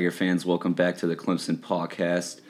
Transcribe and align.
Tiger 0.00 0.10
fans? 0.10 0.46
Welcome 0.46 0.72
back 0.72 0.96
to 0.96 1.06
the 1.06 1.14
Clemson 1.14 1.58
podcast. 1.58 2.40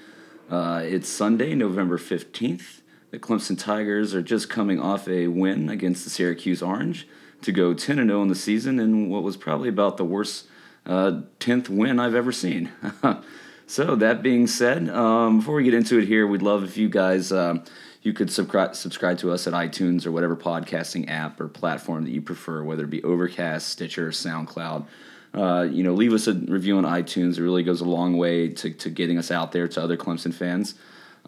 Uh, 0.48 0.82
it's 0.84 1.08
Sunday, 1.08 1.56
November 1.56 1.98
15th. 1.98 2.82
The 3.10 3.18
Clemson 3.18 3.58
Tigers 3.58 4.14
are 4.14 4.22
just 4.22 4.48
coming 4.48 4.78
off 4.78 5.08
a 5.08 5.26
win 5.26 5.68
against 5.68 6.04
the 6.04 6.10
Syracuse 6.10 6.62
Orange 6.62 7.08
to 7.42 7.50
go 7.50 7.74
10 7.74 7.96
0 7.96 8.22
in 8.22 8.28
the 8.28 8.36
season 8.36 8.78
in 8.78 9.08
what 9.08 9.24
was 9.24 9.36
probably 9.36 9.68
about 9.68 9.96
the 9.96 10.04
worst 10.04 10.46
uh, 10.86 11.22
10th 11.40 11.68
win 11.68 11.98
I've 11.98 12.14
ever 12.14 12.30
seen. 12.30 12.70
so, 13.66 13.96
that 13.96 14.22
being 14.22 14.46
said, 14.46 14.88
um, 14.88 15.38
before 15.38 15.56
we 15.56 15.64
get 15.64 15.74
into 15.74 15.98
it 15.98 16.06
here, 16.06 16.28
we'd 16.28 16.42
love 16.42 16.62
if 16.62 16.76
you 16.76 16.88
guys. 16.88 17.32
Um, 17.32 17.64
you 18.02 18.12
could 18.12 18.30
subscribe 18.30 18.76
subscribe 18.76 19.18
to 19.18 19.32
us 19.32 19.48
at 19.48 19.54
iTunes 19.54 20.06
or 20.06 20.12
whatever 20.12 20.36
podcasting 20.36 21.10
app 21.10 21.40
or 21.40 21.48
platform 21.48 22.04
that 22.04 22.12
you 22.12 22.22
prefer, 22.22 22.62
whether 22.62 22.84
it 22.84 22.90
be 22.90 23.02
Overcast, 23.02 23.66
Stitcher, 23.66 24.10
SoundCloud. 24.10 24.86
Uh, 25.32 25.62
you 25.70 25.84
know, 25.84 25.94
leave 25.94 26.12
us 26.12 26.26
a 26.26 26.34
review 26.34 26.76
on 26.76 26.84
iTunes. 26.84 27.38
It 27.38 27.42
really 27.42 27.62
goes 27.62 27.80
a 27.80 27.84
long 27.84 28.16
way 28.16 28.48
to, 28.48 28.70
to 28.70 28.90
getting 28.90 29.18
us 29.18 29.30
out 29.30 29.52
there 29.52 29.68
to 29.68 29.82
other 29.82 29.96
Clemson 29.96 30.34
fans. 30.34 30.74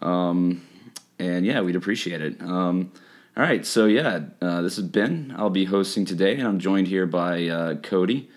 Um, 0.01 0.65
and 1.19 1.45
yeah, 1.45 1.61
we'd 1.61 1.75
appreciate 1.75 2.21
it. 2.21 2.41
Um, 2.41 2.91
all 3.35 3.43
right, 3.43 3.65
so 3.65 3.85
yeah, 3.85 4.21
uh, 4.41 4.61
this 4.61 4.77
is 4.77 4.83
Ben. 4.83 5.33
I'll 5.37 5.49
be 5.49 5.65
hosting 5.65 6.05
today, 6.05 6.35
and 6.35 6.47
I'm 6.47 6.59
joined 6.59 6.87
here 6.87 7.05
by 7.07 7.47
uh, 7.47 7.75
Cody. 7.75 8.29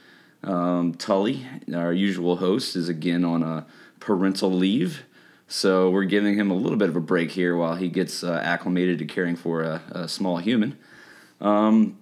Um, 0.43 0.95
Tully, 0.95 1.45
our 1.75 1.93
usual 1.93 2.37
host, 2.37 2.77
is 2.77 2.89
again 2.89 3.25
on 3.25 3.43
a 3.43 3.67
parental 4.01 4.51
leave. 4.51 5.05
So 5.49 5.91
we're 5.91 6.05
giving 6.05 6.39
him 6.39 6.51
a 6.51 6.55
little 6.55 6.79
bit 6.79 6.89
of 6.89 6.97
a 6.97 7.01
break 7.01 7.31
here 7.31 7.57
while 7.57 7.75
he 7.75 7.89
gets 7.89 8.25
uh, 8.25 8.41
acclimated 8.43 8.99
to 9.01 9.05
caring 9.05 9.37
for 9.37 9.63
a, 9.63 9.83
a 9.91 10.09
small 10.09 10.39
human. 10.39 10.79
Um, 11.41 11.99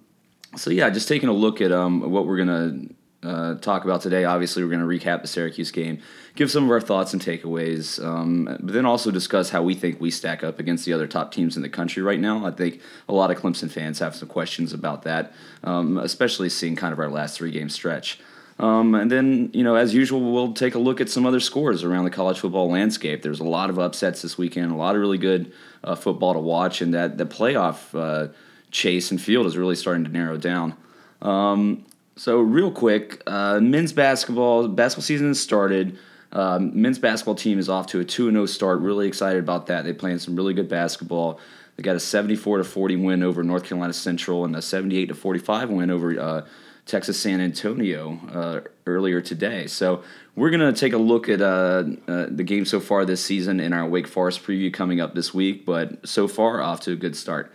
so 0.55 0.69
yeah, 0.69 0.89
just 0.89 1.07
taking 1.07 1.29
a 1.29 1.33
look 1.33 1.61
at 1.61 1.71
um, 1.71 2.11
what 2.11 2.25
we're 2.25 2.37
gonna 2.37 2.79
uh, 3.25 3.55
talk 3.55 3.83
about 3.83 4.01
today. 4.01 4.25
Obviously, 4.25 4.63
we're 4.63 4.69
gonna 4.69 4.85
recap 4.85 5.21
the 5.21 5.27
Syracuse 5.27 5.71
game, 5.71 5.99
give 6.35 6.51
some 6.51 6.65
of 6.65 6.71
our 6.71 6.81
thoughts 6.81 7.13
and 7.13 7.21
takeaways, 7.21 8.03
um, 8.03 8.45
but 8.61 8.73
then 8.73 8.85
also 8.85 9.11
discuss 9.11 9.49
how 9.49 9.63
we 9.63 9.73
think 9.73 9.99
we 9.99 10.11
stack 10.11 10.43
up 10.43 10.59
against 10.59 10.85
the 10.85 10.93
other 10.93 11.07
top 11.07 11.31
teams 11.31 11.55
in 11.55 11.61
the 11.61 11.69
country 11.69 12.03
right 12.03 12.19
now. 12.19 12.45
I 12.45 12.51
think 12.51 12.81
a 13.09 13.13
lot 13.13 13.31
of 13.31 13.37
Clemson 13.37 13.69
fans 13.69 13.99
have 13.99 14.15
some 14.15 14.27
questions 14.27 14.73
about 14.73 15.03
that, 15.03 15.33
um, 15.63 15.97
especially 15.97 16.49
seeing 16.49 16.75
kind 16.75 16.93
of 16.93 16.99
our 16.99 17.09
last 17.09 17.37
three 17.37 17.51
game 17.51 17.69
stretch. 17.69 18.19
Um, 18.57 18.95
and 18.95 19.11
then, 19.11 19.49
you 19.53 19.63
know, 19.63 19.75
as 19.75 19.93
usual, 19.93 20.31
we'll 20.31 20.53
take 20.53 20.75
a 20.75 20.79
look 20.79 21.01
at 21.01 21.09
some 21.09 21.25
other 21.25 21.41
scores 21.41 21.83
around 21.83 22.05
the 22.05 22.11
college 22.11 22.39
football 22.39 22.69
landscape. 22.69 23.21
There's 23.21 23.41
a 23.41 23.45
lot 23.45 23.69
of 23.69 23.79
upsets 23.79 24.21
this 24.21 24.37
weekend, 24.37 24.71
a 24.71 24.75
lot 24.75 24.95
of 24.95 25.01
really 25.01 25.17
good 25.17 25.51
uh, 25.83 25.95
football 25.95 26.33
to 26.33 26.39
watch, 26.39 26.81
and 26.81 26.93
that 26.93 27.17
the 27.17 27.25
playoff 27.25 27.93
uh, 27.93 28.31
chase 28.71 29.11
and 29.11 29.19
field 29.19 29.45
is 29.45 29.57
really 29.57 29.75
starting 29.75 30.05
to 30.05 30.09
narrow 30.09 30.37
down. 30.37 30.75
Um, 31.21 31.85
so, 32.15 32.39
real 32.39 32.71
quick, 32.71 33.21
uh, 33.27 33.59
men's 33.59 33.93
basketball 33.93 34.67
basketball 34.67 35.03
season 35.03 35.27
has 35.27 35.39
started. 35.39 35.97
Um, 36.31 36.81
men's 36.81 36.99
basketball 36.99 37.35
team 37.35 37.59
is 37.59 37.69
off 37.69 37.87
to 37.87 37.99
a 37.99 38.05
two 38.05 38.27
and 38.27 38.35
zero 38.35 38.43
oh 38.43 38.45
start. 38.45 38.79
Really 38.79 39.07
excited 39.07 39.39
about 39.39 39.67
that. 39.67 39.83
They're 39.83 39.93
playing 39.93 40.19
some 40.19 40.35
really 40.35 40.53
good 40.53 40.69
basketball. 40.69 41.39
They 41.75 41.83
got 41.83 41.95
a 41.95 41.99
seventy 41.99 42.35
four 42.35 42.57
to 42.57 42.63
forty 42.63 42.95
win 42.95 43.23
over 43.23 43.43
North 43.43 43.63
Carolina 43.63 43.93
Central 43.93 44.45
and 44.45 44.55
a 44.55 44.61
seventy 44.61 44.97
eight 44.97 45.07
to 45.07 45.15
forty 45.15 45.39
five 45.39 45.69
win 45.69 45.91
over 45.91 46.19
uh, 46.19 46.45
Texas 46.85 47.19
San 47.19 47.41
Antonio 47.41 48.19
uh, 48.31 48.61
earlier 48.85 49.19
today. 49.19 49.67
So 49.67 50.03
we're 50.35 50.51
going 50.51 50.73
to 50.73 50.77
take 50.77 50.93
a 50.93 50.97
look 50.97 51.29
at 51.29 51.41
uh, 51.41 51.83
uh, 52.07 52.27
the 52.29 52.43
game 52.43 52.65
so 52.65 52.79
far 52.79 53.05
this 53.05 53.23
season 53.23 53.59
in 53.59 53.73
our 53.73 53.87
Wake 53.87 54.07
Forest 54.07 54.43
preview 54.43 54.71
coming 54.73 55.01
up 55.01 55.15
this 55.15 55.33
week. 55.33 55.65
But 55.65 56.07
so 56.07 56.27
far, 56.27 56.61
off 56.61 56.81
to 56.81 56.91
a 56.91 56.95
good 56.95 57.15
start. 57.15 57.51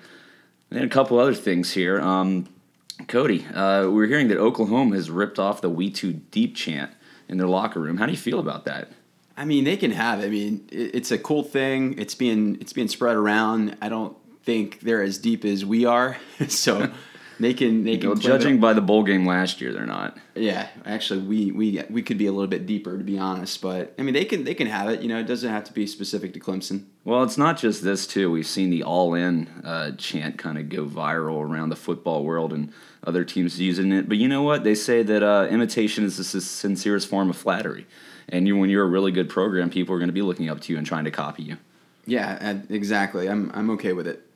And 0.71 0.85
a 0.85 0.89
couple 0.89 1.19
other 1.19 1.35
things 1.35 1.73
here. 1.73 2.01
Um, 2.01 2.49
Cody, 3.07 3.47
uh, 3.47 3.89
we're 3.91 4.07
hearing 4.07 4.29
that 4.29 4.39
Oklahoma 4.39 4.97
has 4.97 5.11
ripped 5.11 5.39
off 5.39 5.61
the 5.61 5.71
"We 5.71 5.91
Too 5.91 6.13
Deep" 6.13 6.55
chant 6.57 6.93
in 7.29 7.39
their 7.39 7.47
locker 7.47 7.81
room. 7.81 7.97
How 7.97 8.07
do 8.07 8.13
you 8.13 8.19
feel 8.19 8.39
about 8.39 8.65
that? 8.65 8.91
I 9.37 9.45
mean, 9.45 9.65
they 9.65 9.77
can 9.77 9.93
have. 9.93 10.21
It. 10.21 10.27
I 10.27 10.29
mean, 10.29 10.69
it's 10.71 11.11
a 11.11 11.19
cool 11.19 11.43
thing. 11.43 11.99
It's 11.99 12.15
being 12.15 12.59
it's 12.61 12.73
being 12.73 12.89
spread 12.89 13.17
around. 13.17 13.77
I 13.81 13.89
don't 13.89 14.17
think 14.43 14.81
they're 14.81 15.03
as 15.03 15.19
deep 15.19 15.45
as 15.45 15.65
we 15.65 15.85
are. 15.85 16.19
so 16.49 16.91
they 17.41 17.55
can 17.55 17.85
they 17.85 17.97
can. 17.97 18.11
Well, 18.11 18.19
judging 18.19 18.61
by 18.61 18.75
the 18.75 18.83
bowl 18.83 19.03
game 19.03 19.27
last 19.27 19.61
year, 19.61 19.73
they're 19.73 19.87
not. 19.87 20.19
Yeah, 20.35 20.69
actually, 20.85 21.21
we 21.21 21.51
we 21.51 21.83
we 21.89 22.03
could 22.03 22.19
be 22.19 22.27
a 22.27 22.33
little 22.33 22.47
bit 22.47 22.67
deeper 22.67 22.99
to 22.99 23.03
be 23.03 23.19
honest, 23.19 23.63
but 23.63 23.95
I 23.99 24.03
mean 24.03 24.13
they 24.13 24.27
can 24.27 24.45
they 24.45 24.55
can 24.55 24.67
have 24.67 24.91
it. 24.91 25.01
You 25.01 25.09
know, 25.09 25.19
it 25.19 25.27
doesn't 25.27 25.51
have 25.51 25.65
to 25.65 25.73
be 25.73 25.87
specific 25.87 26.35
to 26.35 26.41
Clemson. 26.41 26.85
Well, 27.05 27.23
it's 27.23 27.39
not 27.39 27.57
just 27.57 27.83
this 27.83 28.07
too. 28.07 28.31
We've 28.31 28.47
seen 28.47 28.69
the 28.69 28.83
all 28.83 29.15
in 29.15 29.49
uh, 29.65 29.93
chant 29.93 30.37
kind 30.37 30.59
of 30.59 30.69
go 30.69 30.85
viral 30.85 31.41
around 31.41 31.71
the 31.71 31.77
football 31.77 32.25
world 32.25 32.53
and 32.53 32.73
other 33.05 33.25
teams 33.25 33.59
using 33.59 33.91
it. 33.91 34.07
But 34.07 34.19
you 34.19 34.29
know 34.29 34.43
what? 34.43 34.63
They 34.63 34.75
say 34.75 35.03
that 35.03 35.23
uh, 35.23 35.49
imitation 35.51 36.05
is 36.05 36.19
the 36.19 36.25
sincerest 36.25 37.09
form 37.09 37.31
of 37.31 37.37
flattery, 37.37 37.87
and 38.29 38.47
you 38.47 38.57
when 38.59 38.69
you're 38.69 38.85
a 38.85 38.89
really 38.89 39.13
good 39.13 39.31
program, 39.31 39.71
people 39.71 39.95
are 39.95 39.99
going 39.99 40.11
to 40.11 40.13
be 40.13 40.23
looking 40.23 40.51
up 40.51 40.61
to 40.61 40.73
you 40.73 40.79
and 40.79 40.87
trying 40.87 41.05
to 41.05 41.11
copy 41.11 41.43
you. 41.43 41.57
Yeah, 42.05 42.59
exactly. 42.69 43.29
I'm 43.29 43.51
I'm 43.55 43.71
okay 43.71 43.95
with 43.95 44.07
it. 44.07 44.27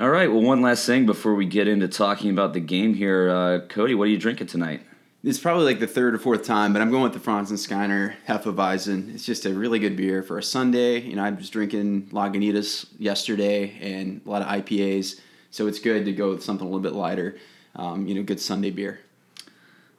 All 0.00 0.08
right. 0.08 0.32
Well, 0.32 0.40
one 0.40 0.62
last 0.62 0.86
thing 0.86 1.04
before 1.04 1.34
we 1.34 1.44
get 1.44 1.68
into 1.68 1.86
talking 1.86 2.30
about 2.30 2.54
the 2.54 2.60
game 2.60 2.94
here, 2.94 3.28
uh, 3.28 3.60
Cody. 3.68 3.94
What 3.94 4.04
are 4.04 4.10
you 4.10 4.16
drinking 4.16 4.46
tonight? 4.46 4.80
It's 5.22 5.38
probably 5.38 5.66
like 5.66 5.78
the 5.78 5.86
third 5.86 6.14
or 6.14 6.18
fourth 6.18 6.42
time, 6.42 6.72
but 6.72 6.80
I'm 6.80 6.90
going 6.90 7.02
with 7.02 7.12
the 7.12 7.18
Franziskaner 7.18 8.14
Hefeweizen. 8.26 9.14
It's 9.14 9.26
just 9.26 9.44
a 9.44 9.52
really 9.52 9.78
good 9.78 9.98
beer 9.98 10.22
for 10.22 10.38
a 10.38 10.42
Sunday. 10.42 11.00
You 11.02 11.16
know, 11.16 11.22
I 11.22 11.28
was 11.28 11.50
drinking 11.50 12.08
Lagunitas 12.12 12.86
yesterday 12.98 13.76
and 13.78 14.22
a 14.24 14.30
lot 14.30 14.40
of 14.40 14.48
IPAs, 14.48 15.20
so 15.50 15.66
it's 15.66 15.78
good 15.78 16.06
to 16.06 16.12
go 16.12 16.30
with 16.30 16.42
something 16.42 16.66
a 16.66 16.70
little 16.70 16.80
bit 16.80 16.94
lighter. 16.94 17.36
Um, 17.76 18.06
you 18.06 18.14
know, 18.14 18.22
good 18.22 18.40
Sunday 18.40 18.70
beer. 18.70 19.00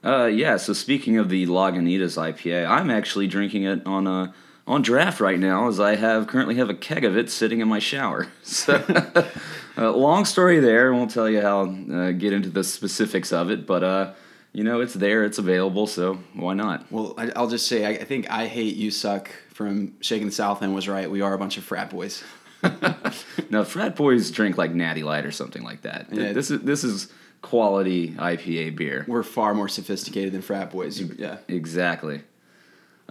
Uh, 0.04 0.26
yeah. 0.26 0.58
So 0.58 0.74
speaking 0.74 1.20
of 1.20 1.30
the 1.30 1.46
Lagunitas 1.46 2.18
IPA, 2.18 2.68
I'm 2.68 2.90
actually 2.90 3.28
drinking 3.28 3.66
it 3.66 3.86
on 3.86 4.08
a 4.08 4.34
on 4.68 4.82
draft 4.82 5.20
right 5.20 5.40
now, 5.40 5.68
as 5.68 5.80
I 5.80 5.96
have 5.96 6.28
currently 6.28 6.56
have 6.56 6.70
a 6.70 6.74
keg 6.74 7.04
of 7.04 7.18
it 7.18 7.30
sitting 7.30 7.60
in 7.60 7.68
my 7.68 7.80
shower. 7.80 8.28
So. 8.44 9.30
Uh, 9.78 9.92
long 9.92 10.26
story 10.26 10.60
there. 10.60 10.94
I 10.94 10.98
won't 10.98 11.12
tell 11.12 11.30
you 11.30 11.42
how. 11.42 11.62
Uh, 11.62 12.12
get 12.12 12.34
into 12.34 12.50
the 12.50 12.64
specifics 12.64 13.32
of 13.32 13.50
it, 13.50 13.66
but 13.66 13.84
uh, 13.84 14.14
you 14.54 14.64
know 14.64 14.82
it's 14.82 14.94
there. 14.94 15.24
It's 15.24 15.38
available. 15.38 15.88
So 15.88 16.16
why 16.34 16.54
not? 16.54 16.92
Well, 16.92 17.14
I, 17.18 17.32
will 17.40 17.48
just 17.48 17.68
say 17.68 17.86
I, 17.86 18.02
I, 18.02 18.04
think 18.04 18.30
I 18.30 18.48
hate 18.48 18.76
you 18.76 18.92
suck 18.92 19.32
from 19.50 19.94
Shaking 20.02 20.28
the 20.28 20.34
Southland 20.34 20.76
was 20.76 20.88
right. 20.88 21.10
We 21.10 21.22
are 21.22 21.34
a 21.34 21.38
bunch 21.38 21.58
of 21.58 21.64
frat 21.64 21.90
boys. 21.90 22.24
now 23.50 23.64
frat 23.64 23.96
boys 23.96 24.30
drink 24.30 24.58
like 24.58 24.72
Natty 24.74 25.04
Light 25.04 25.26
or 25.26 25.32
something 25.32 25.64
like 25.64 25.82
that. 25.82 26.08
Yeah. 26.12 26.34
This 26.34 26.52
is 26.52 26.62
this 26.62 26.84
is 26.84 27.12
quality 27.42 28.10
IPA 28.10 28.76
beer. 28.76 29.06
We're 29.08 29.24
far 29.24 29.54
more 29.54 29.68
sophisticated 29.68 30.34
than 30.34 30.42
frat 30.42 30.72
boys. 30.72 31.00
Yeah, 31.00 31.38
exactly. 31.48 32.22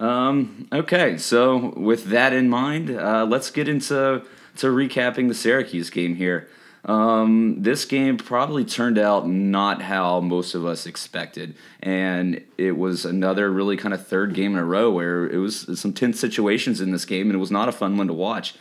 Um, 0.00 0.66
okay, 0.72 1.18
so 1.18 1.74
with 1.76 2.06
that 2.06 2.32
in 2.32 2.48
mind, 2.48 2.90
uh, 2.90 3.26
let's 3.28 3.50
get 3.50 3.68
into 3.68 4.22
to 4.56 4.66
recapping 4.66 5.28
the 5.28 5.34
Syracuse 5.34 5.90
game 5.90 6.16
here. 6.16 6.48
Um, 6.86 7.56
this 7.58 7.84
game 7.84 8.16
probably 8.16 8.64
turned 8.64 8.98
out 8.98 9.28
not 9.28 9.82
how 9.82 10.20
most 10.20 10.54
of 10.54 10.64
us 10.64 10.86
expected, 10.86 11.54
and 11.80 12.42
it 12.56 12.78
was 12.78 13.04
another 13.04 13.50
really 13.50 13.76
kind 13.76 13.92
of 13.92 14.06
third 14.06 14.32
game 14.32 14.54
in 14.54 14.58
a 14.58 14.64
row 14.64 14.90
where 14.90 15.28
it 15.28 15.36
was 15.36 15.78
some 15.78 15.92
tense 15.92 16.18
situations 16.18 16.80
in 16.80 16.90
this 16.90 17.04
game, 17.04 17.26
and 17.26 17.34
it 17.34 17.38
was 17.38 17.50
not 17.50 17.68
a 17.68 17.72
fun 17.72 17.98
one 17.98 18.06
to 18.06 18.14
watch. 18.14 18.54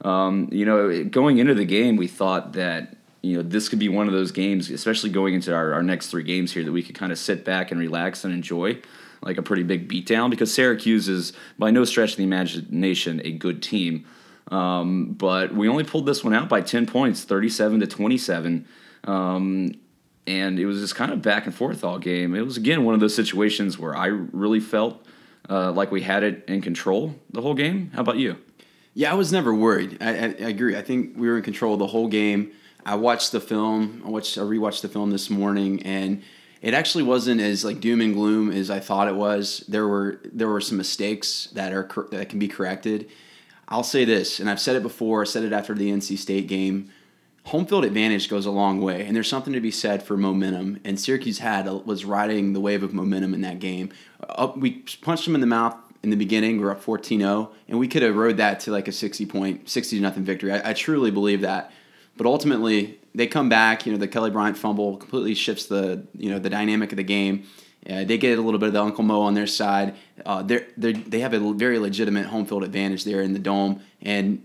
Um, 0.00 0.48
you 0.50 0.64
know, 0.64 1.04
going 1.04 1.38
into 1.38 1.54
the 1.54 1.64
game, 1.64 1.96
we 1.96 2.08
thought 2.08 2.54
that 2.54 2.96
you 3.22 3.36
know 3.36 3.42
this 3.44 3.68
could 3.68 3.78
be 3.78 3.88
one 3.88 4.08
of 4.08 4.12
those 4.12 4.32
games, 4.32 4.68
especially 4.68 5.10
going 5.10 5.34
into 5.34 5.54
our, 5.54 5.72
our 5.72 5.82
next 5.84 6.08
three 6.08 6.24
games 6.24 6.50
here, 6.50 6.64
that 6.64 6.72
we 6.72 6.82
could 6.82 6.96
kind 6.96 7.12
of 7.12 7.18
sit 7.18 7.44
back 7.44 7.70
and 7.70 7.78
relax 7.78 8.24
and 8.24 8.34
enjoy 8.34 8.80
like 9.22 9.38
a 9.38 9.42
pretty 9.42 9.62
big 9.62 9.88
beatdown 9.88 10.30
because 10.30 10.52
Syracuse 10.52 11.08
is 11.08 11.32
by 11.58 11.70
no 11.70 11.84
stretch 11.84 12.12
of 12.12 12.16
the 12.16 12.24
imagination 12.24 13.20
a 13.24 13.32
good 13.32 13.62
team. 13.62 14.06
Um, 14.50 15.12
but 15.12 15.54
we 15.54 15.68
only 15.68 15.84
pulled 15.84 16.06
this 16.06 16.24
one 16.24 16.34
out 16.34 16.48
by 16.48 16.60
10 16.60 16.86
points, 16.86 17.24
37 17.24 17.80
to 17.80 17.86
27. 17.86 18.66
Um, 19.04 19.72
and 20.26 20.58
it 20.58 20.66
was 20.66 20.80
just 20.80 20.94
kind 20.94 21.12
of 21.12 21.22
back 21.22 21.46
and 21.46 21.54
forth 21.54 21.84
all 21.84 21.98
game. 21.98 22.34
It 22.34 22.42
was, 22.42 22.56
again, 22.56 22.84
one 22.84 22.94
of 22.94 23.00
those 23.00 23.14
situations 23.14 23.78
where 23.78 23.96
I 23.96 24.06
really 24.06 24.60
felt 24.60 25.06
uh, 25.48 25.72
like 25.72 25.90
we 25.90 26.02
had 26.02 26.22
it 26.22 26.44
in 26.48 26.60
control 26.60 27.14
the 27.30 27.42
whole 27.42 27.54
game. 27.54 27.90
How 27.94 28.02
about 28.02 28.16
you? 28.16 28.36
Yeah, 28.94 29.12
I 29.12 29.14
was 29.14 29.32
never 29.32 29.54
worried. 29.54 29.98
I, 30.00 30.10
I, 30.10 30.24
I 30.24 30.48
agree. 30.48 30.76
I 30.76 30.82
think 30.82 31.16
we 31.16 31.28
were 31.28 31.36
in 31.36 31.42
control 31.42 31.76
the 31.76 31.86
whole 31.86 32.08
game. 32.08 32.52
I 32.84 32.96
watched 32.96 33.32
the 33.32 33.40
film. 33.40 34.02
I 34.04 34.08
watched. 34.08 34.36
I 34.36 34.42
rewatched 34.42 34.82
the 34.82 34.88
film 34.88 35.10
this 35.10 35.30
morning, 35.30 35.82
and 35.82 36.22
it 36.60 36.74
actually 36.74 37.04
wasn't 37.04 37.40
as 37.40 37.64
like 37.64 37.80
doom 37.80 38.00
and 38.00 38.14
gloom 38.14 38.50
as 38.50 38.70
I 38.70 38.80
thought 38.80 39.08
it 39.08 39.14
was. 39.14 39.64
There 39.68 39.88
were 39.88 40.20
there 40.24 40.48
were 40.48 40.60
some 40.60 40.78
mistakes 40.78 41.48
that 41.54 41.72
are 41.72 41.88
that 42.10 42.28
can 42.28 42.38
be 42.38 42.48
corrected 42.48 43.10
I'll 43.70 43.84
say 43.84 44.04
this, 44.04 44.40
and 44.40 44.50
I've 44.50 44.60
said 44.60 44.74
it 44.74 44.82
before, 44.82 45.22
I 45.22 45.24
said 45.24 45.44
it 45.44 45.52
after 45.52 45.74
the 45.74 45.90
NC 45.90 46.18
State 46.18 46.48
game. 46.48 46.90
Home 47.44 47.66
field 47.66 47.84
advantage 47.84 48.28
goes 48.28 48.44
a 48.44 48.50
long 48.50 48.80
way, 48.80 49.06
and 49.06 49.14
there's 49.14 49.28
something 49.28 49.52
to 49.52 49.60
be 49.60 49.70
said 49.70 50.02
for 50.02 50.16
momentum. 50.16 50.80
And 50.84 50.98
Syracuse 50.98 51.38
had 51.38 51.66
was 51.66 52.04
riding 52.04 52.52
the 52.52 52.60
wave 52.60 52.82
of 52.82 52.92
momentum 52.92 53.32
in 53.32 53.40
that 53.42 53.60
game. 53.60 53.90
Up, 54.28 54.56
we 54.56 54.84
punched 55.00 55.24
them 55.24 55.36
in 55.36 55.40
the 55.40 55.46
mouth 55.46 55.76
in 56.02 56.10
the 56.10 56.16
beginning. 56.16 56.56
We 56.58 56.64
we're 56.64 56.72
up 56.72 56.84
14-0, 56.84 57.50
and 57.68 57.78
we 57.78 57.86
could 57.86 58.02
have 58.02 58.16
rode 58.16 58.38
that 58.38 58.60
to 58.60 58.72
like 58.72 58.88
a 58.88 58.92
60 58.92 59.24
point, 59.26 59.68
60 59.68 59.96
to 59.96 60.02
nothing 60.02 60.24
victory. 60.24 60.52
I, 60.52 60.70
I 60.70 60.72
truly 60.72 61.12
believe 61.12 61.42
that. 61.42 61.72
But 62.16 62.26
ultimately, 62.26 62.99
they 63.14 63.26
come 63.26 63.48
back. 63.48 63.86
You 63.86 63.92
know, 63.92 63.98
the 63.98 64.08
Kelly 64.08 64.30
Bryant 64.30 64.56
fumble 64.56 64.96
completely 64.96 65.34
shifts 65.34 65.66
the 65.66 66.06
you 66.16 66.30
know 66.30 66.38
the 66.38 66.50
dynamic 66.50 66.92
of 66.92 66.96
the 66.96 67.04
game, 67.04 67.44
Uh, 67.88 68.04
they 68.04 68.18
get 68.18 68.38
a 68.38 68.42
little 68.42 68.60
bit 68.60 68.66
of 68.66 68.72
the 68.74 68.82
Uncle 68.82 69.02
Mo 69.02 69.22
on 69.22 69.34
their 69.34 69.46
side. 69.46 69.94
Uh, 70.26 70.42
they're, 70.42 70.66
they're, 70.76 70.92
they 70.92 71.20
have 71.20 71.32
a 71.32 71.52
very 71.54 71.78
legitimate 71.78 72.26
home 72.26 72.44
field 72.44 72.62
advantage 72.62 73.04
there 73.04 73.22
in 73.22 73.32
the 73.32 73.38
dome, 73.38 73.80
and 74.02 74.42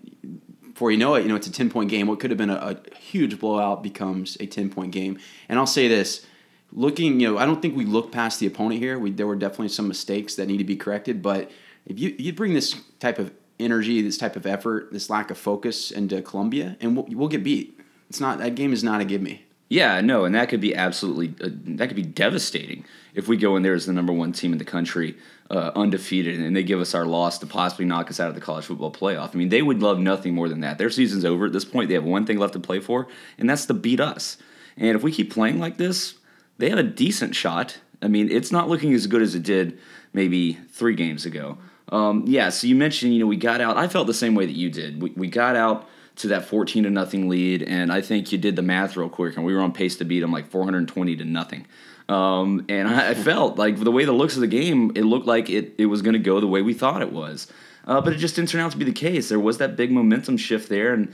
before 0.62 0.90
you 0.90 0.98
know 0.98 1.16
it, 1.16 1.24
you 1.24 1.30
know 1.30 1.36
it's 1.36 1.48
a 1.48 1.52
ten 1.52 1.70
point 1.70 1.90
game. 1.90 2.08
What 2.08 2.20
could 2.20 2.32
have 2.32 2.38
been 2.38 2.50
a, 2.50 2.56
a 2.56 2.96
huge 2.98 3.38
blowout 3.40 3.84
becomes 3.84 4.38
a 4.40 4.46
ten 4.46 4.70
point 4.70 4.92
game. 4.92 5.20
And 5.50 5.60
I'll 5.60 5.68
say 5.68 5.90
this: 5.90 6.26
looking, 6.72 7.20
you 7.20 7.30
know, 7.30 7.38
I 7.38 7.46
don't 7.46 7.62
think 7.62 7.76
we 7.76 7.86
look 7.86 8.12
past 8.12 8.40
the 8.40 8.48
opponent 8.48 8.80
here. 8.80 8.98
We, 8.98 9.12
there 9.12 9.28
were 9.28 9.36
definitely 9.36 9.70
some 9.70 9.88
mistakes 9.90 10.36
that 10.36 10.48
need 10.48 10.58
to 10.58 10.64
be 10.64 10.78
corrected, 10.78 11.22
but 11.22 11.52
if 11.86 12.00
you 12.00 12.16
you 12.18 12.32
bring 12.32 12.54
this 12.54 12.74
type 13.00 13.20
of 13.20 13.34
energy, 13.60 14.02
this 14.02 14.18
type 14.18 14.38
of 14.38 14.46
effort, 14.46 14.94
this 14.94 15.10
lack 15.10 15.30
of 15.30 15.38
focus 15.38 15.92
into 15.92 16.22
Columbia, 16.22 16.78
and 16.80 16.96
we'll, 16.96 17.06
we'll 17.10 17.28
get 17.28 17.44
beat. 17.44 17.80
It's 18.10 18.20
not 18.20 18.40
that 18.40 18.56
game 18.56 18.74
is 18.74 18.84
not 18.84 19.02
a 19.02 19.06
give 19.06 19.22
me. 19.22 19.46
Yeah, 19.68 20.00
no, 20.02 20.26
and 20.26 20.36
that 20.36 20.50
could 20.50 20.62
be 20.62 20.76
absolutely 20.76 21.34
uh, 21.44 21.50
that 21.76 21.88
could 21.88 21.96
be 21.96 22.04
devastating 22.04 22.86
if 23.16 23.28
we 23.28 23.38
go 23.38 23.56
in 23.56 23.64
there 23.64 23.74
as 23.74 23.88
the 23.88 23.94
number 23.94 24.14
one 24.14 24.32
team 24.32 24.52
in 24.52 24.60
the 24.60 24.66
country, 24.66 25.18
uh, 25.50 25.72
undefeated, 25.76 26.40
and 26.40 26.56
they 26.56 26.64
give 26.64 26.80
us 26.80 26.94
our 26.94 27.06
loss 27.06 27.40
to 27.40 27.48
possibly 27.48 27.86
knock 27.86 28.10
us 28.10 28.20
out 28.20 28.30
of 28.30 28.36
the 28.36 28.42
college 28.42 28.66
football 28.66 28.92
playoff. 28.92 29.34
I 29.34 29.38
mean, 29.38 29.50
they 29.50 29.62
would 29.62 29.82
love 29.82 29.98
nothing 29.98 30.36
more 30.36 30.50
than 30.50 30.60
that. 30.60 30.78
Their 30.78 30.92
season's 30.92 31.26
over 31.26 31.48
at 31.48 31.54
this 31.54 31.66
point. 31.66 31.88
They 31.88 31.96
have 31.96 32.04
one 32.04 32.26
thing 32.26 32.38
left 32.38 32.54
to 32.54 32.60
play 32.60 32.80
for, 32.80 33.08
and 33.40 33.50
that's 33.50 33.66
to 33.66 33.74
beat 33.74 34.00
us. 34.00 34.38
And 34.78 34.96
if 34.96 35.02
we 35.02 35.12
keep 35.12 35.34
playing 35.34 35.60
like 35.60 35.78
this, 35.78 36.16
they 36.58 36.70
have 36.70 36.80
a 36.80 36.84
decent 36.84 37.36
shot. 37.36 37.80
I 38.02 38.08
mean, 38.08 38.30
it's 38.30 38.52
not 38.52 38.70
looking 38.70 38.94
as 38.94 39.08
good 39.08 39.22
as 39.22 39.34
it 39.34 39.44
did 39.44 39.80
maybe 40.14 40.54
three 40.54 40.96
games 40.96 41.26
ago. 41.26 41.58
Um, 41.90 42.24
yeah, 42.28 42.50
so 42.50 42.68
you 42.68 42.76
mentioned, 42.76 43.14
you 43.14 43.20
know, 43.20 43.28
we 43.28 43.38
got 43.38 43.62
out. 43.62 43.78
I 43.78 43.88
felt 43.88 44.08
the 44.08 44.14
same 44.14 44.36
way 44.36 44.46
that 44.46 44.56
you 44.56 44.70
did. 44.70 45.02
We, 45.02 45.12
we 45.12 45.28
got 45.28 45.56
out 45.56 45.88
to 46.18 46.30
that 46.30 46.46
14 46.46 46.84
to 46.84 46.90
nothing 46.90 47.30
lead, 47.30 47.64
and 47.64 47.92
I 47.92 48.02
think 48.02 48.32
you 48.32 48.38
did 48.38 48.56
the 48.56 48.62
math 48.62 48.96
real 48.96 49.10
quick, 49.10 49.36
and 49.36 49.46
we 49.46 49.54
were 49.54 49.62
on 49.62 49.74
pace 49.74 49.98
to 49.98 50.06
beat 50.06 50.22
them 50.22 50.32
like 50.32 50.48
420 50.48 51.16
to 51.18 51.26
nothing. 51.26 51.66
Um, 52.08 52.66
and 52.70 52.88
I, 52.88 53.10
I, 53.10 53.14
felt 53.16 53.58
like 53.58 53.80
the 53.80 53.92
way 53.92 54.06
the 54.06 54.12
looks 54.12 54.36
of 54.36 54.42
the 54.42 54.48
game, 54.48 54.92
it 54.96 55.04
looked 55.04 55.26
like 55.26 55.50
it, 55.50 55.74
it 55.80 55.88
was 55.88 56.04
going 56.04 56.14
to 56.14 56.20
go 56.20 56.40
the 56.40 56.48
way 56.48 56.62
we 56.62 56.74
thought 56.74 57.02
it 57.02 57.12
was. 57.12 57.52
Uh, 57.88 58.00
but 58.00 58.14
it 58.14 58.18
just 58.18 58.36
didn't 58.36 58.50
turn 58.50 58.62
out 58.62 58.72
to 58.72 58.78
be 58.78 58.86
the 58.86 58.92
case. 58.92 59.30
There 59.30 59.40
was 59.40 59.58
that 59.58 59.76
big 59.76 59.92
momentum 59.92 60.38
shift 60.38 60.70
there, 60.70 60.94
and 60.94 61.14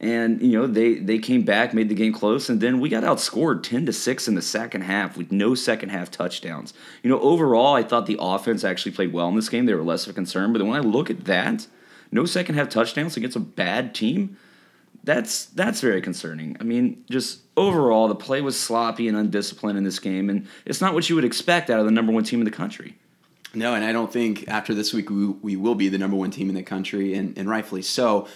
and 0.00 0.40
you 0.40 0.58
know 0.58 0.66
they 0.66 0.94
they 0.94 1.18
came 1.18 1.42
back, 1.42 1.74
made 1.74 1.88
the 1.88 1.94
game 1.94 2.12
close, 2.12 2.48
and 2.48 2.60
then 2.60 2.80
we 2.80 2.88
got 2.88 3.04
outscored 3.04 3.62
ten 3.62 3.84
to 3.86 3.92
six 3.92 4.28
in 4.28 4.34
the 4.34 4.42
second 4.42 4.82
half 4.82 5.16
with 5.16 5.30
no 5.30 5.54
second 5.54 5.90
half 5.90 6.10
touchdowns. 6.10 6.72
You 7.02 7.10
know, 7.10 7.20
overall, 7.20 7.74
I 7.74 7.82
thought 7.82 8.06
the 8.06 8.18
offense 8.18 8.64
actually 8.64 8.92
played 8.92 9.12
well 9.12 9.28
in 9.28 9.36
this 9.36 9.48
game. 9.48 9.66
They 9.66 9.74
were 9.74 9.82
less 9.82 10.04
of 10.06 10.10
a 10.10 10.14
concern, 10.14 10.52
but 10.52 10.62
when 10.62 10.76
I 10.76 10.80
look 10.80 11.10
at 11.10 11.24
that, 11.24 11.66
no 12.12 12.24
second 12.24 12.54
half 12.54 12.68
touchdowns 12.68 13.16
against 13.16 13.36
a 13.36 13.40
bad 13.40 13.94
team. 13.94 14.36
That's 15.02 15.46
that's 15.46 15.80
very 15.80 16.02
concerning. 16.02 16.56
I 16.60 16.64
mean, 16.64 17.04
just 17.10 17.40
overall, 17.56 18.08
the 18.08 18.14
play 18.14 18.40
was 18.40 18.58
sloppy 18.58 19.08
and 19.08 19.16
undisciplined 19.16 19.78
in 19.78 19.84
this 19.84 19.98
game, 19.98 20.28
and 20.28 20.46
it's 20.66 20.80
not 20.80 20.92
what 20.92 21.08
you 21.08 21.14
would 21.14 21.24
expect 21.24 21.70
out 21.70 21.80
of 21.80 21.86
the 21.86 21.92
number 21.92 22.12
one 22.12 22.24
team 22.24 22.40
in 22.40 22.44
the 22.44 22.50
country. 22.50 22.96
No, 23.54 23.74
and 23.74 23.84
I 23.84 23.92
don't 23.92 24.12
think 24.12 24.46
after 24.48 24.74
this 24.74 24.92
week 24.92 25.10
we, 25.10 25.26
we 25.26 25.56
will 25.56 25.74
be 25.74 25.88
the 25.88 25.98
number 25.98 26.16
one 26.16 26.30
team 26.30 26.48
in 26.48 26.54
the 26.54 26.62
country, 26.62 27.14
and, 27.14 27.36
and 27.36 27.48
rightfully 27.48 27.82
so 27.82 28.28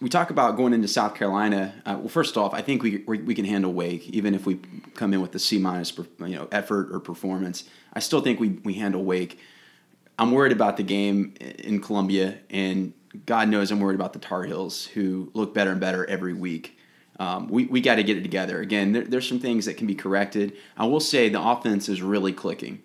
we 0.00 0.08
talk 0.08 0.30
about 0.30 0.56
going 0.56 0.72
into 0.72 0.88
South 0.88 1.14
Carolina. 1.14 1.72
Uh, 1.86 1.96
well, 2.00 2.08
first 2.08 2.36
off, 2.36 2.52
I 2.52 2.62
think 2.62 2.82
we, 2.82 3.04
we, 3.06 3.18
we 3.18 3.34
can 3.34 3.44
handle 3.44 3.72
Wake, 3.72 4.08
even 4.10 4.34
if 4.34 4.46
we 4.46 4.60
come 4.94 5.14
in 5.14 5.20
with 5.20 5.32
the 5.32 5.38
C 5.38 5.58
minus, 5.58 5.96
you 5.96 6.36
know, 6.36 6.48
effort 6.52 6.88
or 6.92 7.00
performance. 7.00 7.64
I 7.92 8.00
still 8.00 8.20
think 8.20 8.40
we 8.40 8.50
we 8.64 8.74
handle 8.74 9.04
Wake. 9.04 9.38
I'm 10.18 10.32
worried 10.32 10.52
about 10.52 10.76
the 10.76 10.82
game 10.82 11.34
in 11.40 11.80
Columbia, 11.80 12.38
and 12.50 12.92
God 13.26 13.48
knows 13.48 13.70
I'm 13.70 13.80
worried 13.80 13.94
about 13.94 14.12
the 14.12 14.18
Tar 14.18 14.44
Heels, 14.44 14.86
who 14.86 15.30
look 15.34 15.54
better 15.54 15.70
and 15.70 15.80
better 15.80 16.04
every 16.06 16.34
week. 16.34 16.78
Um, 17.18 17.48
we 17.48 17.66
we 17.66 17.80
got 17.80 17.96
to 17.96 18.02
get 18.02 18.16
it 18.16 18.22
together. 18.22 18.60
Again, 18.60 18.92
there, 18.92 19.04
there's 19.04 19.28
some 19.28 19.38
things 19.38 19.66
that 19.66 19.76
can 19.76 19.86
be 19.86 19.94
corrected. 19.94 20.54
I 20.76 20.86
will 20.86 21.00
say 21.00 21.28
the 21.28 21.40
offense 21.40 21.88
is 21.88 22.02
really 22.02 22.32
clicking. 22.32 22.82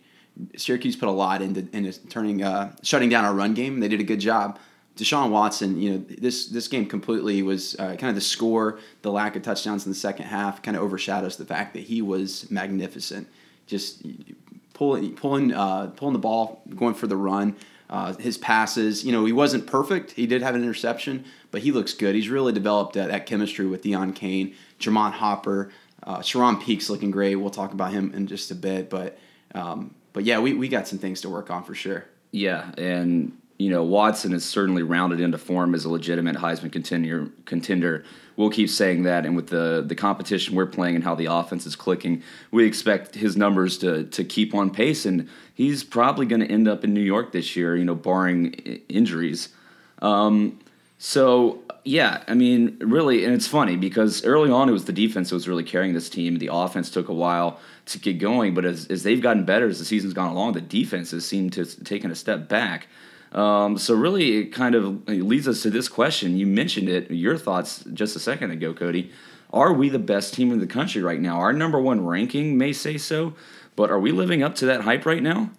Syracuse 0.55 0.95
put 0.95 1.09
a 1.09 1.11
lot 1.11 1.41
into, 1.41 1.67
into 1.75 1.91
turning 2.07 2.43
uh, 2.43 2.75
shutting 2.83 3.09
down 3.09 3.25
our 3.25 3.33
run 3.33 3.53
game. 3.53 3.79
They 3.79 3.87
did 3.87 3.99
a 3.99 4.05
good 4.05 4.19
job. 4.19 4.59
Deshaun 4.95 5.31
Watson, 5.31 5.81
you 5.81 5.91
know, 5.91 5.97
this 5.97 6.47
this 6.47 6.67
game 6.67 6.85
completely 6.85 7.41
was 7.41 7.75
uh, 7.79 7.95
kind 7.95 8.09
of 8.09 8.15
the 8.15 8.21
score, 8.21 8.79
the 9.01 9.11
lack 9.11 9.35
of 9.35 9.41
touchdowns 9.41 9.85
in 9.85 9.91
the 9.91 9.97
second 9.97 10.25
half, 10.25 10.61
kind 10.61 10.75
of 10.75 10.83
overshadows 10.83 11.37
the 11.37 11.45
fact 11.45 11.73
that 11.73 11.83
he 11.83 12.01
was 12.01 12.49
magnificent, 12.51 13.27
just 13.65 14.05
pulling 14.73 15.15
pulling 15.15 15.53
uh, 15.53 15.87
pulling 15.95 16.13
the 16.13 16.19
ball, 16.19 16.61
going 16.75 16.93
for 16.93 17.07
the 17.07 17.17
run. 17.17 17.55
Uh, 17.89 18.13
his 18.13 18.37
passes, 18.37 19.03
you 19.03 19.11
know, 19.11 19.25
he 19.25 19.33
wasn't 19.33 19.65
perfect. 19.65 20.11
He 20.11 20.27
did 20.27 20.43
have 20.43 20.53
an 20.53 20.61
interception, 20.61 21.25
but 21.49 21.61
he 21.61 21.71
looks 21.71 21.93
good. 21.93 22.13
He's 22.13 22.29
really 22.29 22.53
developed 22.53 22.93
that, 22.93 23.09
that 23.09 23.25
chemistry 23.25 23.65
with 23.65 23.83
Deon 23.83 24.13
Cain, 24.13 24.53
Germone 24.77 25.13
Hopper, 25.13 25.71
uh, 26.03 26.19
Charone 26.19 26.61
Peake's 26.61 26.89
looking 26.89 27.11
great. 27.11 27.35
We'll 27.35 27.49
talk 27.49 27.73
about 27.73 27.91
him 27.91 28.13
in 28.13 28.27
just 28.27 28.51
a 28.51 28.55
bit, 28.55 28.89
but 28.89 29.17
um, 29.55 29.95
but 30.13 30.23
yeah, 30.23 30.39
we, 30.39 30.53
we 30.53 30.67
got 30.67 30.87
some 30.87 30.99
things 30.99 31.21
to 31.21 31.29
work 31.29 31.49
on 31.49 31.63
for 31.63 31.73
sure. 31.73 32.05
Yeah, 32.31 32.71
and 32.77 33.37
you 33.57 33.69
know, 33.69 33.83
Watson 33.83 34.33
is 34.33 34.45
certainly 34.45 34.83
rounded 34.83 35.19
into 35.19 35.37
form 35.37 35.75
as 35.75 35.85
a 35.85 35.89
legitimate 35.89 36.37
Heisman 36.37 36.71
contender. 36.71 37.29
Contender. 37.45 38.05
We'll 38.39 38.49
keep 38.49 38.69
saying 38.69 39.03
that, 39.03 39.25
and 39.25 39.35
with 39.35 39.47
the 39.47 39.83
the 39.85 39.95
competition 39.95 40.55
we're 40.55 40.65
playing 40.65 40.95
and 40.95 41.03
how 41.03 41.13
the 41.13 41.25
offense 41.25 41.65
is 41.65 41.75
clicking, 41.75 42.23
we 42.51 42.65
expect 42.65 43.15
his 43.15 43.35
numbers 43.35 43.77
to 43.79 44.05
to 44.05 44.23
keep 44.23 44.55
on 44.55 44.69
pace, 44.69 45.05
and 45.05 45.27
he's 45.53 45.83
probably 45.83 46.25
going 46.25 46.39
to 46.39 46.47
end 46.49 46.65
up 46.65 46.85
in 46.85 46.93
New 46.93 47.01
York 47.01 47.33
this 47.33 47.57
year. 47.57 47.75
You 47.75 47.83
know, 47.83 47.95
barring 47.95 48.53
injuries. 48.87 49.49
Um, 50.01 50.57
so 50.99 51.59
yeah, 51.83 52.23
I 52.29 52.33
mean, 52.33 52.77
really, 52.79 53.25
and 53.25 53.33
it's 53.33 53.45
funny 53.45 53.75
because 53.75 54.23
early 54.23 54.49
on 54.49 54.69
it 54.69 54.71
was 54.71 54.85
the 54.85 54.93
defense 54.93 55.31
that 55.31 55.35
was 55.35 55.49
really 55.49 55.65
carrying 55.65 55.93
this 55.93 56.09
team. 56.09 56.37
The 56.37 56.49
offense 56.49 56.89
took 56.89 57.09
a 57.09 57.13
while 57.13 57.59
to 57.87 57.99
get 57.99 58.19
going, 58.19 58.53
but 58.53 58.63
as, 58.63 58.87
as 58.87 59.03
they've 59.03 59.21
gotten 59.21 59.43
better 59.43 59.67
as 59.67 59.79
the 59.79 59.85
season's 59.85 60.13
gone 60.13 60.31
along, 60.31 60.53
the 60.53 60.61
defense 60.61 61.11
has 61.11 61.25
seemed 61.25 61.51
to 61.53 61.65
have 61.65 61.83
taken 61.83 62.09
a 62.09 62.15
step 62.15 62.47
back. 62.47 62.87
Um, 63.31 63.77
so 63.77 63.93
really, 63.93 64.37
it 64.37 64.45
kind 64.47 64.75
of 64.75 65.07
leads 65.07 65.47
us 65.47 65.61
to 65.63 65.69
this 65.69 65.87
question. 65.87 66.37
You 66.37 66.47
mentioned 66.47 66.89
it. 66.89 67.11
Your 67.11 67.37
thoughts 67.37 67.83
just 67.93 68.15
a 68.15 68.19
second 68.19 68.51
ago, 68.51 68.73
Cody. 68.73 69.11
Are 69.51 69.73
we 69.73 69.89
the 69.89 69.99
best 69.99 70.33
team 70.33 70.51
in 70.51 70.59
the 70.59 70.67
country 70.67 71.01
right 71.01 71.19
now? 71.19 71.39
Our 71.39 71.53
number 71.53 71.79
one 71.79 72.05
ranking 72.05 72.57
may 72.57 72.73
say 72.73 72.97
so, 72.97 73.33
but 73.75 73.89
are 73.89 73.99
we 73.99 74.11
living 74.11 74.43
up 74.43 74.55
to 74.55 74.65
that 74.67 74.81
hype 74.81 75.05
right 75.05 75.23
now? 75.23 75.51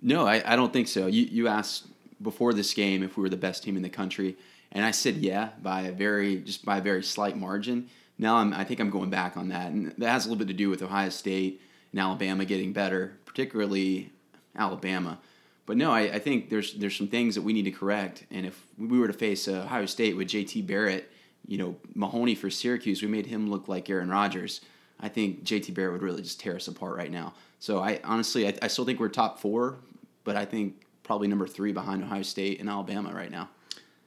No, 0.00 0.26
I, 0.26 0.42
I 0.44 0.56
don't 0.56 0.72
think 0.72 0.88
so. 0.88 1.06
You 1.06 1.24
you 1.24 1.48
asked 1.48 1.86
before 2.20 2.52
this 2.52 2.74
game 2.74 3.02
if 3.02 3.16
we 3.16 3.22
were 3.22 3.28
the 3.28 3.36
best 3.36 3.62
team 3.62 3.76
in 3.76 3.82
the 3.82 3.88
country, 3.88 4.36
and 4.70 4.84
I 4.84 4.90
said 4.90 5.16
yeah 5.16 5.50
by 5.62 5.82
a 5.82 5.92
very 5.92 6.38
just 6.40 6.64
by 6.64 6.78
a 6.78 6.80
very 6.80 7.02
slight 7.02 7.36
margin. 7.36 7.88
Now 8.18 8.36
I'm 8.36 8.52
I 8.52 8.64
think 8.64 8.80
I'm 8.80 8.90
going 8.90 9.10
back 9.10 9.36
on 9.36 9.48
that, 9.48 9.70
and 9.70 9.92
that 9.98 10.10
has 10.10 10.26
a 10.26 10.28
little 10.28 10.44
bit 10.44 10.48
to 10.48 10.54
do 10.54 10.70
with 10.70 10.82
Ohio 10.82 11.08
State 11.10 11.60
and 11.92 12.00
Alabama 12.00 12.44
getting 12.44 12.72
better, 12.72 13.18
particularly 13.24 14.12
Alabama. 14.56 15.18
But 15.66 15.76
no, 15.76 15.92
I, 15.92 16.00
I, 16.00 16.18
think 16.18 16.50
there's 16.50 16.74
there's 16.74 16.96
some 16.96 17.08
things 17.08 17.34
that 17.36 17.42
we 17.42 17.52
need 17.52 17.64
to 17.64 17.70
correct. 17.70 18.26
And 18.30 18.46
if 18.46 18.66
we 18.76 18.98
were 18.98 19.06
to 19.06 19.12
face 19.12 19.46
uh, 19.46 19.62
Ohio 19.64 19.86
State 19.86 20.16
with 20.16 20.28
J.T. 20.28 20.62
Barrett, 20.62 21.10
you 21.46 21.58
know 21.58 21.76
Mahoney 21.94 22.34
for 22.34 22.50
Syracuse, 22.50 23.02
we 23.02 23.08
made 23.08 23.26
him 23.26 23.48
look 23.48 23.68
like 23.68 23.88
Aaron 23.88 24.08
Rodgers. 24.08 24.60
I 24.98 25.08
think 25.08 25.44
J.T. 25.44 25.72
Barrett 25.72 25.92
would 25.92 26.02
really 26.02 26.22
just 26.22 26.40
tear 26.40 26.56
us 26.56 26.68
apart 26.68 26.96
right 26.96 27.10
now. 27.10 27.34
So 27.58 27.80
I 27.80 28.00
honestly, 28.04 28.48
I, 28.48 28.54
I 28.62 28.68
still 28.68 28.84
think 28.84 28.98
we're 28.98 29.08
top 29.08 29.38
four, 29.38 29.76
but 30.24 30.36
I 30.36 30.44
think 30.44 30.84
probably 31.02 31.28
number 31.28 31.46
three 31.46 31.72
behind 31.72 32.02
Ohio 32.02 32.22
State 32.22 32.60
and 32.60 32.68
Alabama 32.68 33.12
right 33.12 33.30
now. 33.30 33.48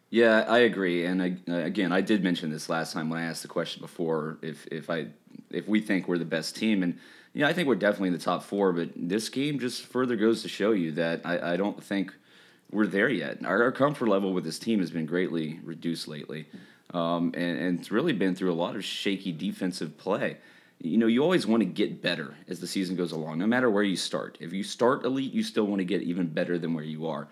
Yeah, 0.10 0.46
I 0.48 0.60
agree. 0.60 1.06
And 1.06 1.22
I, 1.22 1.38
again, 1.48 1.92
I 1.92 2.02
did 2.02 2.24
mention 2.24 2.50
this 2.50 2.70
last 2.70 2.94
time 2.94 3.10
when 3.10 3.20
I 3.20 3.26
asked 3.26 3.42
the 3.42 3.48
question 3.48 3.82
before. 3.82 4.38
If 4.42 4.66
if 4.68 4.90
I 4.90 5.08
if 5.50 5.68
we 5.68 5.82
think 5.82 6.08
we're 6.08 6.18
the 6.18 6.26
best 6.26 6.56
team, 6.56 6.84
and 6.84 6.98
yeah, 7.34 7.48
I 7.48 7.54
think 7.54 7.68
we're 7.68 7.76
definitely 7.76 8.10
in 8.10 8.14
the 8.14 8.20
top 8.20 8.44
four, 8.44 8.72
but 8.72 8.90
this 8.96 9.30
game 9.30 9.60
just 9.60 9.84
further 9.84 10.16
goes 10.16 10.42
to 10.44 10.48
show 10.48 10.72
you 10.72 10.94
that 10.94 11.22
I, 11.26 11.54
I 11.54 11.58
don't 11.58 11.84
think 11.84 12.14
we're 12.72 12.88
there 12.88 13.10
yet. 13.10 13.46
Our, 13.46 13.64
our, 13.64 13.72
comfort 13.72 14.08
level 14.08 14.34
with 14.34 14.44
this 14.44 14.58
team 14.60 14.80
has 14.80 14.92
been 14.92 15.06
greatly 15.06 15.60
reduced 15.64 16.08
lately. 16.08 16.48
Um, 16.94 17.34
and, 17.36 17.60
and 17.60 17.80
it's 17.80 17.92
really 17.92 18.14
been 18.14 18.36
through 18.36 18.52
a 18.52 18.56
lot 18.56 18.76
of 18.76 18.86
shaky 18.86 19.32
defensive 19.32 19.98
play. 19.98 20.38
You 20.82 20.98
know, 20.98 21.08
you 21.08 21.24
always 21.24 21.46
want 21.46 21.62
to 21.62 21.66
get 21.66 22.02
better 22.02 22.36
as 22.48 22.60
the 22.60 22.68
season 22.68 22.96
goes 22.96 23.12
along, 23.12 23.40
no 23.40 23.48
matter 23.48 23.70
where 23.70 23.84
you 23.84 23.96
start. 23.96 24.38
If 24.40 24.54
you 24.54 24.64
start 24.64 25.04
elite, 25.04 25.34
you 25.34 25.44
still 25.44 25.66
want 25.66 25.80
to 25.80 25.86
get 25.86 26.02
even 26.04 26.28
better 26.28 26.58
than 26.58 26.74
where 26.74 26.84
you 26.84 27.08
are. 27.08 27.28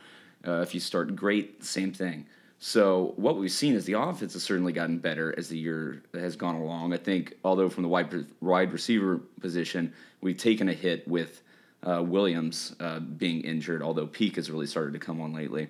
Uh, 0.46 0.62
if 0.62 0.74
you 0.74 0.80
start 0.80 1.16
great, 1.16 1.64
same 1.64 1.94
thing. 1.94 2.26
So 2.60 3.14
what 3.18 3.38
we've 3.38 3.52
seen 3.52 3.74
is 3.74 3.86
the 3.86 4.00
offense 4.00 4.34
has 4.34 4.44
certainly 4.44 4.72
gotten 4.72 4.98
better 4.98 5.34
as 5.38 5.50
the 5.50 5.58
year 5.58 6.02
has 6.14 6.36
gone 6.38 6.56
along. 6.56 6.94
I 6.94 6.98
think, 6.98 7.34
although 7.44 7.70
from 7.70 7.84
the 7.84 7.90
wide 7.90 8.26
wide 8.40 8.72
receiver 8.72 9.20
position, 9.42 9.94
we've 10.22 10.38
taken 10.38 10.70
a 10.70 10.74
hit 10.74 11.06
with 11.08 11.42
uh, 11.86 12.02
Williams 12.02 12.76
uh, 12.80 13.00
being 13.00 13.42
injured, 13.42 13.82
although 13.82 14.08
Peake 14.08 14.38
has 14.38 14.50
really 14.50 14.68
started 14.68 14.94
to 14.94 15.00
come 15.00 15.20
on 15.20 15.34
lately. 15.34 15.68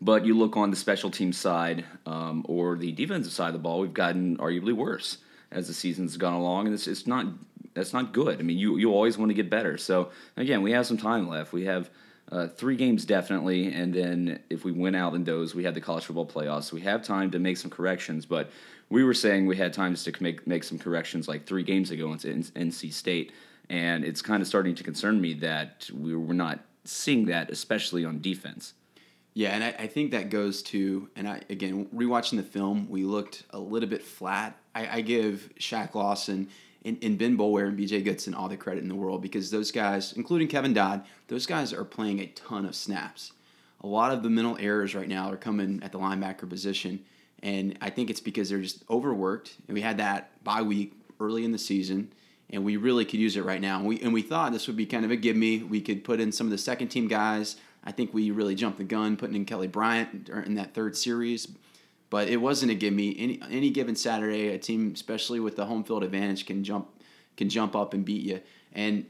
But 0.00 0.24
you 0.26 0.36
look 0.36 0.56
on 0.56 0.70
the 0.70 0.76
special 0.76 1.10
team 1.10 1.32
side 1.32 1.84
um, 2.04 2.44
or 2.48 2.76
the 2.76 2.92
defensive 2.92 3.32
side 3.32 3.48
of 3.48 3.54
the 3.54 3.58
ball, 3.58 3.80
we've 3.80 3.94
gotten 3.94 4.36
arguably 4.36 4.74
worse 4.74 5.18
as 5.50 5.68
the 5.68 5.74
season's 5.74 6.16
gone 6.16 6.34
along, 6.34 6.66
and 6.66 6.74
it's, 6.74 6.86
it's 6.86 7.06
not 7.06 7.26
that's 7.74 7.92
not 7.92 8.12
good. 8.12 8.38
I 8.38 8.42
mean, 8.42 8.58
you 8.58 8.76
you 8.76 8.92
always 8.92 9.18
want 9.18 9.30
to 9.30 9.34
get 9.34 9.50
better. 9.50 9.76
So 9.78 10.10
again, 10.36 10.62
we 10.62 10.72
have 10.72 10.86
some 10.86 10.96
time 10.96 11.28
left. 11.28 11.52
We 11.52 11.64
have 11.64 11.90
uh, 12.32 12.48
three 12.48 12.76
games 12.76 13.04
definitely, 13.04 13.72
and 13.72 13.94
then 13.94 14.40
if 14.50 14.64
we 14.64 14.72
win 14.72 14.94
out 14.94 15.14
in 15.14 15.22
those, 15.22 15.54
we 15.54 15.62
have 15.64 15.74
the 15.74 15.80
college 15.80 16.04
football 16.04 16.26
playoffs. 16.26 16.64
So 16.64 16.74
we 16.76 16.82
have 16.82 17.02
time 17.02 17.30
to 17.30 17.38
make 17.38 17.56
some 17.56 17.70
corrections, 17.70 18.26
but 18.26 18.50
we 18.88 19.04
were 19.04 19.14
saying 19.14 19.46
we 19.46 19.56
had 19.56 19.72
times 19.72 20.02
to 20.04 20.22
make 20.22 20.46
make 20.46 20.64
some 20.64 20.78
corrections 20.78 21.28
like 21.28 21.46
three 21.46 21.62
games 21.62 21.90
ago 21.90 22.12
into 22.12 22.28
NC 22.28 22.92
State, 22.92 23.32
And 23.70 24.04
it's 24.04 24.22
kind 24.22 24.40
of 24.40 24.48
starting 24.48 24.74
to 24.74 24.84
concern 24.84 25.20
me 25.20 25.34
that 25.34 25.88
we 25.94 26.16
we're 26.16 26.34
not 26.34 26.60
seeing 26.84 27.26
that, 27.26 27.50
especially 27.50 28.04
on 28.04 28.20
defense. 28.20 28.74
Yeah, 29.34 29.50
and 29.50 29.62
I, 29.62 29.74
I 29.80 29.86
think 29.86 30.12
that 30.12 30.30
goes 30.30 30.62
to, 30.64 31.08
and 31.14 31.28
I 31.28 31.42
again 31.48 31.86
rewatching 31.94 32.38
the 32.38 32.42
film, 32.42 32.88
we 32.88 33.04
looked 33.04 33.44
a 33.50 33.58
little 33.58 33.88
bit 33.88 34.02
flat. 34.02 34.58
I, 34.74 34.96
I 34.98 35.00
give 35.02 35.50
Shaq 35.60 35.94
Lawson 35.94 36.48
and, 36.86 37.02
and 37.02 37.18
Ben 37.18 37.36
Boulware 37.36 37.68
and 37.68 37.78
BJ 37.78 38.02
Goodson 38.04 38.34
all 38.34 38.48
the 38.48 38.56
credit 38.56 38.82
in 38.82 38.88
the 38.88 38.94
world 38.94 39.20
because 39.20 39.50
those 39.50 39.70
guys, 39.70 40.12
including 40.12 40.48
Kevin 40.48 40.72
Dodd, 40.72 41.04
those 41.28 41.46
guys 41.46 41.72
are 41.72 41.84
playing 41.84 42.20
a 42.20 42.26
ton 42.26 42.64
of 42.64 42.74
snaps. 42.74 43.32
A 43.82 43.86
lot 43.86 44.12
of 44.12 44.22
the 44.22 44.30
mental 44.30 44.56
errors 44.58 44.94
right 44.94 45.08
now 45.08 45.30
are 45.30 45.36
coming 45.36 45.82
at 45.82 45.92
the 45.92 45.98
linebacker 45.98 46.48
position, 46.48 47.04
and 47.42 47.76
I 47.80 47.90
think 47.90 48.08
it's 48.08 48.20
because 48.20 48.48
they're 48.48 48.62
just 48.62 48.84
overworked. 48.88 49.54
And 49.68 49.74
we 49.74 49.82
had 49.82 49.98
that 49.98 50.42
bye 50.42 50.62
week 50.62 50.94
early 51.20 51.44
in 51.44 51.52
the 51.52 51.58
season, 51.58 52.12
and 52.50 52.64
we 52.64 52.78
really 52.78 53.04
could 53.04 53.20
use 53.20 53.36
it 53.36 53.44
right 53.44 53.60
now. 53.60 53.78
And 53.78 53.86
we 53.86 54.00
and 54.00 54.14
we 54.14 54.22
thought 54.22 54.52
this 54.52 54.66
would 54.66 54.76
be 54.76 54.86
kind 54.86 55.04
of 55.04 55.10
a 55.10 55.16
give 55.16 55.36
me. 55.36 55.62
We 55.62 55.80
could 55.80 56.04
put 56.04 56.20
in 56.20 56.32
some 56.32 56.46
of 56.46 56.50
the 56.52 56.58
second 56.58 56.88
team 56.88 57.06
guys 57.06 57.56
I 57.86 57.92
think 57.92 58.12
we 58.12 58.32
really 58.32 58.56
jumped 58.56 58.78
the 58.78 58.84
gun 58.84 59.16
putting 59.16 59.36
in 59.36 59.44
Kelly 59.44 59.68
Bryant 59.68 60.28
in 60.28 60.56
that 60.56 60.74
third 60.74 60.96
series. 60.96 61.46
But 62.08 62.28
it 62.28 62.36
wasn't 62.36 62.72
a 62.72 62.74
give 62.74 62.94
me 62.94 63.14
any 63.18 63.40
any 63.50 63.70
given 63.70 63.96
Saturday. 63.96 64.48
A 64.48 64.58
team, 64.58 64.92
especially 64.94 65.40
with 65.40 65.56
the 65.56 65.66
home 65.66 65.84
field 65.84 66.04
advantage, 66.04 66.46
can 66.46 66.62
jump 66.62 66.88
can 67.36 67.48
jump 67.48 67.74
up 67.74 67.94
and 67.94 68.04
beat 68.04 68.22
you. 68.22 68.40
And 68.72 69.06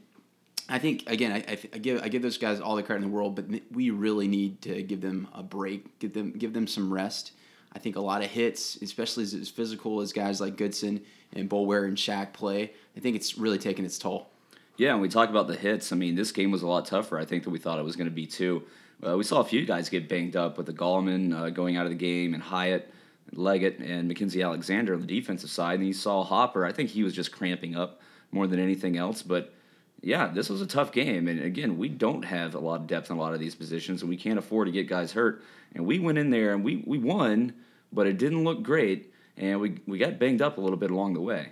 I 0.69 0.79
think 0.79 1.03
again, 1.07 1.31
I, 1.31 1.57
I, 1.73 1.77
give 1.77 2.01
I 2.01 2.09
give 2.09 2.21
those 2.21 2.37
guys 2.37 2.59
all 2.59 2.75
the 2.75 2.83
credit 2.83 3.03
in 3.03 3.09
the 3.09 3.15
world, 3.15 3.35
but 3.35 3.45
we 3.71 3.89
really 3.91 4.27
need 4.27 4.61
to 4.63 4.81
give 4.83 5.01
them 5.01 5.27
a 5.33 5.43
break, 5.43 5.99
give 5.99 6.13
them 6.13 6.31
give 6.31 6.53
them 6.53 6.67
some 6.67 6.91
rest. 6.91 7.33
I 7.73 7.79
think 7.79 7.95
a 7.95 8.01
lot 8.01 8.23
of 8.23 8.31
hits, 8.31 8.77
especially 8.81 9.23
as, 9.23 9.33
as 9.33 9.49
physical 9.49 10.01
as 10.01 10.11
guys 10.11 10.41
like 10.41 10.57
Goodson 10.57 11.01
and 11.33 11.49
Boulware 11.49 11.87
and 11.87 11.95
Shaq 11.97 12.33
play, 12.33 12.71
I 12.95 12.99
think 12.99 13.15
it's 13.15 13.37
really 13.37 13.59
taken 13.59 13.85
its 13.85 13.99
toll. 13.99 14.29
Yeah, 14.77 14.93
and 14.93 15.01
we 15.01 15.09
talk 15.09 15.29
about 15.29 15.47
the 15.47 15.55
hits. 15.55 15.91
I 15.91 15.95
mean, 15.95 16.15
this 16.15 16.31
game 16.31 16.51
was 16.51 16.61
a 16.61 16.67
lot 16.67 16.85
tougher, 16.85 17.17
I 17.17 17.25
think, 17.25 17.43
than 17.43 17.51
we 17.51 17.59
thought 17.59 17.79
it 17.79 17.85
was 17.85 17.95
going 17.95 18.07
to 18.07 18.13
be, 18.13 18.27
too. 18.27 18.63
Uh, 19.05 19.15
we 19.15 19.23
saw 19.23 19.39
a 19.39 19.45
few 19.45 19.65
guys 19.65 19.89
get 19.89 20.09
banged 20.09 20.35
up 20.35 20.57
with 20.57 20.65
the 20.65 20.73
Gallman 20.73 21.33
uh, 21.33 21.49
going 21.49 21.77
out 21.77 21.85
of 21.85 21.91
the 21.91 21.97
game, 21.97 22.33
and 22.33 22.41
Hyatt, 22.41 22.91
Leggett, 23.33 23.79
and 23.79 24.11
Mackensie 24.11 24.43
Alexander 24.43 24.93
on 24.93 25.01
the 25.01 25.07
defensive 25.07 25.49
side. 25.49 25.79
And 25.79 25.87
you 25.87 25.93
saw 25.93 26.23
Hopper. 26.23 26.65
I 26.65 26.71
think 26.71 26.89
he 26.89 27.03
was 27.03 27.13
just 27.13 27.31
cramping 27.31 27.75
up 27.75 28.01
more 28.31 28.47
than 28.47 28.59
anything 28.59 28.97
else. 28.97 29.21
But 29.21 29.53
yeah, 30.01 30.27
this 30.27 30.49
was 30.49 30.61
a 30.61 30.67
tough 30.67 30.91
game. 30.91 31.27
And 31.27 31.41
again, 31.41 31.77
we 31.77 31.89
don't 31.89 32.23
have 32.23 32.55
a 32.55 32.59
lot 32.59 32.81
of 32.81 32.87
depth 32.87 33.09
in 33.09 33.17
a 33.17 33.19
lot 33.19 33.33
of 33.33 33.39
these 33.39 33.55
positions, 33.55 34.01
and 34.01 34.09
we 34.09 34.17
can't 34.17 34.39
afford 34.39 34.67
to 34.67 34.71
get 34.71 34.87
guys 34.87 35.11
hurt. 35.11 35.43
And 35.73 35.85
we 35.85 35.99
went 35.99 36.17
in 36.17 36.29
there 36.29 36.53
and 36.53 36.63
we, 36.63 36.83
we 36.85 36.97
won, 36.97 37.53
but 37.91 38.07
it 38.07 38.17
didn't 38.17 38.43
look 38.43 38.63
great. 38.63 39.13
And 39.37 39.59
we, 39.59 39.79
we 39.85 39.97
got 39.97 40.17
banged 40.17 40.41
up 40.41 40.57
a 40.57 40.61
little 40.61 40.77
bit 40.77 40.91
along 40.91 41.13
the 41.13 41.21
way. 41.21 41.49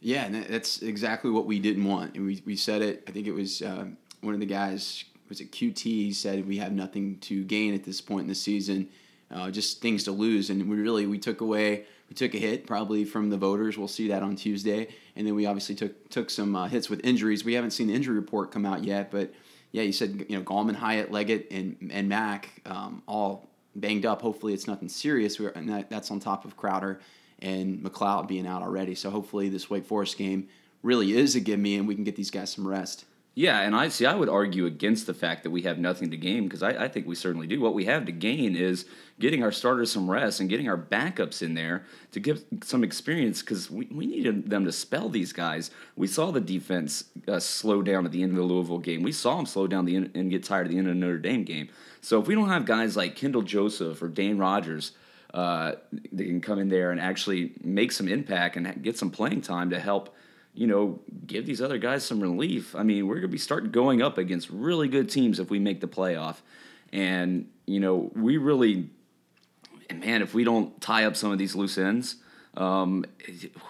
Yeah, 0.00 0.24
and 0.24 0.34
that's 0.44 0.80
exactly 0.80 1.30
what 1.30 1.44
we 1.44 1.58
didn't 1.58 1.84
want. 1.84 2.14
And 2.14 2.24
we, 2.24 2.42
we 2.46 2.56
said 2.56 2.80
it, 2.80 3.04
I 3.06 3.10
think 3.10 3.26
it 3.26 3.32
was 3.32 3.60
uh, 3.60 3.86
one 4.22 4.32
of 4.32 4.40
the 4.40 4.46
guys, 4.46 5.04
was 5.30 5.40
it 5.40 5.52
QT, 5.52 5.80
he 5.80 6.12
said 6.12 6.46
we 6.46 6.58
have 6.58 6.72
nothing 6.72 7.18
to 7.20 7.42
gain 7.44 7.72
at 7.72 7.84
this 7.84 8.02
point 8.02 8.22
in 8.22 8.28
the 8.28 8.34
season, 8.34 8.88
uh, 9.30 9.50
just 9.50 9.80
things 9.80 10.04
to 10.04 10.12
lose. 10.12 10.50
And 10.50 10.68
we 10.68 10.76
really, 10.76 11.06
we 11.06 11.18
took 11.18 11.40
away, 11.40 11.84
we 12.10 12.14
took 12.14 12.34
a 12.34 12.38
hit 12.38 12.66
probably 12.66 13.04
from 13.04 13.30
the 13.30 13.38
voters. 13.38 13.78
We'll 13.78 13.88
see 13.88 14.08
that 14.08 14.22
on 14.22 14.36
Tuesday. 14.36 14.88
And 15.16 15.26
then 15.26 15.34
we 15.36 15.46
obviously 15.46 15.76
took, 15.76 16.10
took 16.10 16.28
some 16.28 16.54
uh, 16.54 16.66
hits 16.68 16.90
with 16.90 17.00
injuries. 17.04 17.44
We 17.44 17.54
haven't 17.54 17.70
seen 17.70 17.86
the 17.86 17.94
injury 17.94 18.16
report 18.16 18.50
come 18.50 18.66
out 18.66 18.84
yet, 18.84 19.10
but 19.10 19.32
yeah, 19.72 19.82
you 19.82 19.92
said, 19.92 20.26
you 20.28 20.36
know, 20.36 20.42
Gallman, 20.42 20.74
Hyatt, 20.74 21.12
Leggett, 21.12 21.46
and, 21.52 21.90
and 21.92 22.08
Mack 22.08 22.60
um, 22.66 23.04
all 23.06 23.48
banged 23.76 24.04
up. 24.04 24.20
Hopefully 24.20 24.52
it's 24.52 24.66
nothing 24.66 24.88
serious. 24.88 25.38
We're, 25.38 25.50
and 25.50 25.68
that, 25.68 25.88
that's 25.88 26.10
on 26.10 26.18
top 26.18 26.44
of 26.44 26.56
Crowder 26.56 27.00
and 27.38 27.78
McLeod 27.78 28.26
being 28.26 28.48
out 28.48 28.62
already. 28.62 28.96
So 28.96 29.10
hopefully 29.10 29.48
this 29.48 29.70
Wake 29.70 29.86
Forest 29.86 30.18
game 30.18 30.48
really 30.82 31.12
is 31.16 31.36
a 31.36 31.40
give 31.40 31.60
me 31.60 31.76
and 31.76 31.86
we 31.86 31.94
can 31.94 32.02
get 32.02 32.16
these 32.16 32.32
guys 32.32 32.50
some 32.50 32.66
rest. 32.66 33.04
Yeah, 33.40 33.60
and 33.62 33.74
I 33.74 33.88
see. 33.88 34.04
I 34.04 34.14
would 34.14 34.28
argue 34.28 34.66
against 34.66 35.06
the 35.06 35.14
fact 35.14 35.44
that 35.44 35.50
we 35.50 35.62
have 35.62 35.78
nothing 35.78 36.10
to 36.10 36.18
gain 36.18 36.44
because 36.44 36.62
I, 36.62 36.84
I, 36.84 36.88
think 36.88 37.06
we 37.06 37.14
certainly 37.14 37.46
do. 37.46 37.58
What 37.58 37.72
we 37.72 37.86
have 37.86 38.04
to 38.04 38.12
gain 38.12 38.54
is 38.54 38.84
getting 39.18 39.42
our 39.42 39.50
starters 39.50 39.90
some 39.90 40.10
rest 40.10 40.40
and 40.40 40.50
getting 40.50 40.68
our 40.68 40.76
backups 40.76 41.40
in 41.40 41.54
there 41.54 41.84
to 42.12 42.20
give 42.20 42.44
some 42.62 42.84
experience 42.84 43.40
because 43.40 43.70
we, 43.70 43.86
we 43.86 44.04
needed 44.04 44.50
them 44.50 44.66
to 44.66 44.72
spell 44.72 45.08
these 45.08 45.32
guys. 45.32 45.70
We 45.96 46.06
saw 46.06 46.30
the 46.30 46.42
defense 46.42 47.04
uh, 47.26 47.40
slow 47.40 47.80
down 47.80 48.04
at 48.04 48.12
the 48.12 48.22
end 48.22 48.32
of 48.32 48.36
the 48.36 48.42
Louisville 48.42 48.76
game. 48.76 49.02
We 49.02 49.12
saw 49.12 49.38
them 49.38 49.46
slow 49.46 49.66
down 49.66 49.86
the 49.86 49.96
end, 49.96 50.10
and 50.14 50.30
get 50.30 50.44
tired 50.44 50.66
at 50.66 50.72
the 50.72 50.76
end 50.76 50.88
of 50.88 50.92
the 50.92 51.00
Notre 51.00 51.16
Dame 51.16 51.44
game. 51.44 51.70
So 52.02 52.20
if 52.20 52.26
we 52.26 52.34
don't 52.34 52.50
have 52.50 52.66
guys 52.66 52.94
like 52.94 53.16
Kendall 53.16 53.40
Joseph 53.40 54.02
or 54.02 54.08
Dane 54.08 54.36
Rogers 54.36 54.92
uh, 55.32 55.76
they 56.12 56.24
can 56.24 56.40
come 56.40 56.58
in 56.58 56.68
there 56.68 56.90
and 56.90 57.00
actually 57.00 57.52
make 57.62 57.92
some 57.92 58.08
impact 58.08 58.56
and 58.56 58.82
get 58.82 58.98
some 58.98 59.10
playing 59.10 59.40
time 59.40 59.70
to 59.70 59.78
help, 59.78 60.14
you 60.54 60.66
know, 60.66 61.00
give 61.26 61.46
these 61.46 61.62
other 61.62 61.78
guys 61.78 62.04
some 62.04 62.20
relief. 62.20 62.74
I 62.74 62.82
mean, 62.82 63.06
we're 63.06 63.16
going 63.16 63.22
to 63.22 63.28
be 63.28 63.38
starting 63.38 63.70
going 63.70 64.02
up 64.02 64.18
against 64.18 64.50
really 64.50 64.88
good 64.88 65.08
teams 65.10 65.38
if 65.38 65.50
we 65.50 65.58
make 65.58 65.80
the 65.80 65.88
playoff. 65.88 66.36
And, 66.92 67.48
you 67.66 67.80
know, 67.80 68.10
we 68.14 68.36
really, 68.36 68.88
man, 69.92 70.22
if 70.22 70.34
we 70.34 70.44
don't 70.44 70.80
tie 70.80 71.04
up 71.04 71.16
some 71.16 71.30
of 71.30 71.38
these 71.38 71.54
loose 71.54 71.78
ends, 71.78 72.16
um, 72.56 73.04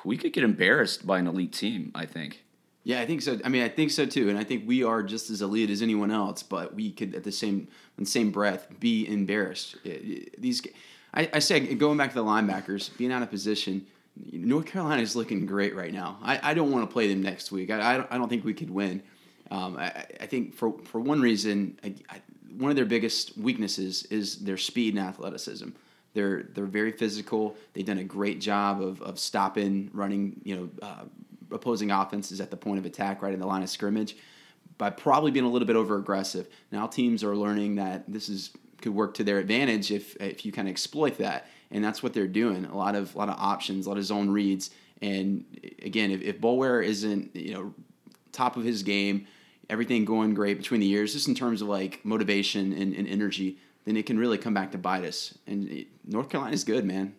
we 0.05 0.17
could 0.17 0.33
get 0.33 0.43
embarrassed 0.43 1.07
by 1.07 1.19
an 1.19 1.27
elite 1.27 1.53
team, 1.53 1.93
I 1.95 2.07
think. 2.07 2.45
Yeah, 2.83 3.03
I 3.03 3.07
think 3.07 3.21
so. 3.21 3.39
I 3.45 3.51
mean, 3.51 3.63
I 3.63 3.69
think 3.69 3.91
so 3.91 4.07
too, 4.07 4.31
and 4.31 4.39
I 4.39 4.45
think 4.45 4.67
we 4.67 4.83
are 4.83 5.03
just 5.03 5.29
as 5.29 5.43
elite 5.43 5.69
as 5.69 5.83
anyone 5.83 6.11
else. 6.11 6.43
But 6.43 6.75
we 6.75 6.91
could, 6.91 7.15
at 7.15 7.25
the 7.25 7.33
same, 7.33 7.69
in 7.99 8.05
the 8.05 8.11
same 8.11 8.31
breath, 8.31 8.69
be 8.81 9.07
embarrassed. 9.07 9.77
These 9.85 10.63
I, 11.13 11.29
I 11.35 11.39
say 11.41 11.75
going 11.75 11.99
back 11.99 12.11
to 12.11 12.17
the 12.17 12.25
linebackers, 12.25 12.97
being 12.97 13.13
out 13.13 13.23
of 13.23 13.31
position. 13.31 13.87
North 14.33 14.67
Carolina 14.67 15.03
is 15.03 15.17
looking 15.17 15.47
great 15.47 15.75
right 15.75 15.93
now. 15.93 16.19
I, 16.23 16.51
I 16.51 16.55
don't 16.55 16.71
want 16.71 16.89
to 16.89 16.93
play 16.93 17.09
them 17.09 17.23
next 17.23 17.53
week. 17.53 17.71
I, 17.71 17.95
I, 17.95 17.97
don't, 17.97 18.09
I 18.13 18.19
don't 18.19 18.29
think 18.29 18.45
we 18.45 18.55
could 18.55 18.71
win. 18.71 19.03
Um, 19.51 19.77
I, 19.77 20.07
I 20.21 20.27
think 20.27 20.55
for 20.55 20.79
for 20.85 21.01
one 21.01 21.21
reason, 21.21 21.79
I, 21.83 21.95
I, 22.09 22.21
one 22.57 22.71
of 22.71 22.77
their 22.77 22.85
biggest 22.85 23.37
weaknesses 23.37 24.05
is 24.05 24.39
their 24.39 24.57
speed 24.57 24.95
and 24.95 25.05
athleticism. 25.05 25.71
They're 26.15 26.45
they're 26.55 26.67
very 26.67 26.93
physical. 26.93 27.57
They've 27.73 27.85
done 27.85 27.99
a 27.99 28.05
great 28.05 28.41
job 28.41 28.81
of, 28.81 29.03
of 29.03 29.19
stopping 29.19 29.91
running. 29.93 30.41
You 30.45 30.57
know, 30.57 30.71
uh, 30.83 31.05
opposing 31.51 31.91
offenses 31.91 32.41
at 32.41 32.51
the 32.51 32.57
point 32.57 32.79
of 32.79 32.87
attack, 32.87 33.23
right 33.23 33.35
in 33.35 33.41
the 33.41 33.47
line 33.47 33.63
of 33.63 33.71
scrimmage, 33.71 34.17
by 34.79 34.91
probably 34.91 35.31
being 35.31 35.45
a 35.45 35.51
little 35.51 35.67
bit 35.67 35.77
over 35.77 35.97
aggressive. 35.97 36.49
Now 36.71 36.87
teams 36.87 37.25
are 37.25 37.37
learning 37.37 37.77
that 37.77 38.05
this 38.07 38.29
is 38.29 38.51
could 38.81 38.95
work 38.95 39.15
to 39.15 39.25
their 39.25 39.39
advantage 39.39 39.91
if 39.91 40.17
if 40.21 40.45
you 40.45 40.53
kind 40.53 40.69
of 40.69 40.73
exploit 40.73 41.19
that. 41.19 41.47
And 41.71 41.85
that's 41.85 42.03
what 42.03 42.13
they're 42.13 42.27
doing. 42.27 42.65
A 42.65 42.77
lot 42.77 42.95
of 42.95 43.15
a 43.15 43.19
lot 43.19 43.29
of 43.29 43.37
options, 43.39 43.87
a 43.87 43.89
lot 43.89 43.99
of 43.99 44.05
zone 44.05 44.31
reads. 44.31 44.71
And 45.03 45.45
again, 45.83 46.11
if, 46.11 46.21
if 46.23 46.41
Boulware 46.41 46.85
isn't 46.85 47.35
you 47.35 47.55
know 47.55 47.75
top 48.33 48.57
of 48.57 48.65
his 48.65 48.83
game, 48.83 49.27
everything 49.69 50.05
going 50.05 50.35
great 50.35 50.59
between 50.59 50.81
the 50.81 50.87
years, 50.87 51.13
just 51.13 51.29
in 51.29 51.35
terms 51.35 51.63
of 51.63 51.69
like 51.69 52.05
motivation 52.05 52.73
and, 52.73 52.95
and 52.95 53.07
energy, 53.07 53.59
then 53.85 53.97
it 53.97 54.07
can 54.07 54.19
really 54.19 54.39
come 54.39 54.55
back 54.55 54.73
to 54.73 54.79
bite 54.79 55.05
us. 55.05 55.37
And 55.47 55.69
it, 55.69 55.87
North 56.05 56.29
Carolina's 56.29 56.65
good, 56.65 56.85
man. 56.85 57.15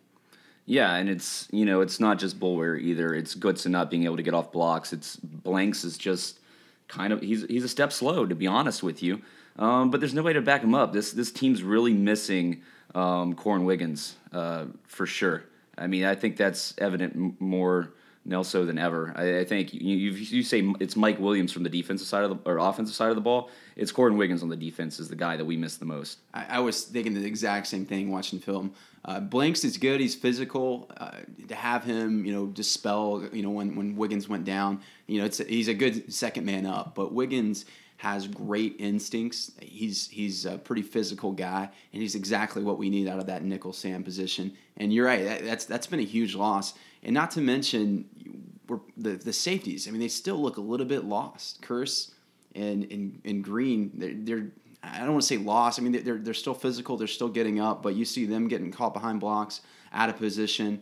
Yeah, 0.65 0.95
and 0.95 1.09
it's 1.09 1.47
you 1.51 1.65
know 1.65 1.81
it's 1.81 1.99
not 1.99 2.19
just 2.19 2.39
Boulware 2.39 2.79
either. 2.79 3.13
It's 3.13 3.35
Goodson 3.35 3.71
not 3.71 3.89
being 3.89 4.03
able 4.03 4.17
to 4.17 4.23
get 4.23 4.33
off 4.33 4.51
blocks. 4.51 4.93
It's 4.93 5.15
Blanks 5.15 5.83
is 5.83 5.97
just 5.97 6.39
kind 6.87 7.13
of 7.13 7.21
he's 7.21 7.45
he's 7.45 7.63
a 7.63 7.69
step 7.69 7.91
slow 7.91 8.25
to 8.25 8.35
be 8.35 8.47
honest 8.47 8.83
with 8.83 9.01
you. 9.01 9.21
Um, 9.57 9.91
but 9.91 9.99
there's 9.99 10.13
no 10.13 10.23
way 10.23 10.33
to 10.33 10.41
back 10.41 10.63
him 10.63 10.73
up. 10.73 10.93
This 10.93 11.11
this 11.11 11.31
team's 11.31 11.63
really 11.63 11.93
missing 11.93 12.61
um, 12.95 13.35
Korrin 13.35 13.65
Wiggins 13.65 14.15
uh, 14.31 14.65
for 14.87 15.05
sure. 15.05 15.43
I 15.77 15.87
mean, 15.87 16.05
I 16.05 16.15
think 16.15 16.37
that's 16.37 16.73
evident 16.77 17.39
more 17.39 17.93
Nelson 18.23 18.67
than 18.67 18.77
ever. 18.77 19.13
I, 19.15 19.39
I 19.39 19.45
think 19.45 19.73
you, 19.73 19.95
you, 19.95 20.11
you 20.11 20.43
say 20.43 20.71
it's 20.79 20.95
Mike 20.95 21.19
Williams 21.19 21.51
from 21.51 21.63
the 21.63 21.69
defensive 21.69 22.07
side 22.07 22.23
of 22.23 22.29
the 22.29 22.49
or 22.49 22.57
offensive 22.57 22.95
side 22.95 23.09
of 23.09 23.15
the 23.15 23.21
ball. 23.21 23.49
It's 23.75 23.91
Korrin 23.91 24.15
Wiggins 24.15 24.43
on 24.43 24.49
the 24.49 24.55
defense 24.55 24.99
is 24.99 25.07
the 25.07 25.15
guy 25.15 25.37
that 25.37 25.45
we 25.45 25.57
miss 25.57 25.77
the 25.77 25.85
most. 25.85 26.19
I, 26.33 26.45
I 26.49 26.59
was 26.59 26.83
thinking 26.83 27.13
the 27.13 27.25
exact 27.25 27.67
same 27.67 27.85
thing 27.85 28.11
watching 28.11 28.39
film. 28.39 28.73
Uh, 29.03 29.19
Blanks 29.19 29.63
is 29.63 29.77
good. 29.77 29.99
He's 29.99 30.13
physical. 30.13 30.91
Uh, 30.95 31.17
to 31.47 31.55
have 31.55 31.83
him, 31.83 32.23
you 32.23 32.31
know, 32.31 32.45
dispel, 32.45 33.27
you 33.33 33.41
know, 33.41 33.49
when, 33.49 33.75
when 33.75 33.95
Wiggins 33.95 34.29
went 34.29 34.45
down, 34.45 34.81
you 35.07 35.19
know, 35.19 35.25
it's 35.25 35.39
he's 35.39 35.67
a 35.67 35.73
good 35.73 36.13
second 36.13 36.45
man 36.45 36.67
up. 36.67 36.93
But 36.93 37.13
Wiggins 37.13 37.65
has 38.01 38.27
great 38.27 38.75
instincts. 38.79 39.51
He's 39.61 40.07
he's 40.07 40.47
a 40.47 40.57
pretty 40.57 40.81
physical 40.81 41.31
guy, 41.31 41.69
and 41.93 42.01
he's 42.01 42.15
exactly 42.15 42.63
what 42.63 42.79
we 42.79 42.89
need 42.89 43.07
out 43.07 43.19
of 43.19 43.27
that 43.27 43.43
nickel 43.43 43.73
Sam 43.73 44.03
position. 44.03 44.53
And 44.77 44.91
you're 44.91 45.05
right, 45.05 45.23
that, 45.23 45.45
that's 45.45 45.65
that's 45.65 45.85
been 45.85 45.99
a 45.99 46.03
huge 46.03 46.33
loss. 46.33 46.73
And 47.03 47.13
not 47.13 47.29
to 47.31 47.41
mention 47.41 48.05
the 48.97 49.11
the 49.17 49.31
safeties. 49.31 49.87
I 49.87 49.91
mean, 49.91 49.99
they 49.99 50.07
still 50.07 50.37
look 50.37 50.57
a 50.57 50.61
little 50.61 50.87
bit 50.87 51.05
lost. 51.05 51.61
Kearse 51.61 52.09
and 52.55 52.91
and, 52.91 53.21
and 53.23 53.43
Green, 53.43 53.91
they're, 53.93 54.15
they're 54.15 54.47
I 54.81 55.01
don't 55.01 55.11
want 55.11 55.21
to 55.21 55.27
say 55.27 55.37
lost. 55.37 55.79
I 55.79 55.83
mean, 55.83 56.03
they're 56.03 56.17
they're 56.17 56.33
still 56.33 56.55
physical. 56.55 56.97
They're 56.97 57.07
still 57.07 57.29
getting 57.29 57.59
up, 57.59 57.83
but 57.83 57.93
you 57.93 58.03
see 58.03 58.25
them 58.25 58.47
getting 58.47 58.71
caught 58.71 58.95
behind 58.95 59.19
blocks, 59.19 59.61
out 59.93 60.09
of 60.09 60.17
position. 60.17 60.81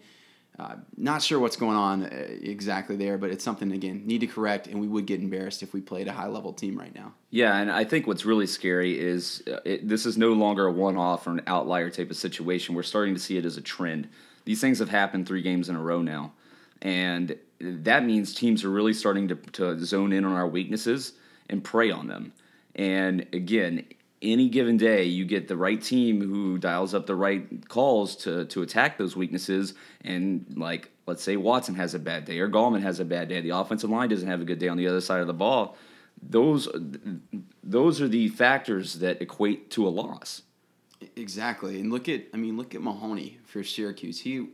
Uh, 0.60 0.75
not 0.98 1.22
sure 1.24 1.39
what's 1.39 1.56
going 1.56 1.78
on 1.78 2.04
uh, 2.04 2.10
exactly 2.42 2.98
there, 2.98 3.18
but 3.18 3.30
it's 3.30 3.46
something 3.46 3.72
again 3.72 4.06
need 4.06 4.20
to 4.20 4.28
correct, 4.28 4.68
and 4.68 4.82
we 4.82 4.88
would 4.88 5.06
get 5.06 5.22
embarrassed 5.22 5.63
if 5.63 5.74
we 5.74 5.80
played 5.80 6.08
a 6.10 6.12
high 6.12 6.28
level 6.28 6.51
team 6.51 6.78
right 6.78 6.94
now. 6.94 7.13
Yeah, 7.30 7.58
and 7.58 7.72
I 7.72 7.86
think 7.86 8.08
what's 8.08 8.25
really 8.25 8.48
scary 8.48 9.00
is 9.00 9.42
uh, 9.48 9.60
it, 9.63 9.88
this 9.88 10.06
is 10.06 10.18
no 10.18 10.34
longer 10.34 10.68
a 10.68 10.72
one 10.72 10.98
off 10.98 11.28
or 11.28 11.32
an 11.32 11.42
outlier 11.48 11.89
type 11.89 12.10
of 12.10 12.18
situation. 12.18 12.75
We're 12.75 12.84
starting 12.84 13.13
to 13.13 13.20
see 13.22 13.38
it 13.38 13.46
as 13.46 13.56
a 13.56 13.62
trend. 13.62 14.10
These 14.44 14.60
things 14.60 14.80
have 14.80 14.89
happened 14.89 15.28
three 15.28 15.42
games 15.42 15.70
in 15.70 15.78
a 15.78 15.82
row 15.82 16.01
now, 16.01 16.34
and 16.82 17.38
that 17.62 18.04
means 18.04 18.34
teams 18.34 18.66
are 18.66 18.70
really 18.70 18.94
starting 18.94 19.30
to, 19.30 19.36
to 19.36 19.80
zone 19.80 20.12
in 20.12 20.25
on 20.25 20.34
our 20.34 20.48
weaknesses 20.48 21.13
and 21.50 21.63
prey 21.63 21.89
on 21.89 22.08
them. 22.08 22.34
And 22.75 23.28
again, 23.32 23.86
any 24.22 24.50
given 24.50 24.78
day, 24.78 25.04
you 25.04 25.26
get 25.26 25.48
the 25.48 25.56
right 25.56 25.82
team 25.82 26.22
who 26.22 26.58
dials 26.58 26.94
up 26.94 27.06
the 27.06 27.16
right 27.16 27.68
calls 27.68 28.16
to 28.18 28.46
to 28.46 28.62
attack 28.62 28.98
those 28.98 29.16
weaknesses. 29.16 29.74
And 30.02 30.46
like, 30.58 30.92
let's 31.06 31.24
say 31.24 31.38
Watson 31.38 31.76
has 31.76 31.94
a 31.94 32.00
bad 32.00 32.26
day 32.26 32.40
or 32.40 32.50
Gallman 32.50 32.82
has 32.82 33.00
a 33.00 33.06
bad 33.06 33.30
day, 33.30 33.42
the 33.42 33.52
offensive 33.52 33.90
line 33.90 34.10
doesn't 34.10 34.28
have 34.28 34.42
a 34.42 34.46
good 34.46 34.60
day 34.60 34.68
on 34.68 34.78
the 34.78 34.88
other 34.88 35.02
side 35.02 35.22
of 35.22 35.28
the 35.28 35.34
ball. 35.34 35.78
Those 36.22 36.68
those 37.64 38.02
are 38.02 38.08
the 38.08 38.28
factors 38.30 38.96
that 38.96 39.22
equate 39.22 39.72
to 39.72 39.88
a 39.88 39.90
loss. 39.90 40.42
Exactly, 41.16 41.80
and 41.80 41.92
look 41.92 42.10
at 42.10 42.24
I 42.34 42.38
mean 42.38 42.58
look 42.58 42.76
at 42.76 42.82
Mahoney 42.82 43.40
for 43.46 43.64
Syracuse. 43.64 44.20
He 44.20 44.48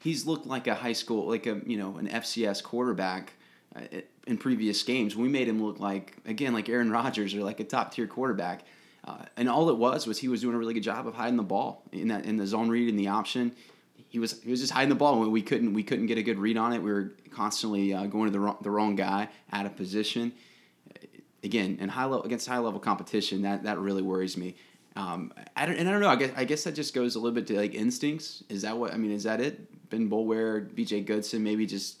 he's 0.00 0.26
looked 0.26 0.46
like 0.46 0.66
a 0.66 0.74
high 0.74 0.92
school 0.92 1.28
like 1.28 1.46
a 1.46 1.60
you 1.66 1.76
know 1.76 1.98
an 1.98 2.08
FCS 2.08 2.64
quarterback 2.64 3.34
uh, 3.76 3.82
in 4.26 4.38
previous 4.38 4.82
games. 4.82 5.14
We 5.14 5.28
made 5.28 5.46
him 5.46 5.62
look 5.64 5.78
like 5.78 6.16
again 6.26 6.52
like 6.52 6.68
Aaron 6.68 6.90
Rodgers 6.90 7.32
or 7.32 7.44
like 7.44 7.60
a 7.60 7.64
top 7.64 7.94
tier 7.94 8.08
quarterback 8.08 8.64
uh, 9.06 9.18
and 9.36 9.48
all 9.48 9.68
it 9.68 9.76
was 9.76 10.06
was 10.06 10.18
he 10.18 10.28
was 10.28 10.40
doing 10.40 10.54
a 10.54 10.58
really 10.58 10.74
good 10.74 10.82
job 10.82 11.06
of 11.06 11.14
hiding 11.14 11.36
the 11.36 11.42
ball 11.42 11.82
in 11.92 12.08
that 12.08 12.24
in 12.24 12.36
the 12.36 12.46
zone 12.46 12.68
read 12.68 12.88
and 12.88 12.98
the 12.98 13.08
option. 13.08 13.54
He 14.08 14.18
was 14.18 14.40
he 14.42 14.50
was 14.50 14.60
just 14.60 14.72
hiding 14.72 14.88
the 14.88 14.94
ball 14.94 15.20
when 15.20 15.30
we 15.30 15.42
couldn't 15.42 15.74
we 15.74 15.82
couldn't 15.82 16.06
get 16.06 16.16
a 16.16 16.22
good 16.22 16.38
read 16.38 16.56
on 16.56 16.72
it. 16.72 16.82
We 16.82 16.92
were 16.92 17.12
constantly 17.30 17.92
uh, 17.92 18.06
going 18.06 18.26
to 18.26 18.32
the 18.32 18.40
wrong, 18.40 18.56
the 18.62 18.70
wrong 18.70 18.96
guy 18.96 19.28
out 19.52 19.66
of 19.66 19.76
position. 19.76 20.32
Again, 21.42 21.76
and 21.78 21.90
high 21.90 22.04
level 22.04 22.22
against 22.22 22.48
high 22.48 22.58
level 22.58 22.80
competition, 22.80 23.42
that 23.42 23.64
that 23.64 23.78
really 23.78 24.00
worries 24.00 24.38
me. 24.38 24.56
Um, 24.96 25.34
I 25.56 25.66
don't, 25.66 25.76
and 25.76 25.86
I 25.86 25.92
don't 25.92 26.00
know. 26.00 26.08
I 26.08 26.16
guess 26.16 26.30
I 26.36 26.44
guess 26.44 26.64
that 26.64 26.74
just 26.74 26.94
goes 26.94 27.16
a 27.16 27.18
little 27.18 27.34
bit 27.34 27.46
to 27.48 27.56
like 27.56 27.74
instincts. 27.74 28.42
Is 28.48 28.62
that 28.62 28.78
what 28.78 28.94
I 28.94 28.96
mean? 28.96 29.10
Is 29.10 29.24
that 29.24 29.40
it? 29.40 29.90
Ben 29.90 30.08
Boulware, 30.08 30.74
B.J. 30.74 31.02
Goodson, 31.02 31.42
maybe 31.42 31.66
just 31.66 31.98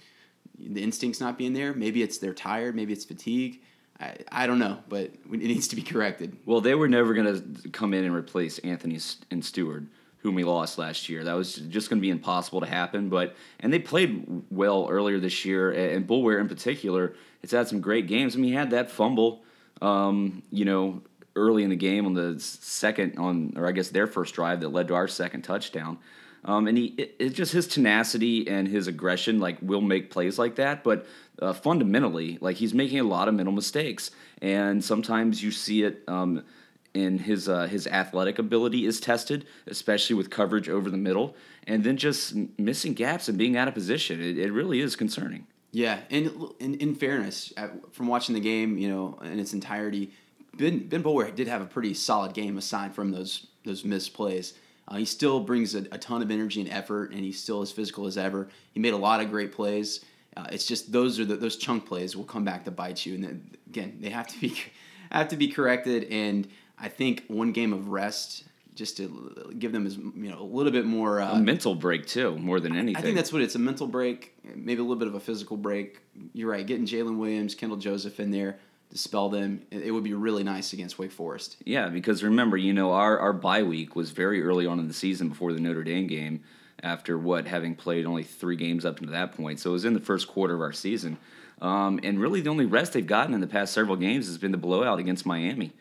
the 0.58 0.82
instincts 0.82 1.20
not 1.20 1.36
being 1.36 1.52
there. 1.52 1.74
Maybe 1.74 2.02
it's 2.02 2.16
they're 2.16 2.32
tired. 2.32 2.74
Maybe 2.74 2.94
it's 2.94 3.04
fatigue. 3.04 3.60
I, 4.00 4.16
I 4.30 4.46
don't 4.46 4.58
know, 4.58 4.78
but 4.88 5.02
it 5.04 5.30
needs 5.30 5.68
to 5.68 5.76
be 5.76 5.82
corrected. 5.82 6.36
Well, 6.44 6.60
they 6.60 6.74
were 6.74 6.88
never 6.88 7.14
going 7.14 7.62
to 7.62 7.68
come 7.70 7.94
in 7.94 8.04
and 8.04 8.14
replace 8.14 8.58
Anthony 8.58 8.98
and 9.30 9.44
Steward, 9.44 9.86
whom 10.18 10.34
we 10.34 10.42
lost 10.44 10.78
last 10.78 11.08
year. 11.08 11.24
That 11.24 11.34
was 11.34 11.54
just 11.54 11.90
going 11.90 11.98
to 11.98 12.02
be 12.02 12.10
impossible 12.10 12.60
to 12.60 12.66
happen. 12.66 13.08
But 13.08 13.36
and 13.60 13.72
they 13.72 13.78
played 13.78 14.42
well 14.50 14.88
earlier 14.90 15.20
this 15.20 15.44
year, 15.44 15.70
and 15.70 16.06
Boulware 16.06 16.40
in 16.40 16.48
particular. 16.48 17.14
It's 17.42 17.52
had 17.52 17.68
some 17.68 17.80
great 17.80 18.06
games. 18.06 18.34
I 18.34 18.38
mean, 18.38 18.50
he 18.50 18.56
had 18.56 18.70
that 18.70 18.90
fumble, 18.90 19.42
um, 19.82 20.42
you 20.50 20.64
know, 20.64 21.02
early 21.36 21.62
in 21.62 21.70
the 21.70 21.76
game 21.76 22.06
on 22.06 22.14
the 22.14 22.40
second 22.40 23.18
on, 23.18 23.52
or 23.56 23.66
I 23.66 23.72
guess 23.72 23.90
their 23.90 24.06
first 24.06 24.34
drive 24.34 24.60
that 24.60 24.70
led 24.70 24.88
to 24.88 24.94
our 24.94 25.08
second 25.08 25.42
touchdown. 25.42 25.98
Um, 26.44 26.66
and 26.66 26.76
he, 26.76 26.86
it, 26.98 27.16
it's 27.18 27.34
just 27.34 27.52
his 27.52 27.66
tenacity 27.66 28.48
and 28.48 28.68
his 28.68 28.86
aggression, 28.86 29.38
like, 29.38 29.56
will 29.62 29.80
make 29.80 30.10
plays 30.10 30.38
like 30.38 30.56
that. 30.56 30.84
But 30.84 31.06
uh, 31.40 31.52
fundamentally, 31.52 32.38
like, 32.40 32.56
he's 32.56 32.74
making 32.74 33.00
a 33.00 33.04
lot 33.04 33.28
of 33.28 33.34
mental 33.34 33.54
mistakes. 33.54 34.10
And 34.42 34.84
sometimes 34.84 35.42
you 35.42 35.50
see 35.50 35.84
it 35.84 36.02
um, 36.06 36.44
in 36.92 37.18
his, 37.18 37.48
uh, 37.48 37.66
his 37.66 37.86
athletic 37.86 38.38
ability 38.38 38.84
is 38.84 39.00
tested, 39.00 39.46
especially 39.66 40.16
with 40.16 40.28
coverage 40.28 40.68
over 40.68 40.90
the 40.90 40.98
middle. 40.98 41.34
And 41.66 41.82
then 41.82 41.96
just 41.96 42.34
missing 42.58 42.92
gaps 42.92 43.28
and 43.28 43.38
being 43.38 43.56
out 43.56 43.68
of 43.68 43.74
position. 43.74 44.20
It, 44.20 44.38
it 44.38 44.52
really 44.52 44.80
is 44.80 44.96
concerning. 44.96 45.46
Yeah. 45.72 46.00
And 46.10 46.30
in, 46.60 46.74
in 46.74 46.94
fairness, 46.94 47.52
from 47.92 48.06
watching 48.06 48.34
the 48.34 48.40
game, 48.40 48.76
you 48.76 48.88
know, 48.88 49.18
in 49.22 49.38
its 49.38 49.54
entirety, 49.54 50.12
Ben, 50.56 50.86
ben 50.86 51.02
Boulware 51.02 51.34
did 51.34 51.48
have 51.48 51.62
a 51.62 51.66
pretty 51.66 51.94
solid 51.94 52.32
game 52.32 52.58
aside 52.58 52.94
from 52.94 53.10
those, 53.10 53.46
those 53.64 53.84
missed 53.84 54.14
plays. 54.14 54.54
Uh, 54.86 54.96
he 54.96 55.04
still 55.04 55.40
brings 55.40 55.74
a, 55.74 55.78
a, 55.92 55.98
ton 55.98 56.20
of 56.20 56.30
energy 56.30 56.60
and 56.60 56.70
effort, 56.70 57.10
and 57.10 57.20
he's 57.20 57.40
still 57.40 57.62
as 57.62 57.72
physical 57.72 58.06
as 58.06 58.18
ever. 58.18 58.48
He 58.72 58.80
made 58.80 58.92
a 58.92 58.98
lot 58.98 59.20
of 59.20 59.30
great 59.30 59.52
plays. 59.52 60.04
Uh, 60.36 60.46
it's 60.52 60.66
just 60.66 60.92
those 60.92 61.18
are 61.18 61.24
the, 61.24 61.36
those 61.36 61.56
chunk 61.56 61.86
plays 61.86 62.16
will 62.16 62.24
come 62.24 62.44
back 62.44 62.64
to 62.64 62.70
bite 62.70 63.06
you, 63.06 63.14
and 63.14 63.24
then, 63.24 63.50
again, 63.68 63.98
they 64.00 64.10
have 64.10 64.26
to 64.26 64.40
be 64.40 64.54
have 65.10 65.28
to 65.28 65.36
be 65.36 65.48
corrected. 65.48 66.04
And 66.04 66.48
I 66.78 66.88
think 66.88 67.24
one 67.28 67.52
game 67.52 67.72
of 67.72 67.88
rest 67.88 68.44
just 68.74 68.96
to 68.96 69.54
give 69.58 69.70
them 69.70 69.86
as 69.86 69.96
you 69.96 70.30
know 70.30 70.40
a 70.40 70.42
little 70.42 70.72
bit 70.72 70.84
more 70.84 71.20
uh, 71.20 71.36
a 71.36 71.40
mental 71.40 71.74
break 71.74 72.06
too, 72.06 72.36
more 72.36 72.60
than 72.60 72.76
anything. 72.76 72.96
I 72.96 73.00
think 73.00 73.16
that's 73.16 73.32
what 73.32 73.40
it's 73.40 73.54
a 73.54 73.60
mental 73.60 73.86
break, 73.86 74.34
maybe 74.42 74.80
a 74.80 74.82
little 74.82 74.96
bit 74.96 75.08
of 75.08 75.14
a 75.14 75.20
physical 75.20 75.56
break. 75.56 76.00
You're 76.32 76.50
right, 76.50 76.66
getting 76.66 76.84
Jalen 76.84 77.16
Williams, 77.16 77.54
Kendall 77.54 77.78
Joseph 77.78 78.20
in 78.20 78.30
there 78.30 78.58
dispel 78.94 79.28
them. 79.28 79.60
It 79.72 79.90
would 79.90 80.04
be 80.04 80.14
really 80.14 80.44
nice 80.44 80.72
against 80.72 81.00
Wake 81.00 81.10
Forest. 81.10 81.56
Yeah, 81.64 81.88
because 81.88 82.22
remember, 82.22 82.56
you 82.56 82.72
know, 82.72 82.92
our, 82.92 83.18
our 83.18 83.32
bye 83.32 83.64
week 83.64 83.96
was 83.96 84.12
very 84.12 84.40
early 84.40 84.66
on 84.66 84.78
in 84.78 84.86
the 84.86 84.94
season 84.94 85.28
before 85.28 85.52
the 85.52 85.60
Notre 85.60 85.82
Dame 85.82 86.06
game, 86.06 86.44
after 86.80 87.18
what, 87.18 87.48
having 87.48 87.74
played 87.74 88.06
only 88.06 88.22
three 88.22 88.54
games 88.54 88.84
up 88.84 89.00
to 89.00 89.06
that 89.06 89.32
point. 89.32 89.58
So 89.58 89.70
it 89.70 89.72
was 89.72 89.84
in 89.84 89.94
the 89.94 90.00
first 90.00 90.28
quarter 90.28 90.54
of 90.54 90.60
our 90.60 90.72
season. 90.72 91.18
Um, 91.60 91.98
and 92.04 92.20
really, 92.20 92.40
the 92.40 92.50
only 92.50 92.66
rest 92.66 92.92
they've 92.92 93.04
gotten 93.04 93.34
in 93.34 93.40
the 93.40 93.48
past 93.48 93.72
several 93.72 93.96
games 93.96 94.28
has 94.28 94.38
been 94.38 94.52
the 94.52 94.58
blowout 94.58 95.00
against 95.00 95.26
Miami. 95.26 95.72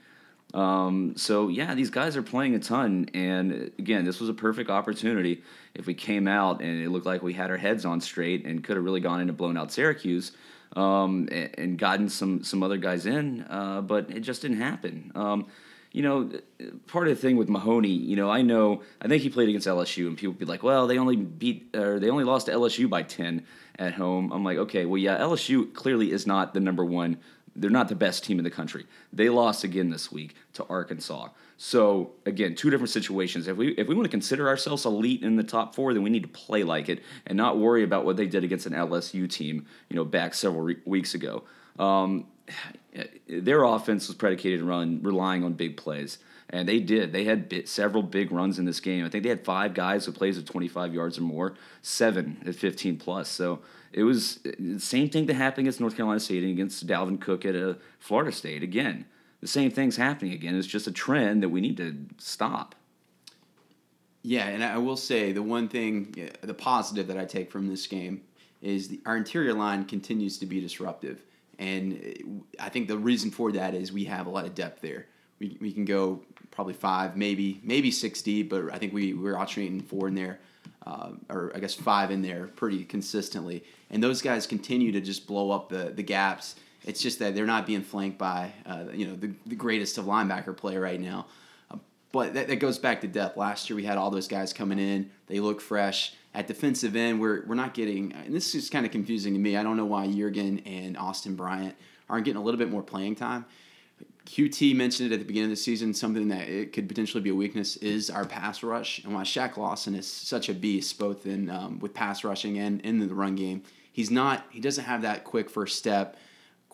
Um, 0.55 1.13
so 1.15 1.49
yeah, 1.49 1.75
these 1.75 1.91
guys 1.91 2.17
are 2.17 2.23
playing 2.23 2.55
a 2.55 2.59
ton, 2.59 3.09
and 3.13 3.71
again, 3.77 4.05
this 4.05 4.19
was 4.19 4.29
a 4.29 4.33
perfect 4.33 4.69
opportunity. 4.69 5.43
If 5.75 5.85
we 5.87 5.93
came 5.93 6.27
out 6.27 6.61
and 6.61 6.81
it 6.81 6.89
looked 6.89 7.07
like 7.07 7.23
we 7.23 7.33
had 7.33 7.49
our 7.49 7.57
heads 7.57 7.85
on 7.85 8.01
straight 8.01 8.45
and 8.45 8.63
could 8.63 8.75
have 8.75 8.85
really 8.85 8.99
gone 8.99 9.19
into 9.19 9.33
blown 9.33 9.57
out 9.57 9.71
Syracuse, 9.71 10.31
um, 10.75 11.27
and, 11.31 11.77
gotten 11.77 12.09
some 12.09 12.43
some 12.43 12.63
other 12.63 12.77
guys 12.77 13.05
in, 13.05 13.45
uh, 13.49 13.81
but 13.81 14.09
it 14.09 14.21
just 14.21 14.41
didn't 14.41 14.57
happen. 14.57 15.11
Um, 15.15 15.47
you 15.91 16.01
know, 16.01 16.29
part 16.87 17.07
of 17.07 17.15
the 17.15 17.21
thing 17.21 17.37
with 17.37 17.49
Mahoney, 17.49 17.89
you 17.89 18.15
know, 18.15 18.29
I 18.29 18.41
know 18.41 18.81
I 18.99 19.07
think 19.07 19.21
he 19.21 19.29
played 19.29 19.49
against 19.49 19.67
LSU, 19.67 20.07
and 20.07 20.17
people 20.17 20.33
be 20.33 20.45
like, 20.45 20.63
"Well, 20.63 20.87
they 20.87 20.97
only 20.97 21.15
beat 21.15 21.75
or 21.75 21.99
they 21.99 22.09
only 22.09 22.23
lost 22.23 22.47
to 22.47 22.51
LSU 22.51 22.89
by 22.89 23.03
ten 23.03 23.45
at 23.77 23.93
home." 23.93 24.31
I'm 24.31 24.43
like, 24.43 24.57
okay, 24.57 24.85
well, 24.85 24.97
yeah, 24.97 25.19
LSU 25.19 25.71
clearly 25.73 26.11
is 26.11 26.25
not 26.25 26.53
the 26.53 26.59
number 26.59 26.83
one. 26.83 27.17
They're 27.55 27.69
not 27.69 27.87
the 27.87 27.95
best 27.95 28.23
team 28.23 28.39
in 28.39 28.43
the 28.43 28.49
country. 28.49 28.87
They 29.11 29.29
lost 29.29 29.63
again 29.63 29.91
this 29.91 30.11
week 30.11 30.35
to 30.53 30.65
Arkansas. 30.65 31.29
So 31.57 32.11
again, 32.25 32.55
two 32.55 32.69
different 32.69 32.89
situations. 32.89 33.47
If 33.47 33.57
we 33.57 33.69
if 33.69 33.87
we 33.87 33.95
want 33.95 34.05
to 34.05 34.11
consider 34.11 34.47
ourselves 34.47 34.85
elite 34.85 35.23
in 35.23 35.35
the 35.35 35.43
top 35.43 35.75
four, 35.75 35.93
then 35.93 36.03
we 36.03 36.09
need 36.09 36.23
to 36.23 36.29
play 36.29 36.63
like 36.63 36.89
it 36.89 37.01
and 37.25 37.37
not 37.37 37.57
worry 37.57 37.83
about 37.83 38.05
what 38.05 38.17
they 38.17 38.25
did 38.25 38.43
against 38.43 38.65
an 38.65 38.73
LSU 38.73 39.29
team, 39.29 39.65
you 39.89 39.95
know, 39.95 40.05
back 40.05 40.33
several 40.33 40.61
re- 40.63 40.77
weeks 40.85 41.13
ago. 41.13 41.43
Um, 41.79 42.27
their 43.27 43.63
offense 43.63 44.07
was 44.07 44.15
predicated 44.15 44.61
on 44.67 45.01
relying 45.01 45.43
on 45.43 45.53
big 45.53 45.77
plays, 45.77 46.19
and 46.49 46.67
they 46.67 46.79
did. 46.79 47.11
They 47.11 47.23
had 47.23 47.49
bit, 47.49 47.67
several 47.67 48.03
big 48.03 48.31
runs 48.31 48.59
in 48.59 48.65
this 48.65 48.79
game. 48.79 49.05
I 49.05 49.09
think 49.09 49.23
they 49.23 49.29
had 49.29 49.43
five 49.43 49.73
guys 49.73 50.05
who 50.05 50.11
plays 50.11 50.37
at 50.37 50.45
25 50.45 50.93
yards 50.93 51.17
or 51.17 51.21
more, 51.21 51.55
seven 51.81 52.43
at 52.45 52.55
15 52.55 52.97
plus. 52.97 53.29
So 53.29 53.61
it 53.91 54.03
was 54.03 54.39
the 54.59 54.79
same 54.79 55.09
thing 55.09 55.25
that 55.27 55.35
happened 55.35 55.65
against 55.65 55.79
North 55.79 55.95
Carolina 55.95 56.19
State 56.19 56.43
and 56.43 56.51
against 56.51 56.85
Dalvin 56.85 57.19
Cook 57.19 57.45
at 57.45 57.55
uh, 57.55 57.75
Florida 57.99 58.31
State. 58.31 58.61
Again, 58.61 59.05
the 59.43 59.49
same 59.49 59.69
thing's 59.69 59.97
happening 59.97 60.31
again. 60.31 60.57
It's 60.57 60.65
just 60.65 60.87
a 60.87 60.91
trend 60.91 61.43
that 61.43 61.49
we 61.49 61.59
need 61.59 61.75
to 61.75 61.93
stop. 62.17 62.75
Yeah, 64.21 64.47
and 64.47 64.63
I 64.63 64.77
will 64.77 64.95
say 64.95 65.33
the 65.33 65.43
one 65.43 65.67
thing, 65.67 66.29
the 66.39 66.53
positive 66.53 67.07
that 67.07 67.17
I 67.17 67.25
take 67.25 67.51
from 67.51 67.67
this 67.67 67.85
game 67.85 68.21
is 68.61 68.87
the, 68.87 69.01
our 69.05 69.17
interior 69.17 69.53
line 69.53 69.83
continues 69.83 70.37
to 70.37 70.45
be 70.45 70.61
disruptive. 70.61 71.23
And 71.59 72.45
I 72.57 72.69
think 72.69 72.87
the 72.87 72.97
reason 72.97 73.31
for 73.31 73.51
that 73.51 73.73
is 73.73 73.91
we 73.91 74.05
have 74.05 74.27
a 74.27 74.29
lot 74.29 74.45
of 74.45 74.55
depth 74.55 74.79
there. 74.79 75.07
We, 75.39 75.57
we 75.59 75.73
can 75.73 75.83
go 75.83 76.21
probably 76.51 76.73
five, 76.73 77.17
maybe 77.17 77.59
maybe 77.63 77.91
six 77.91 78.21
deep, 78.21 78.49
but 78.49 78.73
I 78.73 78.77
think 78.77 78.93
we, 78.93 79.13
we're 79.13 79.37
alternating 79.37 79.81
four 79.81 80.07
in 80.07 80.15
there, 80.15 80.39
uh, 80.87 81.09
or 81.27 81.51
I 81.53 81.59
guess 81.59 81.73
five 81.73 82.11
in 82.11 82.21
there 82.21 82.47
pretty 82.47 82.85
consistently. 82.85 83.65
And 83.89 84.01
those 84.01 84.21
guys 84.21 84.47
continue 84.47 84.93
to 84.93 85.01
just 85.01 85.27
blow 85.27 85.51
up 85.51 85.67
the, 85.67 85.91
the 85.93 86.03
gaps 86.03 86.55
it's 86.85 87.01
just 87.01 87.19
that 87.19 87.35
they're 87.35 87.45
not 87.45 87.65
being 87.65 87.81
flanked 87.81 88.17
by 88.17 88.51
uh, 88.65 88.85
you 88.93 89.07
know 89.07 89.15
the, 89.15 89.33
the 89.45 89.55
greatest 89.55 89.97
of 89.97 90.05
linebacker 90.05 90.55
play 90.55 90.77
right 90.77 90.99
now. 90.99 91.27
Uh, 91.71 91.77
but 92.11 92.33
that, 92.33 92.47
that 92.47 92.57
goes 92.57 92.77
back 92.77 93.01
to 93.01 93.07
depth. 93.07 93.37
Last 93.37 93.69
year 93.69 93.75
we 93.75 93.83
had 93.83 93.97
all 93.97 94.11
those 94.11 94.27
guys 94.27 94.53
coming 94.53 94.79
in. 94.79 95.09
They 95.27 95.39
look 95.39 95.61
fresh. 95.61 96.13
At 96.35 96.47
defensive 96.47 96.95
end, 96.95 97.21
we're, 97.21 97.45
we're 97.45 97.53
not 97.53 97.75
getting, 97.75 98.11
and 98.11 98.33
this 98.33 98.55
is 98.55 98.67
kind 98.67 98.87
of 98.87 98.91
confusing 98.91 99.33
to 99.33 99.39
me. 99.39 99.55
I 99.55 99.61
don't 99.61 99.77
know 99.77 99.85
why 99.85 100.07
Yeargin 100.07 100.63
and 100.65 100.97
Austin 100.97 101.35
Bryant 101.35 101.75
aren't 102.09 102.25
getting 102.25 102.41
a 102.41 102.43
little 102.43 102.57
bit 102.57 102.71
more 102.71 102.81
playing 102.81 103.15
time. 103.15 103.45
QT 104.25 104.75
mentioned 104.75 105.11
it 105.11 105.13
at 105.13 105.19
the 105.19 105.25
beginning 105.25 105.51
of 105.51 105.57
the 105.57 105.61
season. 105.61 105.93
Something 105.93 106.29
that 106.29 106.47
it 106.47 106.73
could 106.73 106.87
potentially 106.87 107.21
be 107.21 107.29
a 107.29 107.35
weakness 107.35 107.77
is 107.77 108.09
our 108.09 108.25
pass 108.25 108.63
rush, 108.63 109.03
and 109.03 109.13
why 109.13 109.23
Shaq 109.23 109.57
Lawson 109.57 109.93
is 109.95 110.11
such 110.11 110.49
a 110.49 110.53
beast, 110.53 110.97
both 110.97 111.25
in 111.25 111.49
um, 111.49 111.79
with 111.79 111.93
pass 111.93 112.23
rushing 112.23 112.57
and 112.57 112.81
in 112.81 112.99
the 112.99 113.13
run 113.13 113.35
game. 113.35 113.63
He's 113.91 114.09
not. 114.09 114.45
He 114.49 114.59
doesn't 114.59 114.85
have 114.85 115.01
that 115.03 115.23
quick 115.23 115.49
first 115.49 115.77
step 115.77 116.17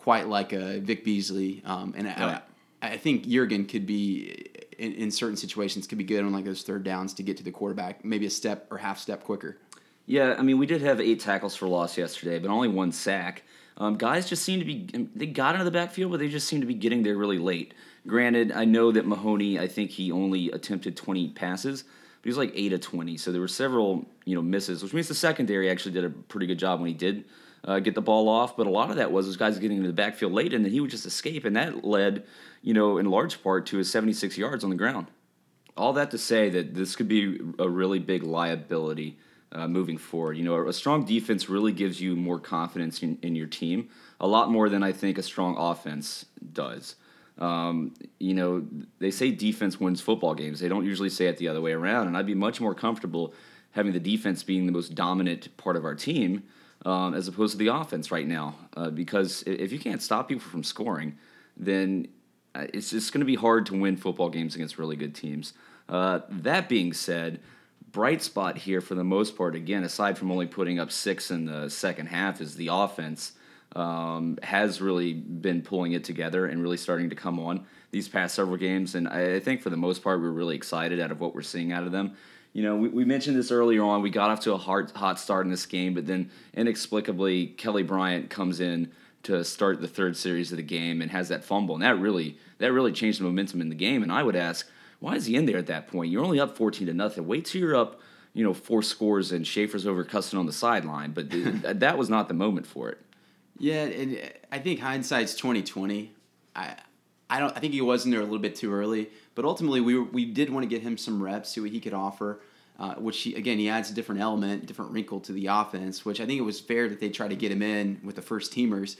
quite 0.00 0.28
like 0.28 0.52
a 0.52 0.80
Vic 0.80 1.04
Beasley. 1.04 1.62
Um, 1.64 1.94
and 1.96 2.08
I, 2.08 2.40
I, 2.80 2.96
think 2.96 3.26
Yeargin 3.26 3.68
could 3.68 3.86
be 3.86 4.46
in, 4.78 4.94
in, 4.94 5.10
certain 5.10 5.36
situations 5.36 5.86
could 5.86 5.98
be 5.98 6.04
good 6.04 6.24
on 6.24 6.32
like 6.32 6.46
those 6.46 6.62
third 6.62 6.84
downs 6.84 7.12
to 7.14 7.22
get 7.22 7.36
to 7.36 7.42
the 7.42 7.50
quarterback, 7.50 8.02
maybe 8.02 8.24
a 8.24 8.30
step 8.30 8.66
or 8.70 8.78
half 8.78 8.98
step 8.98 9.24
quicker. 9.24 9.58
Yeah, 10.06 10.34
I 10.38 10.42
mean, 10.42 10.58
we 10.58 10.66
did 10.66 10.80
have 10.80 11.00
eight 11.00 11.20
tackles 11.20 11.54
for 11.54 11.68
loss 11.68 11.98
yesterday, 11.98 12.38
but 12.38 12.50
only 12.50 12.68
one 12.68 12.92
sack. 12.92 13.42
Um, 13.76 13.96
guys 13.96 14.28
just 14.28 14.42
seem 14.42 14.58
to 14.58 14.64
be 14.64 15.08
they 15.14 15.26
got 15.26 15.54
into 15.54 15.64
the 15.64 15.70
backfield, 15.70 16.10
but 16.10 16.18
they 16.18 16.28
just 16.28 16.48
seem 16.48 16.60
to 16.60 16.66
be 16.66 16.74
getting 16.74 17.02
there 17.02 17.16
really 17.16 17.38
late. 17.38 17.74
Granted, 18.06 18.52
I 18.52 18.64
know 18.64 18.92
that 18.92 19.06
Mahoney, 19.06 19.58
I 19.58 19.68
think 19.68 19.90
he 19.90 20.10
only 20.10 20.50
attempted 20.50 20.96
20 20.96 21.28
passes, 21.30 21.82
but 21.82 22.24
he 22.24 22.30
was 22.30 22.38
like 22.38 22.52
eight 22.54 22.72
of 22.72 22.80
20, 22.80 23.18
so 23.18 23.32
there 23.32 23.40
were 23.40 23.48
several 23.48 24.06
you 24.24 24.34
know 24.34 24.42
misses, 24.42 24.82
which 24.82 24.94
means 24.94 25.08
the 25.08 25.14
secondary 25.14 25.70
actually 25.70 25.92
did 25.92 26.04
a 26.04 26.10
pretty 26.10 26.46
good 26.46 26.58
job 26.58 26.80
when 26.80 26.88
he 26.88 26.94
did 26.94 27.24
uh, 27.64 27.78
get 27.78 27.94
the 27.94 28.00
ball 28.00 28.28
off, 28.28 28.56
but 28.56 28.66
a 28.66 28.70
lot 28.70 28.90
of 28.90 28.96
that 28.96 29.12
was 29.12 29.26
those 29.26 29.36
guys 29.36 29.58
getting 29.58 29.78
into 29.78 29.88
the 29.88 29.94
backfield 29.94 30.32
late, 30.32 30.54
and 30.54 30.64
then 30.64 30.72
he 30.72 30.80
would 30.80 30.90
just 30.90 31.06
escape, 31.06 31.44
and 31.44 31.56
that 31.56 31.84
led, 31.84 32.24
you 32.62 32.74
know, 32.74 32.98
in 32.98 33.06
large 33.06 33.42
part 33.42 33.66
to 33.66 33.78
his 33.78 33.90
76 33.90 34.38
yards 34.38 34.64
on 34.64 34.70
the 34.70 34.76
ground. 34.76 35.06
All 35.76 35.92
that 35.94 36.10
to 36.10 36.18
say 36.18 36.50
that 36.50 36.74
this 36.74 36.96
could 36.96 37.08
be 37.08 37.38
a 37.58 37.68
really 37.68 37.98
big 37.98 38.22
liability 38.22 39.18
uh, 39.52 39.68
moving 39.68 39.98
forward. 39.98 40.36
You 40.36 40.44
know, 40.44 40.68
a 40.68 40.72
strong 40.72 41.04
defense 41.04 41.48
really 41.48 41.72
gives 41.72 42.00
you 42.00 42.16
more 42.16 42.38
confidence 42.38 43.02
in, 43.02 43.18
in 43.22 43.34
your 43.34 43.46
team, 43.46 43.88
a 44.20 44.26
lot 44.26 44.50
more 44.50 44.68
than 44.68 44.82
I 44.82 44.92
think 44.92 45.18
a 45.18 45.22
strong 45.22 45.56
offense 45.56 46.26
does. 46.52 46.96
Um, 47.38 47.94
you 48.18 48.34
know, 48.34 48.66
they 48.98 49.10
say 49.10 49.30
defense 49.30 49.80
wins 49.80 50.00
football 50.00 50.34
games. 50.34 50.60
They 50.60 50.68
don't 50.68 50.84
usually 50.84 51.08
say 51.08 51.26
it 51.26 51.38
the 51.38 51.48
other 51.48 51.60
way 51.60 51.72
around, 51.72 52.06
and 52.06 52.16
I'd 52.16 52.26
be 52.26 52.34
much 52.34 52.60
more 52.60 52.74
comfortable 52.74 53.34
having 53.72 53.92
the 53.92 54.00
defense 54.00 54.42
being 54.42 54.66
the 54.66 54.72
most 54.72 54.94
dominant 54.94 55.56
part 55.56 55.76
of 55.76 55.84
our 55.84 55.94
team 55.94 56.42
um, 56.84 57.14
as 57.14 57.28
opposed 57.28 57.52
to 57.52 57.58
the 57.58 57.68
offense 57.68 58.10
right 58.10 58.26
now. 58.26 58.54
Uh, 58.76 58.90
because 58.90 59.42
if 59.46 59.72
you 59.72 59.78
can't 59.78 60.02
stop 60.02 60.28
people 60.28 60.42
from 60.42 60.62
scoring, 60.62 61.16
then 61.56 62.08
uh, 62.54 62.66
it's 62.72 62.90
just 62.90 63.12
going 63.12 63.20
to 63.20 63.26
be 63.26 63.36
hard 63.36 63.66
to 63.66 63.78
win 63.78 63.96
football 63.96 64.28
games 64.28 64.54
against 64.54 64.78
really 64.78 64.96
good 64.96 65.14
teams. 65.14 65.52
Uh, 65.88 66.20
that 66.28 66.68
being 66.68 66.92
said, 66.92 67.40
bright 67.92 68.22
spot 68.22 68.56
here 68.56 68.80
for 68.80 68.94
the 68.94 69.04
most 69.04 69.36
part, 69.36 69.54
again, 69.54 69.84
aside 69.84 70.16
from 70.16 70.30
only 70.30 70.46
putting 70.46 70.78
up 70.78 70.90
six 70.90 71.30
in 71.30 71.46
the 71.46 71.68
second 71.68 72.06
half, 72.06 72.40
is 72.40 72.54
the 72.54 72.68
offense 72.70 73.32
um, 73.76 74.38
has 74.42 74.80
really 74.80 75.12
been 75.12 75.62
pulling 75.62 75.92
it 75.92 76.04
together 76.04 76.46
and 76.46 76.62
really 76.62 76.76
starting 76.76 77.10
to 77.10 77.16
come 77.16 77.38
on 77.38 77.66
these 77.90 78.08
past 78.08 78.34
several 78.34 78.56
games. 78.56 78.94
And 78.94 79.08
I, 79.08 79.36
I 79.36 79.40
think 79.40 79.62
for 79.62 79.70
the 79.70 79.76
most 79.76 80.02
part, 80.02 80.20
we're 80.20 80.30
really 80.30 80.56
excited 80.56 81.00
out 81.00 81.10
of 81.10 81.20
what 81.20 81.34
we're 81.34 81.42
seeing 81.42 81.72
out 81.72 81.84
of 81.84 81.92
them. 81.92 82.16
You 82.52 82.62
know, 82.62 82.76
we, 82.76 82.88
we 82.88 83.04
mentioned 83.04 83.36
this 83.36 83.50
earlier 83.50 83.82
on. 83.82 84.02
We 84.02 84.10
got 84.10 84.30
off 84.30 84.40
to 84.40 84.52
a 84.52 84.58
hard, 84.58 84.90
hot 84.90 85.20
start 85.20 85.46
in 85.46 85.50
this 85.50 85.66
game, 85.66 85.94
but 85.94 86.06
then 86.06 86.30
inexplicably, 86.54 87.46
Kelly 87.46 87.82
Bryant 87.82 88.28
comes 88.30 88.60
in 88.60 88.90
to 89.22 89.44
start 89.44 89.80
the 89.80 89.88
third 89.88 90.16
series 90.16 90.50
of 90.50 90.56
the 90.56 90.62
game 90.62 91.02
and 91.02 91.10
has 91.10 91.28
that 91.28 91.44
fumble, 91.44 91.74
and 91.74 91.84
that 91.84 91.98
really 91.98 92.38
that 92.58 92.72
really 92.72 92.92
changed 92.92 93.20
the 93.20 93.24
momentum 93.24 93.60
in 93.60 93.68
the 93.68 93.74
game. 93.74 94.02
And 94.02 94.10
I 94.10 94.22
would 94.22 94.36
ask, 94.36 94.68
why 94.98 95.14
is 95.14 95.26
he 95.26 95.36
in 95.36 95.46
there 95.46 95.58
at 95.58 95.66
that 95.66 95.88
point? 95.88 96.10
You're 96.10 96.24
only 96.24 96.40
up 96.40 96.56
fourteen 96.56 96.86
to 96.86 96.94
nothing. 96.94 97.26
Wait 97.26 97.44
till 97.44 97.60
you're 97.60 97.76
up, 97.76 98.00
you 98.32 98.42
know, 98.42 98.54
four 98.54 98.82
scores 98.82 99.32
and 99.32 99.46
Schaefer's 99.46 99.86
over 99.86 100.04
cussing 100.04 100.38
on 100.38 100.46
the 100.46 100.52
sideline. 100.52 101.12
But 101.12 101.28
that 101.80 101.98
was 101.98 102.08
not 102.08 102.28
the 102.28 102.34
moment 102.34 102.66
for 102.66 102.88
it. 102.88 102.98
Yeah, 103.58 103.84
and 103.84 104.32
I 104.50 104.58
think 104.58 104.80
hindsight's 104.80 105.34
twenty 105.34 105.62
twenty. 105.62 106.14
I 106.56 106.76
I 107.30 107.38
don't. 107.38 107.56
I 107.56 107.60
think 107.60 107.72
he 107.72 107.80
was 107.80 108.04
in 108.04 108.10
there 108.10 108.20
a 108.20 108.24
little 108.24 108.38
bit 108.38 108.56
too 108.56 108.72
early. 108.72 109.08
But 109.34 109.44
ultimately, 109.44 109.80
we 109.80 109.98
we 109.98 110.24
did 110.24 110.50
want 110.50 110.64
to 110.64 110.68
get 110.68 110.82
him 110.82 110.98
some 110.98 111.22
reps, 111.22 111.50
see 111.50 111.60
what 111.60 111.70
he 111.70 111.80
could 111.80 111.94
offer. 111.94 112.40
Uh, 112.78 112.94
which 112.94 113.20
he, 113.20 113.34
again 113.34 113.58
he 113.58 113.68
adds 113.68 113.90
a 113.90 113.94
different 113.94 114.22
element, 114.22 114.64
different 114.64 114.90
wrinkle 114.90 115.20
to 115.20 115.32
the 115.32 115.46
offense. 115.46 116.04
Which 116.04 116.20
I 116.20 116.26
think 116.26 116.40
it 116.40 116.44
was 116.44 116.58
fair 116.58 116.88
that 116.88 116.98
they 116.98 117.10
try 117.10 117.28
to 117.28 117.36
get 117.36 117.52
him 117.52 117.62
in 117.62 118.00
with 118.02 118.16
the 118.16 118.22
first 118.22 118.52
teamers. 118.52 118.96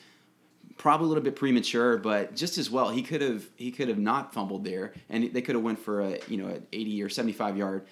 Probably 0.76 1.06
a 1.06 1.08
little 1.08 1.24
bit 1.24 1.34
premature, 1.34 1.96
but 1.96 2.36
just 2.36 2.58
as 2.58 2.70
well 2.70 2.90
he 2.90 3.02
could 3.02 3.22
have 3.22 3.46
he 3.56 3.70
could 3.70 3.88
have 3.88 3.98
not 3.98 4.32
fumbled 4.34 4.64
there, 4.64 4.92
and 5.08 5.32
they 5.32 5.42
could 5.42 5.54
have 5.54 5.64
went 5.64 5.78
for 5.78 6.02
a 6.02 6.18
you 6.28 6.36
know 6.36 6.48
an 6.48 6.66
eighty 6.72 7.02
or 7.02 7.08
seventy 7.08 7.32
five 7.32 7.56
yard 7.56 7.86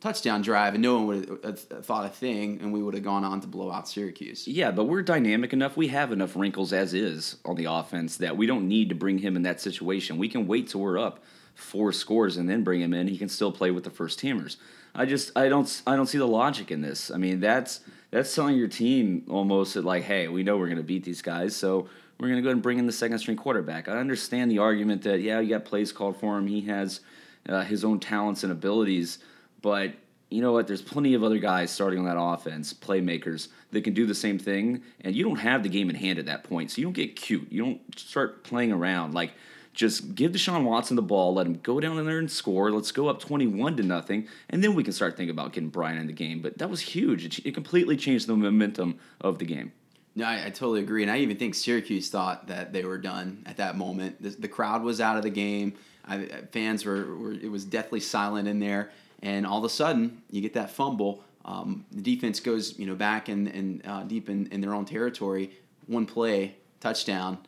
touchdown 0.00 0.42
drive, 0.42 0.74
and 0.74 0.82
no 0.82 0.96
one 0.96 1.06
would 1.06 1.40
have 1.44 1.60
thought 1.60 2.06
a 2.06 2.08
thing, 2.08 2.58
and 2.60 2.72
we 2.72 2.82
would 2.82 2.94
have 2.94 3.04
gone 3.04 3.24
on 3.24 3.40
to 3.42 3.46
blow 3.46 3.70
out 3.70 3.88
Syracuse. 3.88 4.48
Yeah, 4.48 4.70
but 4.70 4.84
we're 4.84 5.02
dynamic 5.02 5.52
enough. 5.52 5.76
We 5.76 5.88
have 5.88 6.10
enough 6.10 6.34
wrinkles 6.36 6.72
as 6.72 6.94
is 6.94 7.36
on 7.44 7.56
the 7.56 7.66
offense 7.66 8.16
that 8.18 8.36
we 8.36 8.46
don't 8.46 8.66
need 8.66 8.88
to 8.88 8.94
bring 8.94 9.18
him 9.18 9.36
in 9.36 9.42
that 9.42 9.60
situation. 9.60 10.18
We 10.18 10.28
can 10.28 10.46
wait 10.46 10.68
till 10.68 10.80
we're 10.80 10.98
up 10.98 11.22
four 11.54 11.92
scores 11.92 12.36
and 12.36 12.48
then 12.48 12.64
bring 12.64 12.80
him 12.80 12.94
in. 12.94 13.08
He 13.08 13.18
can 13.18 13.28
still 13.28 13.52
play 13.52 13.70
with 13.70 13.84
the 13.84 13.90
first 13.90 14.18
teamers. 14.18 14.56
I 14.94 15.06
just 15.06 15.36
I 15.36 15.48
don't 15.48 15.82
I 15.86 15.96
don't 15.96 16.06
see 16.06 16.18
the 16.18 16.26
logic 16.26 16.70
in 16.70 16.80
this. 16.80 17.10
I 17.10 17.16
mean 17.16 17.40
that's 17.40 17.80
that's 18.10 18.34
telling 18.34 18.56
your 18.56 18.68
team 18.68 19.24
almost 19.28 19.74
that 19.74 19.84
like, 19.84 20.02
hey, 20.02 20.26
we 20.28 20.42
know 20.42 20.56
we're 20.56 20.66
going 20.66 20.78
to 20.78 20.82
beat 20.82 21.04
these 21.04 21.22
guys, 21.22 21.54
so 21.54 21.88
we're 22.18 22.28
going 22.28 22.36
to 22.36 22.42
go 22.42 22.48
ahead 22.48 22.56
and 22.56 22.62
bring 22.62 22.78
in 22.78 22.86
the 22.86 22.92
second 22.92 23.18
string 23.18 23.36
quarterback. 23.36 23.88
I 23.88 23.98
understand 23.98 24.50
the 24.50 24.58
argument 24.58 25.02
that 25.02 25.20
yeah, 25.20 25.40
you 25.40 25.50
got 25.50 25.64
plays 25.64 25.92
called 25.92 26.16
for 26.16 26.36
him. 26.36 26.46
He 26.46 26.62
has 26.62 27.00
uh, 27.48 27.62
his 27.62 27.84
own 27.84 28.00
talents 28.00 28.42
and 28.42 28.52
abilities 28.52 29.18
but 29.62 29.94
you 30.30 30.40
know 30.40 30.52
what? 30.52 30.66
There's 30.66 30.82
plenty 30.82 31.14
of 31.14 31.24
other 31.24 31.38
guys 31.38 31.70
starting 31.70 31.98
on 31.98 32.04
that 32.04 32.18
offense, 32.18 32.72
playmakers 32.72 33.48
that 33.72 33.82
can 33.82 33.94
do 33.94 34.06
the 34.06 34.14
same 34.14 34.38
thing, 34.38 34.82
and 35.00 35.14
you 35.14 35.24
don't 35.24 35.40
have 35.40 35.62
the 35.62 35.68
game 35.68 35.90
in 35.90 35.96
hand 35.96 36.18
at 36.18 36.26
that 36.26 36.44
point, 36.44 36.70
so 36.70 36.80
you 36.80 36.84
don't 36.84 36.92
get 36.92 37.16
cute. 37.16 37.50
You 37.50 37.64
don't 37.64 37.98
start 37.98 38.44
playing 38.44 38.72
around 38.72 39.14
like. 39.14 39.32
Just 39.72 40.16
give 40.16 40.32
Deshaun 40.32 40.64
Watson 40.64 40.96
the 40.96 41.02
ball, 41.02 41.32
let 41.32 41.46
him 41.46 41.60
go 41.62 41.78
down 41.78 41.96
in 41.96 42.04
there 42.04 42.18
and 42.18 42.28
score. 42.28 42.72
Let's 42.72 42.90
go 42.90 43.06
up 43.06 43.20
twenty-one 43.20 43.76
to 43.76 43.84
nothing, 43.84 44.26
and 44.48 44.64
then 44.64 44.74
we 44.74 44.82
can 44.82 44.92
start 44.92 45.16
thinking 45.16 45.30
about 45.30 45.52
getting 45.52 45.68
Brian 45.70 45.96
in 45.96 46.08
the 46.08 46.12
game. 46.12 46.42
But 46.42 46.58
that 46.58 46.68
was 46.68 46.80
huge. 46.80 47.24
It, 47.24 47.46
it 47.46 47.54
completely 47.54 47.96
changed 47.96 48.26
the 48.26 48.34
momentum 48.34 48.98
of 49.20 49.38
the 49.38 49.44
game. 49.44 49.70
No, 50.16 50.24
I, 50.24 50.46
I, 50.46 50.50
totally 50.50 50.80
agree, 50.80 51.02
and 51.02 51.10
I 51.10 51.18
even 51.18 51.36
think 51.36 51.54
Syracuse 51.54 52.10
thought 52.10 52.48
that 52.48 52.72
they 52.72 52.84
were 52.84 52.98
done 52.98 53.44
at 53.46 53.58
that 53.58 53.76
moment. 53.76 54.20
The, 54.20 54.30
the 54.30 54.48
crowd 54.48 54.82
was 54.82 55.00
out 55.00 55.16
of 55.16 55.22
the 55.22 55.30
game. 55.30 55.74
I, 56.04 56.26
fans 56.50 56.84
were, 56.84 57.14
were 57.14 57.32
it 57.32 57.50
was 57.50 57.64
deathly 57.64 58.00
silent 58.00 58.48
in 58.48 58.58
there 58.58 58.90
and 59.22 59.46
all 59.46 59.58
of 59.58 59.64
a 59.64 59.68
sudden 59.68 60.22
you 60.30 60.40
get 60.40 60.54
that 60.54 60.70
fumble. 60.70 61.22
Um, 61.44 61.86
the 61.90 62.02
defense 62.02 62.40
goes 62.40 62.78
you 62.78 62.86
know 62.86 62.94
back 62.94 63.28
and 63.28 63.48
and 63.48 63.86
uh, 63.86 64.02
deep 64.04 64.28
in, 64.28 64.46
in 64.48 64.60
their 64.60 64.74
own 64.74 64.84
territory. 64.84 65.52
One 65.86 66.06
play, 66.06 66.56
touchdown. 66.80 67.38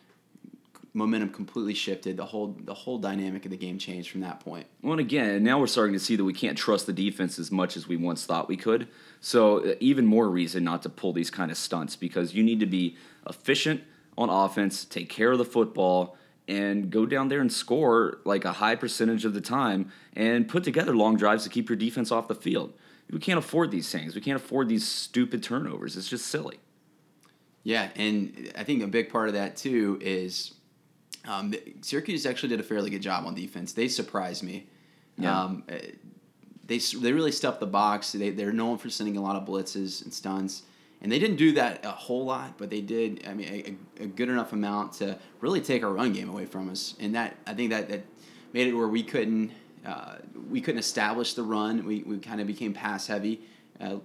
Momentum 0.94 1.30
completely 1.30 1.72
shifted. 1.72 2.18
The 2.18 2.26
whole 2.26 2.54
the 2.64 2.74
whole 2.74 2.98
dynamic 2.98 3.44
of 3.46 3.50
the 3.50 3.56
game 3.56 3.78
changed 3.78 4.10
from 4.10 4.20
that 4.20 4.40
point. 4.40 4.66
Well, 4.82 4.92
and 4.92 5.00
again, 5.00 5.42
now 5.42 5.58
we're 5.58 5.66
starting 5.66 5.94
to 5.94 5.98
see 5.98 6.16
that 6.16 6.24
we 6.24 6.34
can't 6.34 6.58
trust 6.58 6.86
the 6.86 6.92
defense 6.92 7.38
as 7.38 7.50
much 7.50 7.76
as 7.76 7.88
we 7.88 7.96
once 7.96 8.26
thought 8.26 8.48
we 8.48 8.58
could. 8.58 8.88
So 9.20 9.58
uh, 9.58 9.74
even 9.80 10.04
more 10.04 10.28
reason 10.28 10.64
not 10.64 10.82
to 10.82 10.90
pull 10.90 11.14
these 11.14 11.30
kind 11.30 11.50
of 11.50 11.56
stunts 11.56 11.96
because 11.96 12.34
you 12.34 12.42
need 12.42 12.60
to 12.60 12.66
be 12.66 12.96
efficient 13.26 13.82
on 14.18 14.28
offense, 14.28 14.84
take 14.84 15.08
care 15.08 15.32
of 15.32 15.38
the 15.38 15.44
football, 15.44 16.16
and 16.48 16.90
go 16.90 17.06
down 17.06 17.28
there 17.28 17.40
and 17.40 17.52
score 17.52 18.18
like 18.24 18.44
a 18.44 18.52
high 18.52 18.74
percentage 18.74 19.24
of 19.24 19.34
the 19.34 19.40
time 19.40 19.92
and 20.14 20.48
put 20.48 20.64
together 20.64 20.94
long 20.94 21.16
drives 21.16 21.44
to 21.44 21.50
keep 21.50 21.68
your 21.68 21.76
defense 21.76 22.10
off 22.10 22.28
the 22.28 22.34
field. 22.34 22.72
We 23.10 23.18
can't 23.18 23.38
afford 23.38 23.70
these 23.70 23.90
things. 23.90 24.14
We 24.14 24.20
can't 24.20 24.36
afford 24.36 24.68
these 24.68 24.86
stupid 24.86 25.42
turnovers. 25.42 25.96
It's 25.96 26.08
just 26.08 26.26
silly. 26.26 26.58
Yeah, 27.62 27.90
and 27.94 28.52
I 28.56 28.64
think 28.64 28.82
a 28.82 28.86
big 28.88 29.10
part 29.10 29.28
of 29.28 29.34
that 29.34 29.56
too 29.56 29.98
is 30.00 30.54
um, 31.26 31.54
Syracuse 31.82 32.26
actually 32.26 32.48
did 32.48 32.60
a 32.60 32.64
fairly 32.64 32.90
good 32.90 33.02
job 33.02 33.26
on 33.26 33.34
defense. 33.34 33.72
They 33.72 33.88
surprised 33.88 34.42
me. 34.42 34.66
Yeah. 35.18 35.42
Um, 35.42 35.64
they 36.64 36.78
they 36.78 37.12
really 37.12 37.32
stuffed 37.32 37.60
the 37.60 37.66
box. 37.66 38.12
They 38.12 38.30
they're 38.30 38.52
known 38.52 38.78
for 38.78 38.90
sending 38.90 39.16
a 39.16 39.22
lot 39.22 39.36
of 39.36 39.46
blitzes 39.46 40.02
and 40.02 40.12
stunts 40.12 40.62
and 41.02 41.10
they 41.10 41.18
didn't 41.18 41.36
do 41.36 41.52
that 41.52 41.84
a 41.84 41.90
whole 41.90 42.24
lot, 42.24 42.56
but 42.56 42.70
they 42.70 42.80
did. 42.80 43.24
I 43.26 43.34
mean, 43.34 43.76
a, 43.98 44.04
a, 44.04 44.06
good 44.06 44.28
enough 44.28 44.52
amount 44.52 44.94
to 44.94 45.18
really 45.40 45.60
take 45.60 45.82
our 45.82 45.92
run 45.92 46.12
game 46.12 46.28
away 46.28 46.46
from 46.46 46.70
us, 46.70 46.94
and 47.00 47.14
that 47.16 47.36
I 47.44 47.54
think 47.54 47.70
that 47.70 47.88
that 47.88 48.04
made 48.52 48.68
it 48.68 48.72
where 48.72 48.88
we 48.88 49.02
couldn't 49.02 49.50
uh, 49.84 50.16
we 50.48 50.60
couldn't 50.60 50.78
establish 50.78 51.34
the 51.34 51.42
run. 51.42 51.84
We 51.84 52.04
we 52.04 52.18
kind 52.18 52.40
of 52.40 52.46
became 52.46 52.72
pass 52.72 53.08
heavy. 53.08 53.42
Uh, 53.80 53.96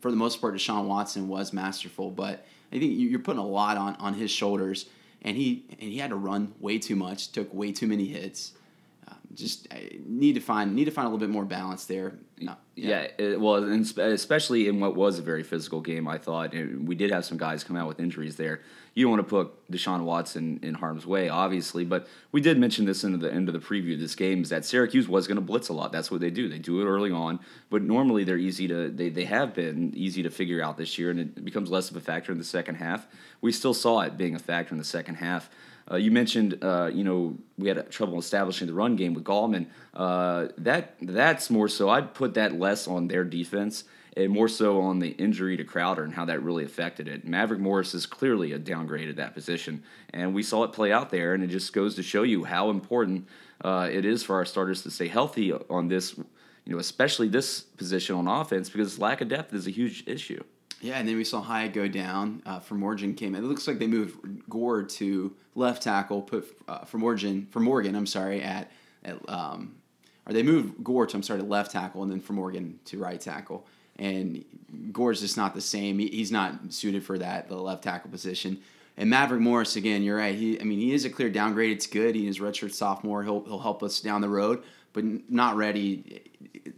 for 0.00 0.10
the 0.10 0.16
most 0.16 0.40
part, 0.40 0.54
Deshaun 0.54 0.86
Watson 0.86 1.28
was 1.28 1.52
masterful, 1.52 2.10
but 2.10 2.44
I 2.72 2.78
think 2.78 2.94
you're 2.96 3.20
putting 3.20 3.40
a 3.40 3.46
lot 3.46 3.76
on 3.76 3.94
on 3.96 4.14
his 4.14 4.32
shoulders, 4.32 4.86
and 5.22 5.36
he 5.36 5.64
and 5.70 5.88
he 5.90 5.98
had 5.98 6.10
to 6.10 6.16
run 6.16 6.52
way 6.58 6.78
too 6.78 6.96
much, 6.96 7.30
took 7.30 7.52
way 7.54 7.70
too 7.70 7.86
many 7.86 8.06
hits 8.06 8.54
just 9.34 9.68
need 10.06 10.34
to 10.34 10.40
find 10.40 10.74
need 10.74 10.86
to 10.86 10.90
find 10.90 11.06
a 11.06 11.08
little 11.08 11.24
bit 11.24 11.30
more 11.30 11.44
balance 11.44 11.84
there. 11.84 12.14
yeah, 12.74 12.88
yeah 12.88 13.26
it, 13.26 13.40
well, 13.40 13.62
especially 13.64 14.66
in 14.66 14.80
what 14.80 14.96
was 14.96 15.18
a 15.18 15.22
very 15.22 15.42
physical 15.42 15.80
game, 15.80 16.08
I 16.08 16.18
thought 16.18 16.52
we 16.52 16.94
did 16.94 17.10
have 17.10 17.24
some 17.24 17.38
guys 17.38 17.62
come 17.62 17.76
out 17.76 17.86
with 17.86 18.00
injuries 18.00 18.36
there. 18.36 18.60
You 18.94 19.04
don't 19.04 19.12
want 19.12 19.28
to 19.28 19.30
put 19.30 19.70
Deshaun 19.70 20.02
Watson 20.02 20.58
in 20.62 20.74
harm's 20.74 21.06
way, 21.06 21.28
obviously, 21.28 21.84
but 21.84 22.08
we 22.32 22.40
did 22.40 22.58
mention 22.58 22.86
this 22.86 23.04
in 23.04 23.18
the 23.20 23.32
end 23.32 23.48
of 23.48 23.52
the 23.52 23.60
preview 23.60 23.94
of 23.94 24.00
this 24.00 24.16
game 24.16 24.42
is 24.42 24.48
that 24.48 24.64
Syracuse 24.64 25.06
was 25.06 25.28
going 25.28 25.36
to 25.36 25.42
blitz 25.42 25.68
a 25.68 25.72
lot. 25.72 25.92
That's 25.92 26.10
what 26.10 26.20
they 26.20 26.30
do. 26.30 26.48
They 26.48 26.58
do 26.58 26.80
it 26.80 26.86
early 26.86 27.12
on, 27.12 27.38
but 27.68 27.82
normally 27.82 28.24
they're 28.24 28.36
easy 28.36 28.66
to 28.66 28.88
they 28.88 29.10
they 29.10 29.26
have 29.26 29.54
been 29.54 29.92
easy 29.94 30.22
to 30.24 30.30
figure 30.30 30.62
out 30.62 30.76
this 30.76 30.98
year, 30.98 31.10
and 31.10 31.20
it 31.20 31.44
becomes 31.44 31.70
less 31.70 31.90
of 31.90 31.96
a 31.96 32.00
factor 32.00 32.32
in 32.32 32.38
the 32.38 32.44
second 32.44 32.76
half. 32.76 33.06
We 33.40 33.52
still 33.52 33.74
saw 33.74 34.00
it 34.00 34.16
being 34.16 34.34
a 34.34 34.40
factor 34.40 34.74
in 34.74 34.78
the 34.78 34.84
second 34.84 35.16
half. 35.16 35.50
Uh, 35.90 35.96
you 35.96 36.10
mentioned, 36.10 36.62
uh, 36.62 36.90
you 36.92 37.02
know, 37.02 37.36
we 37.58 37.68
had 37.68 37.90
trouble 37.90 38.18
establishing 38.18 38.66
the 38.66 38.72
run 38.72 38.96
game 38.96 39.12
with 39.12 39.24
Gallman. 39.24 39.66
Uh, 39.92 40.48
that 40.58 40.94
that's 41.02 41.50
more 41.50 41.68
so. 41.68 41.88
I'd 41.88 42.14
put 42.14 42.34
that 42.34 42.58
less 42.58 42.86
on 42.86 43.08
their 43.08 43.24
defense 43.24 43.84
and 44.16 44.30
more 44.30 44.48
so 44.48 44.80
on 44.80 44.98
the 44.98 45.10
injury 45.10 45.56
to 45.56 45.64
Crowder 45.64 46.04
and 46.04 46.12
how 46.12 46.24
that 46.24 46.42
really 46.42 46.64
affected 46.64 47.08
it. 47.08 47.26
Maverick 47.26 47.60
Morris 47.60 47.94
is 47.94 48.06
clearly 48.06 48.52
a 48.52 48.58
downgrade 48.58 49.08
at 49.08 49.16
that 49.16 49.34
position, 49.34 49.82
and 50.12 50.34
we 50.34 50.42
saw 50.42 50.64
it 50.64 50.72
play 50.72 50.92
out 50.92 51.10
there. 51.10 51.34
And 51.34 51.42
it 51.42 51.48
just 51.48 51.72
goes 51.72 51.94
to 51.96 52.02
show 52.02 52.22
you 52.22 52.44
how 52.44 52.70
important 52.70 53.28
uh, 53.62 53.88
it 53.90 54.04
is 54.04 54.22
for 54.22 54.36
our 54.36 54.44
starters 54.44 54.82
to 54.82 54.90
stay 54.90 55.08
healthy 55.08 55.52
on 55.52 55.88
this, 55.88 56.16
you 56.16 56.72
know, 56.72 56.78
especially 56.78 57.28
this 57.28 57.60
position 57.60 58.16
on 58.16 58.28
offense 58.28 58.70
because 58.70 58.98
lack 58.98 59.20
of 59.20 59.28
depth 59.28 59.54
is 59.54 59.66
a 59.66 59.70
huge 59.70 60.04
issue. 60.06 60.42
Yeah, 60.80 60.98
and 60.98 61.06
then 61.06 61.16
we 61.16 61.24
saw 61.24 61.42
Hyatt 61.42 61.74
go 61.74 61.88
down. 61.88 62.42
Uh, 62.46 62.58
Morgan 62.70 63.14
came 63.14 63.34
in. 63.34 63.44
It 63.44 63.46
looks 63.46 63.68
like 63.68 63.78
they 63.78 63.86
moved 63.86 64.48
Gore 64.48 64.82
to 64.82 65.34
left 65.54 65.82
tackle, 65.82 66.22
put 66.22 66.56
uh, 66.66 66.84
for 66.86 66.98
Morgan. 67.60 67.94
I'm 67.94 68.06
sorry 68.06 68.40
at, 68.42 68.70
at 69.04 69.16
um, 69.28 69.74
or 70.26 70.32
they 70.32 70.42
moved 70.42 70.82
Gore 70.82 71.06
to 71.06 71.16
I'm 71.16 71.22
sorry 71.22 71.40
to 71.40 71.46
left 71.46 71.72
tackle, 71.72 72.02
and 72.02 72.10
then 72.10 72.20
for 72.20 72.32
Morgan 72.32 72.80
to 72.86 72.98
right 72.98 73.20
tackle. 73.20 73.66
and 74.00 74.44
Gore's 74.92 75.20
just 75.20 75.36
not 75.36 75.54
the 75.54 75.60
same. 75.60 75.98
He, 75.98 76.08
he's 76.08 76.32
not 76.32 76.72
suited 76.72 77.04
for 77.04 77.18
that 77.18 77.48
the 77.48 77.56
left 77.56 77.84
tackle 77.84 78.10
position. 78.10 78.58
And 78.96 79.08
Maverick 79.08 79.40
Morris 79.40 79.76
again, 79.76 80.02
you're 80.02 80.16
right. 80.16 80.34
He, 80.34 80.60
I 80.60 80.64
mean, 80.64 80.78
he 80.78 80.92
is 80.92 81.04
a 81.04 81.10
clear 81.10 81.30
downgrade. 81.30 81.72
It's 81.72 81.86
good. 81.86 82.14
He 82.14 82.26
is 82.26 82.38
redshirt 82.38 82.72
sophomore. 82.72 83.22
He'll 83.22 83.44
he'll 83.44 83.60
help 83.60 83.82
us 83.82 84.00
down 84.00 84.20
the 84.20 84.28
road, 84.28 84.62
but 84.92 85.04
not 85.30 85.56
ready. 85.56 86.22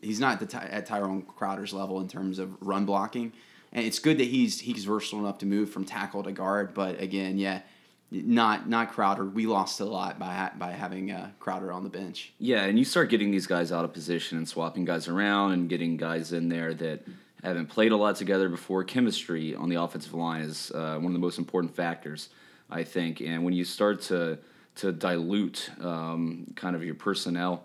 He's 0.00 0.20
not 0.20 0.42
at, 0.42 0.50
the, 0.50 0.74
at 0.74 0.86
Tyrone 0.86 1.22
Crowder's 1.22 1.72
level 1.72 2.00
in 2.00 2.08
terms 2.08 2.38
of 2.38 2.50
run 2.60 2.84
blocking. 2.84 3.32
And 3.72 3.86
it's 3.86 3.98
good 3.98 4.18
that 4.18 4.28
he's 4.28 4.60
he's 4.60 4.84
versatile 4.84 5.20
enough 5.20 5.38
to 5.38 5.46
move 5.46 5.70
from 5.70 5.84
tackle 5.84 6.22
to 6.22 6.32
guard. 6.32 6.74
But 6.74 7.00
again, 7.00 7.38
yeah, 7.38 7.62
not 8.10 8.68
not 8.68 8.92
Crowder. 8.92 9.24
We 9.24 9.46
lost 9.46 9.80
a 9.80 9.84
lot 9.84 10.18
by 10.18 10.50
by 10.58 10.72
having 10.72 11.10
uh, 11.10 11.30
Crowder 11.40 11.72
on 11.72 11.82
the 11.82 11.90
bench. 11.90 12.32
Yeah, 12.38 12.64
and 12.64 12.78
you 12.78 12.84
start 12.84 13.08
getting 13.08 13.30
these 13.30 13.46
guys 13.46 13.72
out 13.72 13.84
of 13.84 13.92
position 13.92 14.36
and 14.38 14.46
swapping 14.46 14.84
guys 14.84 15.08
around 15.08 15.52
and 15.52 15.68
getting 15.68 15.96
guys 15.96 16.32
in 16.32 16.48
there 16.48 16.74
that 16.74 17.06
haven't 17.42 17.66
played 17.66 17.92
a 17.92 17.96
lot 17.96 18.16
together 18.16 18.48
before. 18.48 18.84
Chemistry 18.84 19.54
on 19.54 19.68
the 19.68 19.80
offensive 19.80 20.14
line 20.14 20.42
is 20.42 20.70
uh, 20.72 20.96
one 20.96 21.06
of 21.06 21.12
the 21.12 21.18
most 21.18 21.38
important 21.38 21.74
factors, 21.74 22.28
I 22.70 22.84
think. 22.84 23.20
And 23.20 23.44
when 23.44 23.54
you 23.54 23.64
start 23.64 24.02
to 24.02 24.38
to 24.76 24.92
dilute 24.92 25.70
um, 25.80 26.52
kind 26.56 26.76
of 26.76 26.84
your 26.84 26.94
personnel 26.94 27.64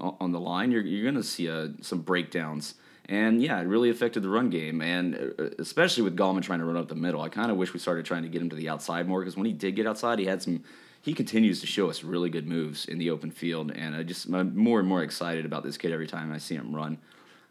on 0.00 0.30
the 0.30 0.40
line, 0.40 0.70
you're 0.70 0.82
you're 0.82 1.02
going 1.02 1.16
to 1.16 1.28
see 1.28 1.50
uh, 1.50 1.68
some 1.80 2.02
breakdowns. 2.02 2.74
And 3.08 3.42
yeah, 3.42 3.58
it 3.60 3.66
really 3.66 3.88
affected 3.88 4.22
the 4.22 4.28
run 4.28 4.50
game, 4.50 4.82
and 4.82 5.32
uh, 5.38 5.44
especially 5.58 6.02
with 6.02 6.16
Gallman 6.16 6.42
trying 6.42 6.58
to 6.58 6.66
run 6.66 6.76
up 6.76 6.88
the 6.88 6.94
middle. 6.94 7.22
I 7.22 7.30
kind 7.30 7.50
of 7.50 7.56
wish 7.56 7.72
we 7.72 7.80
started 7.80 8.04
trying 8.04 8.22
to 8.22 8.28
get 8.28 8.42
him 8.42 8.50
to 8.50 8.56
the 8.56 8.68
outside 8.68 9.08
more 9.08 9.20
because 9.20 9.36
when 9.36 9.46
he 9.46 9.52
did 9.52 9.76
get 9.76 9.86
outside, 9.86 10.18
he 10.18 10.26
had 10.26 10.42
some. 10.42 10.62
He 11.00 11.14
continues 11.14 11.60
to 11.60 11.66
show 11.66 11.88
us 11.88 12.04
really 12.04 12.28
good 12.28 12.46
moves 12.46 12.84
in 12.84 12.98
the 12.98 13.08
open 13.08 13.30
field, 13.30 13.70
and 13.70 13.94
I 13.94 14.02
just 14.02 14.26
I'm 14.26 14.54
more 14.54 14.78
and 14.78 14.86
more 14.86 15.02
excited 15.02 15.46
about 15.46 15.62
this 15.62 15.78
kid 15.78 15.90
every 15.90 16.06
time 16.06 16.32
I 16.32 16.38
see 16.38 16.54
him 16.54 16.74
run. 16.74 16.98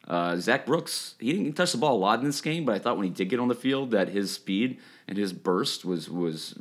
Uh, 0.07 0.37
Zac 0.37 0.65
Brooks, 0.65 1.15
he 1.19 1.33
didn't 1.33 1.53
touch 1.53 1.71
the 1.71 1.79
ball 1.79 1.95
a 1.95 1.97
lot 1.97 2.19
in 2.19 2.25
this 2.25 2.39
game, 2.39 2.63
but 2.63 2.75
I 2.75 2.79
thought 2.79 2.95
when 2.97 3.05
he 3.05 3.11
did 3.11 3.29
get 3.29 3.39
on 3.39 3.47
the 3.47 3.55
field 3.55 3.91
that 3.91 4.09
his 4.09 4.31
speed 4.31 4.79
and 5.07 5.17
his 5.17 5.33
burst 5.33 5.85
was 5.85 6.09
was 6.09 6.55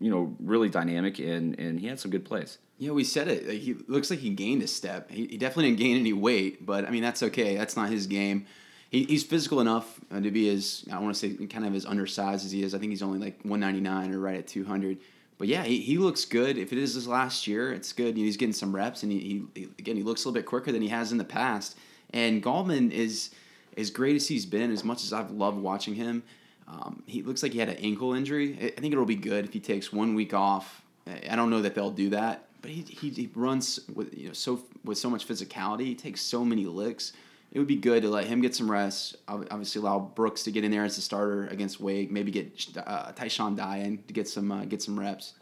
you 0.00 0.10
know 0.10 0.36
really 0.40 0.68
dynamic 0.68 1.18
and 1.18 1.58
and 1.58 1.80
he 1.80 1.86
had 1.86 1.98
some 1.98 2.10
good 2.10 2.24
plays. 2.24 2.58
Yeah, 2.78 2.90
we 2.90 3.04
said 3.04 3.28
it. 3.28 3.48
He 3.60 3.74
looks 3.88 4.10
like 4.10 4.18
he 4.18 4.30
gained 4.30 4.62
a 4.62 4.66
step. 4.66 5.10
He, 5.10 5.26
he 5.26 5.38
definitely 5.38 5.70
didn't 5.70 5.78
gain 5.78 5.96
any 5.96 6.12
weight, 6.12 6.66
but 6.66 6.84
I 6.84 6.90
mean 6.90 7.02
that's 7.02 7.22
okay. 7.22 7.56
That's 7.56 7.76
not 7.76 7.90
his 7.90 8.06
game. 8.06 8.46
He, 8.90 9.04
he's 9.04 9.24
physical 9.24 9.60
enough 9.60 9.98
uh, 10.10 10.20
to 10.20 10.30
be 10.30 10.48
as 10.50 10.84
I 10.92 10.98
want 10.98 11.14
to 11.14 11.18
say 11.18 11.46
kind 11.46 11.66
of 11.66 11.74
as 11.74 11.86
undersized 11.86 12.44
as 12.44 12.52
he 12.52 12.62
is. 12.62 12.74
I 12.74 12.78
think 12.78 12.90
he's 12.90 13.02
only 13.02 13.18
like 13.18 13.40
199 13.42 14.14
or 14.14 14.18
right 14.20 14.38
at 14.38 14.46
200. 14.46 14.98
But 15.38 15.48
yeah, 15.48 15.64
he, 15.64 15.80
he 15.80 15.98
looks 15.98 16.24
good. 16.24 16.56
If 16.56 16.72
it 16.72 16.78
is 16.78 16.94
his 16.94 17.06
last 17.06 17.46
year, 17.46 17.72
it's 17.72 17.92
good. 17.92 18.16
He's 18.16 18.38
getting 18.38 18.54
some 18.54 18.74
reps, 18.74 19.02
and 19.02 19.12
he, 19.12 19.44
he 19.54 19.64
again 19.78 19.96
he 19.96 20.02
looks 20.02 20.24
a 20.24 20.28
little 20.28 20.40
bit 20.40 20.46
quicker 20.46 20.72
than 20.72 20.82
he 20.82 20.88
has 20.88 21.12
in 21.12 21.18
the 21.18 21.24
past. 21.24 21.76
And 22.10 22.42
Gallman 22.42 22.90
is 22.90 23.30
as 23.76 23.90
great 23.90 24.16
as 24.16 24.28
he's 24.28 24.46
been, 24.46 24.70
as 24.70 24.84
much 24.84 25.04
as 25.04 25.12
I've 25.12 25.30
loved 25.30 25.58
watching 25.58 25.94
him. 25.94 26.22
Um, 26.68 27.02
he 27.06 27.22
looks 27.22 27.42
like 27.42 27.52
he 27.52 27.58
had 27.58 27.68
an 27.68 27.76
ankle 27.76 28.14
injury. 28.14 28.72
I 28.76 28.80
think 28.80 28.92
it'll 28.92 29.04
be 29.04 29.14
good 29.14 29.44
if 29.44 29.52
he 29.52 29.60
takes 29.60 29.92
one 29.92 30.14
week 30.14 30.34
off. 30.34 30.82
I 31.06 31.36
don't 31.36 31.50
know 31.50 31.62
that 31.62 31.74
they'll 31.74 31.92
do 31.92 32.10
that, 32.10 32.48
but 32.62 32.70
he, 32.70 32.82
he, 32.82 33.10
he 33.10 33.30
runs 33.34 33.78
with 33.94 34.16
you 34.16 34.28
know 34.28 34.32
so 34.32 34.60
with 34.84 34.98
so 34.98 35.08
much 35.08 35.26
physicality. 35.26 35.84
He 35.84 35.94
takes 35.94 36.20
so 36.20 36.44
many 36.44 36.66
licks. 36.66 37.12
It 37.52 37.60
would 37.60 37.68
be 37.68 37.76
good 37.76 38.02
to 38.02 38.10
let 38.10 38.26
him 38.26 38.40
get 38.40 38.54
some 38.54 38.70
rest. 38.70 39.16
Obviously, 39.28 39.80
allow 39.80 40.00
Brooks 40.00 40.42
to 40.42 40.50
get 40.50 40.64
in 40.64 40.72
there 40.72 40.84
as 40.84 40.98
a 40.98 41.00
starter 41.00 41.46
against 41.46 41.80
Wake. 41.80 42.10
Maybe 42.10 42.32
get 42.32 42.52
uh, 42.76 43.12
Tyshon 43.12 43.56
Dye 43.56 43.98
to 44.06 44.12
get 44.12 44.28
some 44.28 44.50
uh, 44.50 44.64
get 44.64 44.82
some 44.82 44.98
reps. 44.98 45.34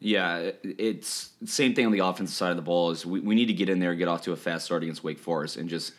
Yeah, 0.00 0.50
it's 0.64 1.30
same 1.44 1.74
thing 1.74 1.86
on 1.86 1.92
the 1.92 2.00
offensive 2.00 2.34
side 2.34 2.50
of 2.50 2.56
the 2.56 2.62
ball. 2.62 2.90
Is 2.90 3.06
we, 3.06 3.20
we 3.20 3.34
need 3.36 3.46
to 3.46 3.52
get 3.52 3.68
in 3.68 3.78
there, 3.78 3.94
get 3.94 4.08
off 4.08 4.22
to 4.22 4.32
a 4.32 4.36
fast 4.36 4.64
start 4.64 4.82
against 4.82 5.04
Wake 5.04 5.18
Forest, 5.18 5.56
and 5.56 5.68
just 5.68 5.92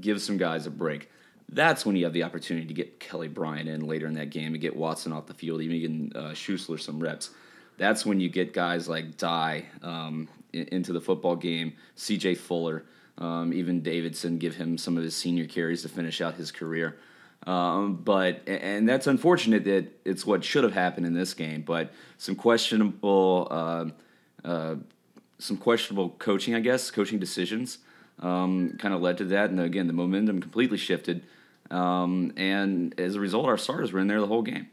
give 0.00 0.20
some 0.20 0.36
guys 0.36 0.66
a 0.66 0.70
break. 0.70 1.10
That's 1.48 1.84
when 1.86 1.96
you 1.96 2.04
have 2.04 2.12
the 2.12 2.24
opportunity 2.24 2.66
to 2.66 2.74
get 2.74 2.98
Kelly 2.98 3.28
Bryant 3.28 3.68
in 3.68 3.86
later 3.86 4.06
in 4.06 4.14
that 4.14 4.30
game 4.30 4.54
and 4.54 4.60
get 4.60 4.74
Watson 4.74 5.12
off 5.12 5.26
the 5.26 5.34
field, 5.34 5.62
even 5.62 6.12
uh, 6.14 6.30
Schuessler 6.30 6.80
some 6.80 6.98
reps. 6.98 7.30
That's 7.76 8.06
when 8.06 8.20
you 8.20 8.28
get 8.28 8.52
guys 8.52 8.88
like 8.88 9.16
Dye 9.16 9.66
um, 9.82 10.28
into 10.52 10.92
the 10.92 11.00
football 11.00 11.36
game, 11.36 11.74
C.J. 11.96 12.36
Fuller, 12.36 12.84
um, 13.18 13.52
even 13.52 13.82
Davidson, 13.82 14.38
give 14.38 14.54
him 14.54 14.78
some 14.78 14.96
of 14.96 15.02
his 15.02 15.14
senior 15.14 15.46
carries 15.46 15.82
to 15.82 15.88
finish 15.88 16.20
out 16.20 16.34
his 16.34 16.50
career. 16.50 16.96
Um, 17.46 17.96
but 17.96 18.40
and 18.48 18.88
that's 18.88 19.06
unfortunate 19.06 19.64
that 19.64 19.92
it's 20.04 20.24
what 20.24 20.42
should 20.44 20.64
have 20.64 20.72
happened 20.72 21.06
in 21.06 21.14
this 21.14 21.34
game. 21.34 21.62
But 21.62 21.92
some 22.16 22.36
questionable, 22.36 23.48
uh, 23.50 23.86
uh, 24.44 24.76
some 25.38 25.56
questionable 25.56 26.10
coaching, 26.10 26.54
I 26.54 26.60
guess, 26.60 26.90
coaching 26.90 27.18
decisions 27.18 27.78
um, 28.20 28.76
kind 28.78 28.94
of 28.94 29.00
led 29.00 29.18
to 29.18 29.24
that. 29.26 29.50
And 29.50 29.60
again, 29.60 29.86
the 29.86 29.92
momentum 29.92 30.40
completely 30.40 30.78
shifted. 30.78 31.24
Um, 31.70 32.32
and 32.36 32.98
as 32.98 33.14
a 33.14 33.20
result, 33.20 33.46
our 33.46 33.58
starters 33.58 33.92
were 33.92 34.00
in 34.00 34.06
there 34.06 34.20
the 34.20 34.26
whole 34.26 34.42
game. 34.42 34.68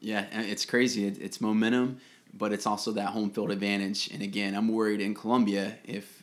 Yeah, 0.00 0.26
it's 0.32 0.64
crazy. 0.64 1.06
It's 1.06 1.40
momentum, 1.40 2.00
but 2.32 2.52
it's 2.52 2.66
also 2.66 2.92
that 2.92 3.08
home 3.08 3.30
field 3.30 3.50
advantage. 3.50 4.10
And 4.12 4.22
again, 4.22 4.54
I'm 4.54 4.68
worried 4.68 5.00
in 5.00 5.14
Columbia 5.14 5.76
if 5.84 6.22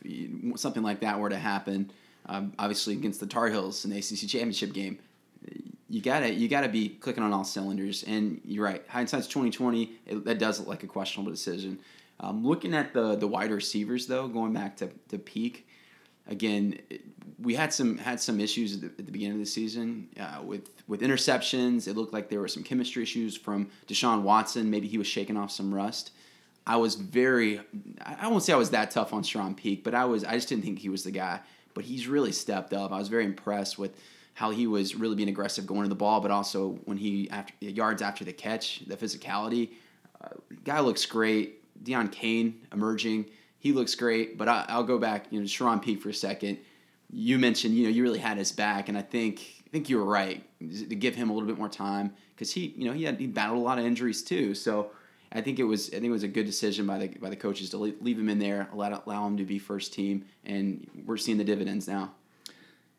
something 0.56 0.82
like 0.82 1.00
that 1.00 1.18
were 1.18 1.28
to 1.28 1.38
happen. 1.38 1.90
Um, 2.26 2.54
obviously, 2.58 2.94
against 2.94 3.20
the 3.20 3.26
Tar 3.26 3.48
Heels 3.48 3.84
in 3.84 3.90
the 3.90 3.98
ACC 3.98 4.28
championship 4.28 4.72
game, 4.72 4.98
you 5.88 6.00
gotta 6.00 6.32
you 6.32 6.48
gotta 6.48 6.68
be 6.68 6.88
clicking 6.88 7.22
on 7.22 7.32
all 7.32 7.44
cylinders. 7.44 8.02
And 8.02 8.40
you're 8.44 8.64
right, 8.64 8.82
hindsight's 8.88 9.28
twenty 9.28 9.50
twenty. 9.50 9.92
That 10.10 10.38
does 10.38 10.58
look 10.58 10.68
like 10.68 10.82
a 10.82 10.86
questionable 10.86 11.30
decision. 11.30 11.78
Um, 12.18 12.44
looking 12.44 12.74
at 12.74 12.92
the 12.94 13.14
the 13.14 13.28
wide 13.28 13.50
receivers 13.50 14.06
though, 14.06 14.26
going 14.26 14.52
back 14.52 14.76
to 14.78 14.88
to 15.08 15.18
Peake, 15.18 15.65
again, 16.28 16.78
we 17.40 17.54
had 17.54 17.72
some 17.72 17.98
had 17.98 18.20
some 18.20 18.40
issues 18.40 18.74
at 18.74 18.80
the, 18.80 18.86
at 18.86 19.06
the 19.06 19.12
beginning 19.12 19.34
of 19.34 19.40
the 19.40 19.46
season 19.46 20.08
uh, 20.18 20.42
with 20.42 20.70
with 20.88 21.00
interceptions. 21.02 21.86
It 21.86 21.96
looked 21.96 22.12
like 22.12 22.28
there 22.28 22.40
were 22.40 22.48
some 22.48 22.62
chemistry 22.62 23.02
issues 23.02 23.36
from 23.36 23.70
Deshaun 23.86 24.22
Watson. 24.22 24.70
Maybe 24.70 24.88
he 24.88 24.98
was 24.98 25.06
shaking 25.06 25.36
off 25.36 25.50
some 25.50 25.74
rust. 25.74 26.12
I 26.66 26.76
was 26.76 26.96
very 26.96 27.60
I 28.00 28.28
won't 28.28 28.42
say 28.42 28.52
I 28.52 28.56
was 28.56 28.70
that 28.70 28.90
tough 28.90 29.12
on 29.12 29.22
Sean 29.22 29.54
Peake, 29.54 29.84
but 29.84 29.94
I 29.94 30.04
was 30.04 30.24
I 30.24 30.34
just 30.34 30.48
didn't 30.48 30.64
think 30.64 30.78
he 30.78 30.88
was 30.88 31.04
the 31.04 31.10
guy. 31.10 31.40
But 31.74 31.84
he's 31.84 32.08
really 32.08 32.32
stepped 32.32 32.72
up. 32.72 32.90
I 32.90 32.98
was 32.98 33.08
very 33.08 33.24
impressed 33.24 33.78
with 33.78 34.00
how 34.32 34.50
he 34.50 34.66
was 34.66 34.94
really 34.94 35.14
being 35.14 35.28
aggressive 35.28 35.66
going 35.66 35.82
to 35.82 35.88
the 35.88 35.94
ball, 35.94 36.20
but 36.20 36.30
also 36.30 36.78
when 36.84 36.96
he 36.96 37.28
after 37.30 37.52
yards 37.60 38.02
after 38.02 38.24
the 38.24 38.32
catch, 38.32 38.80
the 38.86 38.96
physicality. 38.96 39.70
Uh, 40.22 40.28
guy 40.64 40.80
looks 40.80 41.04
great. 41.04 41.62
Deon 41.84 42.10
Cain 42.10 42.66
emerging, 42.72 43.26
he 43.58 43.72
looks 43.72 43.94
great. 43.94 44.38
But 44.38 44.48
I, 44.48 44.76
will 44.76 44.84
go 44.84 44.98
back, 44.98 45.26
you 45.30 45.40
know, 45.40 45.46
Charone 45.46 45.82
Peake 45.82 46.00
for 46.00 46.10
a 46.10 46.14
second. 46.14 46.58
You 47.10 47.38
mentioned, 47.38 47.74
you 47.74 47.84
know, 47.84 47.90
you 47.90 48.02
really 48.02 48.18
had 48.18 48.36
his 48.36 48.52
back, 48.52 48.88
and 48.88 48.98
I 48.98 49.02
think 49.02 49.40
I 49.66 49.70
think 49.70 49.88
you 49.88 49.98
were 49.98 50.04
right 50.04 50.44
to 50.60 50.94
give 50.94 51.14
him 51.14 51.30
a 51.30 51.32
little 51.32 51.48
bit 51.48 51.58
more 51.58 51.68
time 51.68 52.12
because 52.34 52.52
he, 52.52 52.74
you 52.76 52.84
know, 52.84 52.92
he 52.92 53.04
had 53.04 53.18
he 53.18 53.26
battled 53.26 53.58
a 53.58 53.62
lot 53.62 53.78
of 53.78 53.84
injuries 53.84 54.22
too. 54.22 54.54
So 54.54 54.90
I 55.32 55.40
think 55.40 55.58
it 55.58 55.64
was 55.64 55.88
I 55.88 55.92
think 55.92 56.06
it 56.06 56.10
was 56.10 56.22
a 56.22 56.28
good 56.28 56.46
decision 56.46 56.86
by 56.86 56.98
the 56.98 57.08
by 57.08 57.30
the 57.30 57.36
coaches 57.36 57.70
to 57.70 57.76
leave 57.76 58.18
him 58.18 58.28
in 58.28 58.38
there, 58.38 58.68
allow 58.72 59.02
allow 59.06 59.26
him 59.26 59.36
to 59.36 59.44
be 59.44 59.58
first 59.58 59.92
team, 59.92 60.24
and 60.44 60.88
we're 61.04 61.16
seeing 61.16 61.38
the 61.38 61.44
dividends 61.44 61.86
now. 61.86 62.12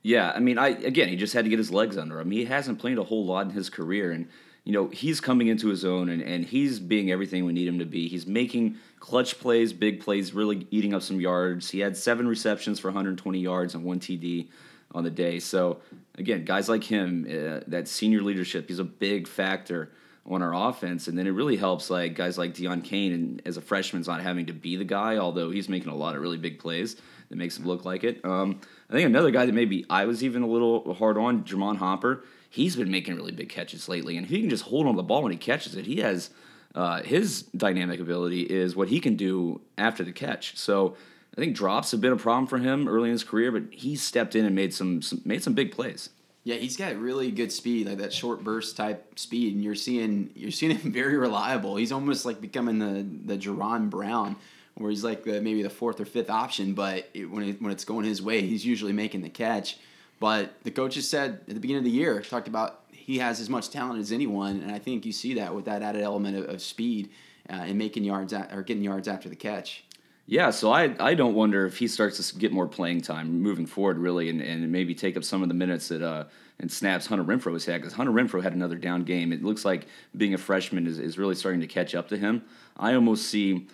Yeah, 0.04 0.32
I 0.34 0.40
mean, 0.40 0.58
I 0.58 0.70
again, 0.70 1.10
he 1.10 1.16
just 1.16 1.34
had 1.34 1.46
to 1.46 1.50
get 1.50 1.60
his 1.60 1.72
legs 1.72 1.98
under 1.98 2.20
him. 2.20 2.32
He 2.32 2.46
hasn't 2.46 2.80
played 2.80 2.98
a 2.98 3.04
whole 3.04 3.26
lot 3.26 3.46
in 3.46 3.52
his 3.52 3.70
career, 3.70 4.12
and 4.12 4.28
you 4.68 4.74
know 4.74 4.90
he's 4.90 5.22
coming 5.22 5.48
into 5.48 5.70
his 5.70 5.86
own, 5.86 6.10
and, 6.10 6.22
and 6.22 6.44
he's 6.44 6.78
being 6.78 7.10
everything 7.10 7.46
we 7.46 7.54
need 7.54 7.70
him 7.70 7.80
to 7.80 7.86
be. 7.86 8.10
He's 8.10 8.28
making 8.28 8.76
clutch 9.00 9.40
plays, 9.40 9.72
big 9.72 10.02
plays, 10.02 10.34
really 10.34 10.68
eating 10.72 10.94
up 10.94 11.04
some 11.04 11.22
yards. 11.22 11.70
He 11.70 11.80
had 11.80 11.96
seven 11.96 12.28
receptions 12.28 12.78
for 12.78 12.90
120 12.90 13.40
yards 13.40 13.76
and 13.76 13.86
one 13.86 14.02
TD 14.02 14.50
on 14.92 15.06
the 15.06 15.10
day. 15.10 15.40
So 15.40 15.80
again, 16.18 16.44
guys 16.44 16.68
like 16.68 16.84
him, 16.84 17.26
uh, 17.30 17.62
that 17.68 17.88
senior 17.88 18.22
leadership, 18.22 18.68
he's 18.68 18.80
a 18.80 18.84
big 18.84 19.26
factor 19.26 19.90
on 20.26 20.42
our 20.42 20.54
offense, 20.54 21.08
and 21.08 21.18
then 21.18 21.28
it 21.28 21.32
really 21.32 21.56
helps 21.56 21.90
like 21.90 22.16
guys 22.16 22.38
like 22.38 22.54
Deon 22.54 22.84
Cain, 22.84 23.14
and 23.14 23.42
as 23.46 23.56
a 23.56 23.62
freshman's 23.62 24.10
not 24.10 24.20
having 24.20 24.48
to 24.48 24.54
be 24.54 24.76
the 24.76 24.84
guy, 24.84 25.16
although 25.16 25.50
he's 25.50 25.70
making 25.70 25.94
a 25.94 25.96
lot 25.96 26.14
of 26.14 26.22
really 26.22 26.38
big 26.38 26.60
plays 26.60 26.98
that 27.30 27.38
makes 27.38 27.58
him 27.58 27.66
look 27.66 27.86
like 27.86 28.04
it. 28.04 28.20
Um, 28.26 28.60
I 28.90 28.94
think 28.94 29.06
another 29.06 29.32
guy 29.32 29.46
that 29.46 29.56
maybe 29.56 29.86
I 29.90 30.04
was 30.04 30.26
even 30.26 30.42
a 30.42 30.48
little 30.48 30.94
hard 30.94 31.18
on, 31.18 31.46
Germone 31.46 31.78
Hopper. 31.78 32.26
He's 32.58 32.76
been 32.76 32.90
making 32.90 33.16
really 33.16 33.32
big 33.32 33.50
catches 33.50 33.88
lately, 33.88 34.18
and 34.18 34.26
if 34.26 34.32
he 34.32 34.42
can 34.42 34.50
just 34.50 34.64
hold 34.64 34.88
on 34.88 34.94
to 34.94 34.98
the 34.98 35.04
ball 35.04 35.22
when 35.22 35.32
he 35.32 35.38
catches 35.38 35.76
it, 35.76 35.86
he 35.86 35.98
has 35.98 36.32
uh, 36.74 37.04
his 37.04 37.44
dynamic 37.56 38.00
ability 38.00 38.42
is 38.42 38.76
what 38.76 38.88
he 38.88 39.00
can 39.00 39.16
do 39.16 39.62
after 39.78 40.04
the 40.04 40.12
catch. 40.12 40.58
So 40.58 40.98
I 41.38 41.40
think 41.40 41.56
drops 41.56 41.92
have 41.92 42.02
been 42.02 42.14
a 42.14 42.18
problem 42.18 42.48
for 42.48 42.58
him 42.58 42.88
early 42.88 43.10
in 43.10 43.12
his 43.12 43.24
career, 43.24 43.52
but 43.52 43.66
he's 43.70 44.02
stepped 44.02 44.36
in 44.36 44.44
and 44.44 44.56
made 44.56 44.74
some, 44.74 45.04
some 45.04 45.22
made 45.24 45.44
some 45.44 45.54
big 45.54 45.72
plays. 45.72 46.10
Yeah, 46.46 46.56
he's 46.56 46.78
got 46.78 46.96
really 46.96 47.30
good 47.30 47.52
speed, 47.52 47.88
like 47.88 48.00
that 48.00 48.12
short 48.12 48.44
burst 48.44 48.76
type 48.76 49.20
speed, 49.20 49.54
and 49.54 49.64
you're 49.64 49.76
seeing 49.76 50.32
you're 50.34 50.50
seeing 50.50 50.76
him 50.76 50.92
very 50.92 51.16
reliable. 51.16 51.76
He's 51.76 51.92
almost 51.92 52.26
like 52.26 52.42
becoming 52.42 52.80
the 52.80 53.06
the 53.34 53.38
Jaron 53.40 53.92
Brown 53.92 54.36
where 54.74 54.90
he's 54.90 55.04
like 55.04 55.24
the, 55.24 55.42
maybe 55.42 55.62
the 55.62 55.70
fourth 55.70 56.00
or 56.00 56.06
fifth 56.06 56.30
option, 56.30 56.74
but 56.74 57.08
it, 57.14 57.26
when 57.30 57.44
it, 57.44 57.62
when 57.62 57.72
it's 57.72 57.86
going 57.86 58.06
his 58.06 58.22
way, 58.22 58.42
he's 58.42 58.66
usually 58.66 58.94
making 58.94 59.22
the 59.22 59.30
catch. 59.30 59.78
But 60.20 60.54
the 60.64 60.72
coaches 60.72 61.08
said 61.08 61.42
at 61.48 61.54
the 61.54 61.60
beginning 61.60 61.80
of 61.80 61.86
the 61.86 61.92
year, 61.92 62.22
talked 62.22 62.48
about 62.48 62.84
he 62.92 63.20
has 63.20 63.40
as 63.40 63.50
much 63.50 63.70
talent 63.70 64.00
as 64.00 64.12
anyone, 64.12 64.62
and 64.62 64.72
I 64.72 64.80
think 64.80 65.06
you 65.06 65.12
see 65.12 65.36
that 65.36 65.54
with 65.54 65.66
that 65.66 65.82
added 65.82 66.02
element 66.02 66.38
of, 66.38 66.50
of 66.50 66.62
speed 66.62 67.10
uh, 67.50 67.54
and 67.54 67.78
making 67.78 68.04
yards 68.04 68.34
at, 68.34 68.54
or 68.54 68.64
getting 68.64 68.84
yards 68.84 69.08
after 69.08 69.30
the 69.30 69.36
catch. 69.36 69.84
Yeah, 70.26 70.50
so 70.50 70.74
I, 70.74 70.94
I 71.00 71.14
don't 71.14 71.36
wonder 71.36 71.66
if 71.66 71.78
he 71.78 71.88
starts 71.88 72.30
to 72.30 72.38
get 72.38 72.52
more 72.52 72.68
playing 72.68 73.02
time 73.02 73.42
moving 73.42 73.66
forward, 73.66 73.98
really, 73.98 74.30
and, 74.30 74.42
and 74.42 74.70
maybe 74.70 74.94
take 74.94 75.16
up 75.16 75.24
some 75.24 75.42
of 75.42 75.48
the 75.48 75.54
minutes 75.54 75.88
that 75.88 76.02
uh, 76.02 76.26
and 76.60 76.72
snaps 76.72 77.06
Hunter 77.06 77.24
Renfrow 77.24 77.54
has 77.54 77.66
had 77.66 77.82
because 77.82 77.94
Hunter 77.94 78.12
Renfrow 78.12 78.44
had 78.44 78.54
another 78.54 78.76
down 78.76 79.04
game. 79.04 79.32
It 79.32 79.44
looks 79.44 79.64
like 79.64 79.88
being 80.16 80.34
a 80.34 80.38
freshman 80.38 80.88
is, 80.88 81.00
is 81.00 81.18
really 81.18 81.36
starting 81.36 81.62
to 81.62 81.68
catch 81.68 81.96
up 81.96 82.10
to 82.10 82.18
him. 82.18 82.44
I 82.76 82.94
almost 82.94 83.30
see 83.30 83.68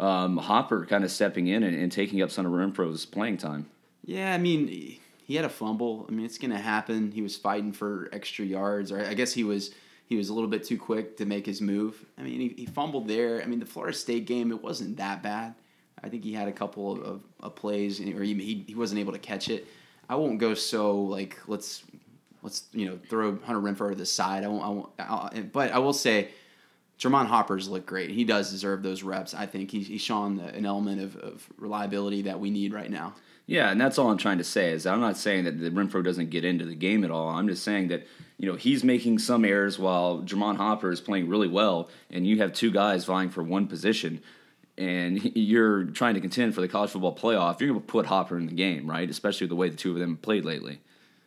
um, 0.00 0.36
Hopper 0.38 0.86
kind 0.86 1.04
of 1.04 1.12
stepping 1.12 1.46
in 1.46 1.62
and, 1.62 1.76
and 1.76 1.92
taking 1.92 2.22
up 2.22 2.32
Hunter 2.32 2.50
Renfrow's 2.50 3.06
playing 3.06 3.36
time. 3.36 3.68
Yeah, 4.04 4.34
I 4.34 4.38
mean, 4.38 4.98
he 5.30 5.36
had 5.36 5.44
a 5.44 5.48
fumble. 5.48 6.06
I 6.08 6.10
mean, 6.10 6.26
it's 6.26 6.38
going 6.38 6.50
to 6.50 6.58
happen. 6.58 7.12
He 7.12 7.22
was 7.22 7.36
fighting 7.36 7.70
for 7.70 8.08
extra 8.12 8.44
yards, 8.44 8.90
or 8.90 9.06
I 9.06 9.14
guess 9.14 9.32
he 9.32 9.44
was 9.44 9.70
he 10.08 10.16
was 10.16 10.28
a 10.28 10.34
little 10.34 10.50
bit 10.50 10.64
too 10.64 10.76
quick 10.76 11.18
to 11.18 11.24
make 11.24 11.46
his 11.46 11.60
move. 11.60 12.04
I 12.18 12.22
mean, 12.22 12.40
he, 12.40 12.48
he 12.48 12.66
fumbled 12.66 13.06
there. 13.06 13.40
I 13.40 13.46
mean, 13.46 13.60
the 13.60 13.64
Florida 13.64 13.96
State 13.96 14.26
game, 14.26 14.50
it 14.50 14.60
wasn't 14.60 14.96
that 14.96 15.22
bad. 15.22 15.54
I 16.02 16.08
think 16.08 16.24
he 16.24 16.32
had 16.32 16.48
a 16.48 16.52
couple 16.52 16.90
of, 16.90 17.02
of, 17.02 17.22
of 17.38 17.54
plays, 17.54 18.00
or 18.00 18.24
he, 18.24 18.34
he, 18.34 18.64
he 18.66 18.74
wasn't 18.74 18.98
able 18.98 19.12
to 19.12 19.20
catch 19.20 19.48
it. 19.48 19.68
I 20.08 20.16
won't 20.16 20.40
go 20.40 20.54
so 20.54 21.00
like 21.00 21.38
let's 21.46 21.84
let's 22.42 22.64
you 22.72 22.86
know 22.86 22.98
throw 23.08 23.38
Hunter 23.38 23.60
Renfrow 23.60 23.90
to 23.90 23.94
the 23.94 24.06
side. 24.06 24.42
I 24.42 24.48
won't. 24.48 24.64
I 24.64 24.68
won't 24.68 24.88
I'll, 24.98 25.30
but 25.52 25.70
I 25.70 25.78
will 25.78 25.92
say, 25.92 26.30
Germone 27.00 27.26
Hopper's 27.26 27.66
looked 27.66 27.86
great. 27.86 28.10
He 28.10 28.24
does 28.24 28.50
deserve 28.50 28.82
those 28.82 29.02
reps. 29.02 29.32
I 29.32 29.46
think 29.46 29.70
he's, 29.70 29.86
he's 29.86 30.02
shown 30.02 30.38
an 30.38 30.66
element 30.66 31.00
of, 31.00 31.16
of 31.16 31.48
reliability 31.56 32.22
that 32.22 32.38
we 32.38 32.50
need 32.50 32.74
right 32.74 32.90
now. 32.90 33.14
Yeah, 33.46 33.70
and 33.70 33.80
that's 33.80 33.98
all 33.98 34.10
I'm 34.10 34.18
trying 34.18 34.36
to 34.36 34.44
say 34.44 34.70
is 34.72 34.84
I'm 34.84 35.00
not 35.00 35.16
saying 35.16 35.44
that 35.44 35.58
the 35.58 35.70
Renfrow 35.70 36.04
doesn't 36.04 36.28
get 36.28 36.44
into 36.44 36.66
the 36.66 36.74
game 36.74 37.02
at 37.02 37.10
all. 37.10 37.30
I'm 37.30 37.48
just 37.48 37.64
saying 37.64 37.88
that 37.88 38.06
you 38.36 38.46
know 38.46 38.54
he's 38.54 38.84
making 38.84 39.18
some 39.18 39.46
errors 39.46 39.78
while 39.78 40.18
Germone 40.18 40.56
Hopper 40.56 40.92
is 40.92 41.00
playing 41.00 41.30
really 41.30 41.48
well, 41.48 41.88
and 42.10 42.26
you 42.26 42.36
have 42.42 42.52
two 42.52 42.70
guys 42.70 43.06
vying 43.06 43.30
for 43.30 43.42
one 43.42 43.66
position, 43.66 44.20
and 44.76 45.24
you're 45.34 45.84
trying 45.84 46.14
to 46.14 46.20
contend 46.20 46.54
for 46.54 46.60
the 46.60 46.68
college 46.68 46.90
football 46.90 47.16
playoff. 47.16 47.60
You're 47.60 47.70
going 47.70 47.80
to 47.80 47.86
put 47.86 48.04
Hopper 48.04 48.36
in 48.36 48.44
the 48.44 48.52
game, 48.52 48.88
right? 48.88 49.08
Especially 49.08 49.46
the 49.46 49.56
way 49.56 49.70
the 49.70 49.76
two 49.76 49.92
of 49.92 49.98
them 49.98 50.18
played 50.18 50.44
lately. 50.44 50.80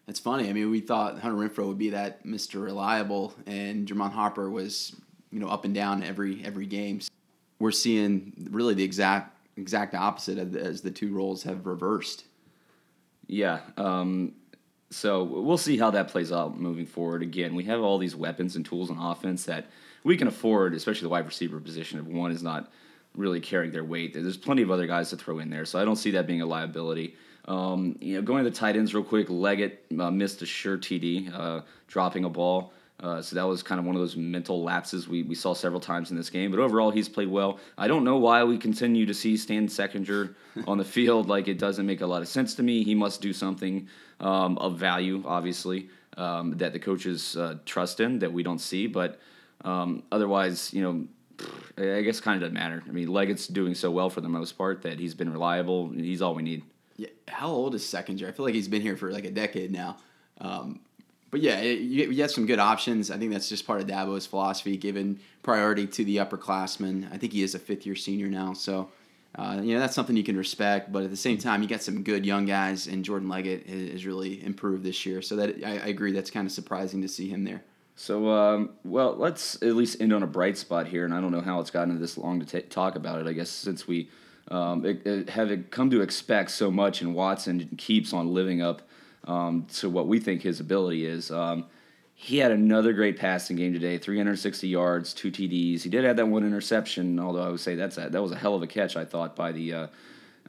It's 0.07 0.19
funny. 0.19 0.49
I 0.49 0.53
mean, 0.53 0.69
we 0.69 0.81
thought 0.81 1.19
Hunter 1.19 1.37
Renfrow 1.37 1.67
would 1.67 1.79
be 1.79 1.89
that 1.89 2.25
Mr. 2.25 2.63
Reliable, 2.63 3.33
and 3.47 3.87
Germone 3.87 4.11
Hopper 4.11 4.51
was 4.51 4.95
you 5.33 5.39
know 5.39 5.47
up 5.47 5.65
and 5.65 5.73
down 5.73 6.03
every 6.03 6.43
every 6.45 6.65
game. 6.65 7.01
We're 7.59 7.71
seeing 7.71 8.47
really 8.51 8.73
the 8.73 8.83
exact 8.83 9.37
exact 9.57 9.95
opposite 9.95 10.37
as 10.55 10.81
the 10.81 10.91
two 10.91 11.13
roles 11.13 11.43
have 11.43 11.65
reversed. 11.65 12.25
Yeah. 13.27 13.61
Um, 13.77 14.33
so 14.89 15.23
we'll 15.23 15.57
see 15.57 15.77
how 15.77 15.91
that 15.91 16.09
plays 16.09 16.31
out 16.31 16.59
moving 16.59 16.85
forward. 16.85 17.23
Again, 17.23 17.55
we 17.55 17.63
have 17.63 17.81
all 17.81 17.97
these 17.97 18.15
weapons 18.15 18.55
and 18.55 18.65
tools 18.65 18.91
on 18.91 18.97
offense 18.97 19.45
that 19.45 19.65
we 20.03 20.17
can 20.17 20.27
afford, 20.27 20.73
especially 20.75 21.05
the 21.05 21.09
wide 21.09 21.25
receiver 21.25 21.59
position. 21.59 21.99
If 21.99 22.05
one 22.05 22.31
is 22.31 22.43
not 22.43 22.71
really 23.15 23.39
carrying 23.39 23.71
their 23.71 23.83
weight, 23.83 24.13
there's 24.13 24.37
plenty 24.37 24.61
of 24.61 24.69
other 24.69 24.85
guys 24.85 25.09
to 25.09 25.17
throw 25.17 25.39
in 25.39 25.49
there. 25.49 25.65
So 25.65 25.79
I 25.79 25.85
don't 25.85 25.95
see 25.95 26.11
that 26.11 26.27
being 26.27 26.41
a 26.41 26.45
liability. 26.45 27.15
Um, 27.45 27.97
you 27.99 28.15
know, 28.15 28.21
going 28.21 28.43
to 28.43 28.49
the 28.49 28.55
tight 28.55 28.75
ends 28.75 28.93
real 28.93 29.03
quick. 29.03 29.29
Leggett 29.29 29.85
uh, 29.99 30.11
missed 30.11 30.41
a 30.41 30.45
sure 30.45 30.77
TD, 30.77 31.33
uh, 31.33 31.61
dropping 31.87 32.23
a 32.23 32.29
ball. 32.29 32.71
Uh, 33.03 33.21
so 33.21 33.35
that 33.35 33.43
was 33.43 33.61
kind 33.61 33.79
of 33.79 33.85
one 33.85 33.95
of 33.95 34.01
those 34.01 34.15
mental 34.15 34.63
lapses 34.63 35.09
we, 35.09 35.23
we 35.23 35.35
saw 35.35 35.53
several 35.53 35.81
times 35.81 36.09
in 36.09 36.15
this 36.15 36.29
game. 36.29 36.49
But 36.49 36.61
overall, 36.61 36.89
he's 36.89 37.09
played 37.09 37.27
well. 37.27 37.59
I 37.77 37.89
don't 37.89 38.05
know 38.05 38.15
why 38.15 38.45
we 38.45 38.57
continue 38.57 39.05
to 39.05 39.13
see 39.13 39.35
Stan 39.35 39.67
Seckinger 39.67 40.33
on 40.67 40.77
the 40.77 40.85
field. 40.85 41.27
Like, 41.27 41.49
it 41.49 41.59
doesn't 41.59 41.85
make 41.85 41.99
a 41.99 42.07
lot 42.07 42.21
of 42.21 42.29
sense 42.29 42.55
to 42.55 42.63
me. 42.63 42.81
He 42.83 42.95
must 42.95 43.21
do 43.21 43.33
something 43.33 43.89
um, 44.21 44.57
of 44.57 44.79
value, 44.79 45.21
obviously, 45.25 45.89
um, 46.15 46.57
that 46.57 46.71
the 46.71 46.79
coaches 46.79 47.35
uh, 47.35 47.57
trust 47.65 47.99
in 47.99 48.19
that 48.19 48.31
we 48.31 48.41
don't 48.41 48.59
see. 48.59 48.87
But 48.87 49.19
um, 49.65 50.03
otherwise, 50.09 50.73
you 50.73 50.81
know, 50.81 51.05
I 51.77 52.01
guess 52.03 52.21
kind 52.21 52.37
of 52.37 52.41
doesn't 52.41 52.53
matter. 52.53 52.81
I 52.87 52.91
mean, 52.91 53.09
Leggett's 53.09 53.47
doing 53.47 53.75
so 53.75 53.91
well 53.91 54.09
for 54.09 54.21
the 54.21 54.29
most 54.29 54.53
part 54.53 54.81
that 54.83 54.97
he's 54.97 55.13
been 55.13 55.31
reliable. 55.31 55.89
He's 55.89 56.21
all 56.21 56.35
we 56.35 56.43
need. 56.43 56.63
Yeah, 56.95 57.09
how 57.27 57.49
old 57.49 57.75
is 57.75 57.83
Seckinger? 57.83 58.29
I 58.29 58.31
feel 58.31 58.45
like 58.45 58.55
he's 58.55 58.69
been 58.69 58.81
here 58.81 58.95
for 58.95 59.11
like 59.11 59.25
a 59.25 59.31
decade 59.31 59.71
now. 59.73 59.97
Um, 60.39 60.79
but 61.33 61.41
yeah, 61.41 61.61
you, 61.61 62.11
you 62.11 62.27
some 62.27 62.45
good 62.45 62.59
options. 62.59 63.09
I 63.09 63.17
think 63.17 63.31
that's 63.31 63.49
just 63.49 63.65
part 63.65 63.81
of 63.81 63.87
Dabo's 63.87 64.27
philosophy, 64.27 64.77
given 64.77 65.19
priority 65.41 65.87
to 65.87 66.05
the 66.05 66.17
upperclassmen. 66.17 67.11
I 67.11 67.17
think 67.17 67.33
he 67.33 67.41
is 67.41 67.55
a 67.55 67.59
fifth 67.59 67.87
year 67.87 67.95
senior 67.95 68.27
now, 68.27 68.53
so 68.53 68.91
uh, 69.33 69.59
you 69.59 69.73
know 69.73 69.79
that's 69.79 69.95
something 69.95 70.15
you 70.15 70.23
can 70.23 70.37
respect. 70.37 70.91
But 70.91 71.01
at 71.01 71.09
the 71.09 71.17
same 71.17 71.39
time, 71.39 71.63
you 71.63 71.67
got 71.67 71.81
some 71.81 72.03
good 72.03 72.23
young 72.23 72.45
guys, 72.45 72.85
and 72.85 73.03
Jordan 73.03 73.29
Leggett 73.29 73.67
has 73.67 74.05
really 74.05 74.45
improved 74.45 74.83
this 74.83 75.07
year. 75.07 75.23
So 75.23 75.35
that 75.37 75.55
I, 75.65 75.71
I 75.71 75.87
agree, 75.87 76.11
that's 76.11 76.29
kind 76.29 76.45
of 76.45 76.51
surprising 76.51 77.01
to 77.01 77.07
see 77.07 77.29
him 77.29 77.45
there. 77.45 77.63
So, 77.95 78.29
um, 78.29 78.69
well, 78.83 79.15
let's 79.15 79.55
at 79.63 79.73
least 79.73 80.01
end 80.01 80.13
on 80.13 80.21
a 80.21 80.27
bright 80.27 80.59
spot 80.59 80.85
here, 80.85 81.03
and 81.03 81.15
I 81.15 81.19
don't 81.19 81.31
know 81.31 81.41
how 81.41 81.59
it's 81.61 81.71
gotten 81.71 81.99
this 81.99 82.15
long 82.15 82.41
to 82.41 82.45
t- 82.45 82.67
talk 82.67 82.95
about 82.95 83.19
it. 83.19 83.25
I 83.25 83.33
guess 83.33 83.49
since 83.49 83.87
we 83.87 84.07
um, 84.51 84.85
it, 84.85 85.03
it 85.07 85.29
have 85.31 85.51
come 85.71 85.89
to 85.89 86.01
expect 86.01 86.51
so 86.51 86.69
much, 86.69 87.01
and 87.01 87.15
Watson 87.15 87.69
keeps 87.75 88.13
on 88.13 88.35
living 88.35 88.61
up 88.61 88.83
um, 89.25 89.65
to 89.75 89.89
what 89.89 90.07
we 90.07 90.19
think 90.19 90.41
his 90.41 90.59
ability 90.59 91.05
is. 91.05 91.31
Um, 91.31 91.65
he 92.15 92.37
had 92.37 92.51
another 92.51 92.93
great 92.93 93.17
passing 93.17 93.57
game 93.57 93.73
today 93.73 93.97
360 93.97 94.67
yards, 94.67 95.13
two 95.13 95.31
TDs. 95.31 95.81
He 95.81 95.89
did 95.89 96.03
have 96.03 96.15
that 96.17 96.27
one 96.27 96.45
interception, 96.45 97.19
although 97.19 97.43
I 97.43 97.49
would 97.49 97.59
say 97.59 97.75
that's 97.75 97.97
a, 97.97 98.09
that 98.09 98.21
was 98.21 98.31
a 98.31 98.35
hell 98.35 98.55
of 98.55 98.61
a 98.61 98.67
catch, 98.67 98.95
I 98.95 99.05
thought, 99.05 99.35
by 99.35 99.51
the. 99.51 99.73
Uh, 99.73 99.87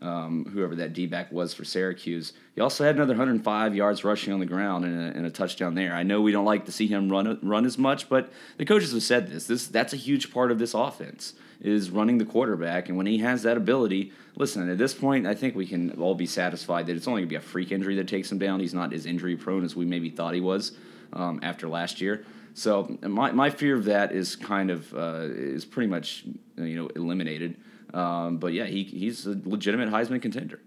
um, 0.02 0.44
whoever 0.52 0.74
that 0.74 0.92
D 0.92 1.06
back 1.06 1.32
was 1.32 1.54
for 1.54 1.64
Syracuse. 1.64 2.32
He 2.54 2.60
also 2.60 2.84
had 2.84 2.96
another 2.96 3.12
105 3.12 3.74
yards 3.74 4.04
rushing 4.04 4.34
on 4.34 4.40
the 4.40 4.44
ground 4.44 4.84
and 4.84 5.00
a, 5.00 5.16
and 5.16 5.24
a, 5.24 5.30
touchdown 5.30 5.76
there. 5.76 5.94
I 5.94 6.02
know 6.02 6.20
we 6.20 6.32
don't 6.32 6.44
like 6.44 6.66
to 6.66 6.72
see 6.72 6.86
him 6.86 7.08
run 7.08 7.38
run 7.42 7.64
as 7.64 7.78
much, 7.78 8.08
but 8.08 8.30
the 8.58 8.66
coaches 8.66 8.92
have 8.92 9.02
said 9.02 9.28
this. 9.28 9.46
This 9.46 9.66
that's 9.66 9.92
a 9.92 9.96
huge 9.96 10.32
part 10.32 10.50
of 10.50 10.58
this 10.58 10.74
offense 10.74 11.34
is 11.60 11.90
running 11.90 12.18
the 12.18 12.24
quarterback, 12.24 12.88
and 12.88 12.96
when 12.96 13.06
he 13.06 13.18
has 13.18 13.42
that 13.42 13.56
ability, 13.56 14.12
listen. 14.36 14.68
At 14.68 14.78
this 14.78 14.94
point, 14.94 15.26
I 15.26 15.34
think 15.34 15.54
we 15.54 15.66
can 15.66 15.90
all 16.00 16.14
be 16.14 16.26
satisfied 16.26 16.86
that 16.86 16.96
it's 16.96 17.08
only 17.08 17.22
gonna 17.22 17.28
be 17.28 17.36
a 17.36 17.40
freak 17.40 17.72
injury 17.72 17.96
that 17.96 18.08
takes 18.08 18.30
him 18.30 18.38
down. 18.38 18.60
He's 18.60 18.74
not 18.74 18.92
as 18.92 19.06
injury 19.06 19.36
prone 19.36 19.64
as 19.64 19.74
we 19.76 19.84
maybe 19.84 20.10
thought 20.10 20.34
he 20.34 20.40
was 20.40 20.72
um, 21.12 21.40
after 21.42 21.68
last 21.68 22.00
year. 22.00 22.24
So 22.54 22.98
my, 23.02 23.32
my 23.32 23.50
fear 23.50 23.76
of 23.76 23.84
that 23.86 24.12
is 24.12 24.36
kind 24.36 24.70
of 24.70 24.92
uh, 24.94 25.28
is 25.28 25.64
pretty 25.64 25.88
much 25.88 26.24
you 26.56 26.76
know 26.76 26.86
eliminated. 26.94 27.56
Um, 27.92 28.38
but 28.38 28.52
yeah, 28.52 28.64
he 28.64 28.84
he's 28.84 29.26
a 29.26 29.38
legitimate 29.44 29.90
Heisman 29.90 30.22
contender. 30.22 30.60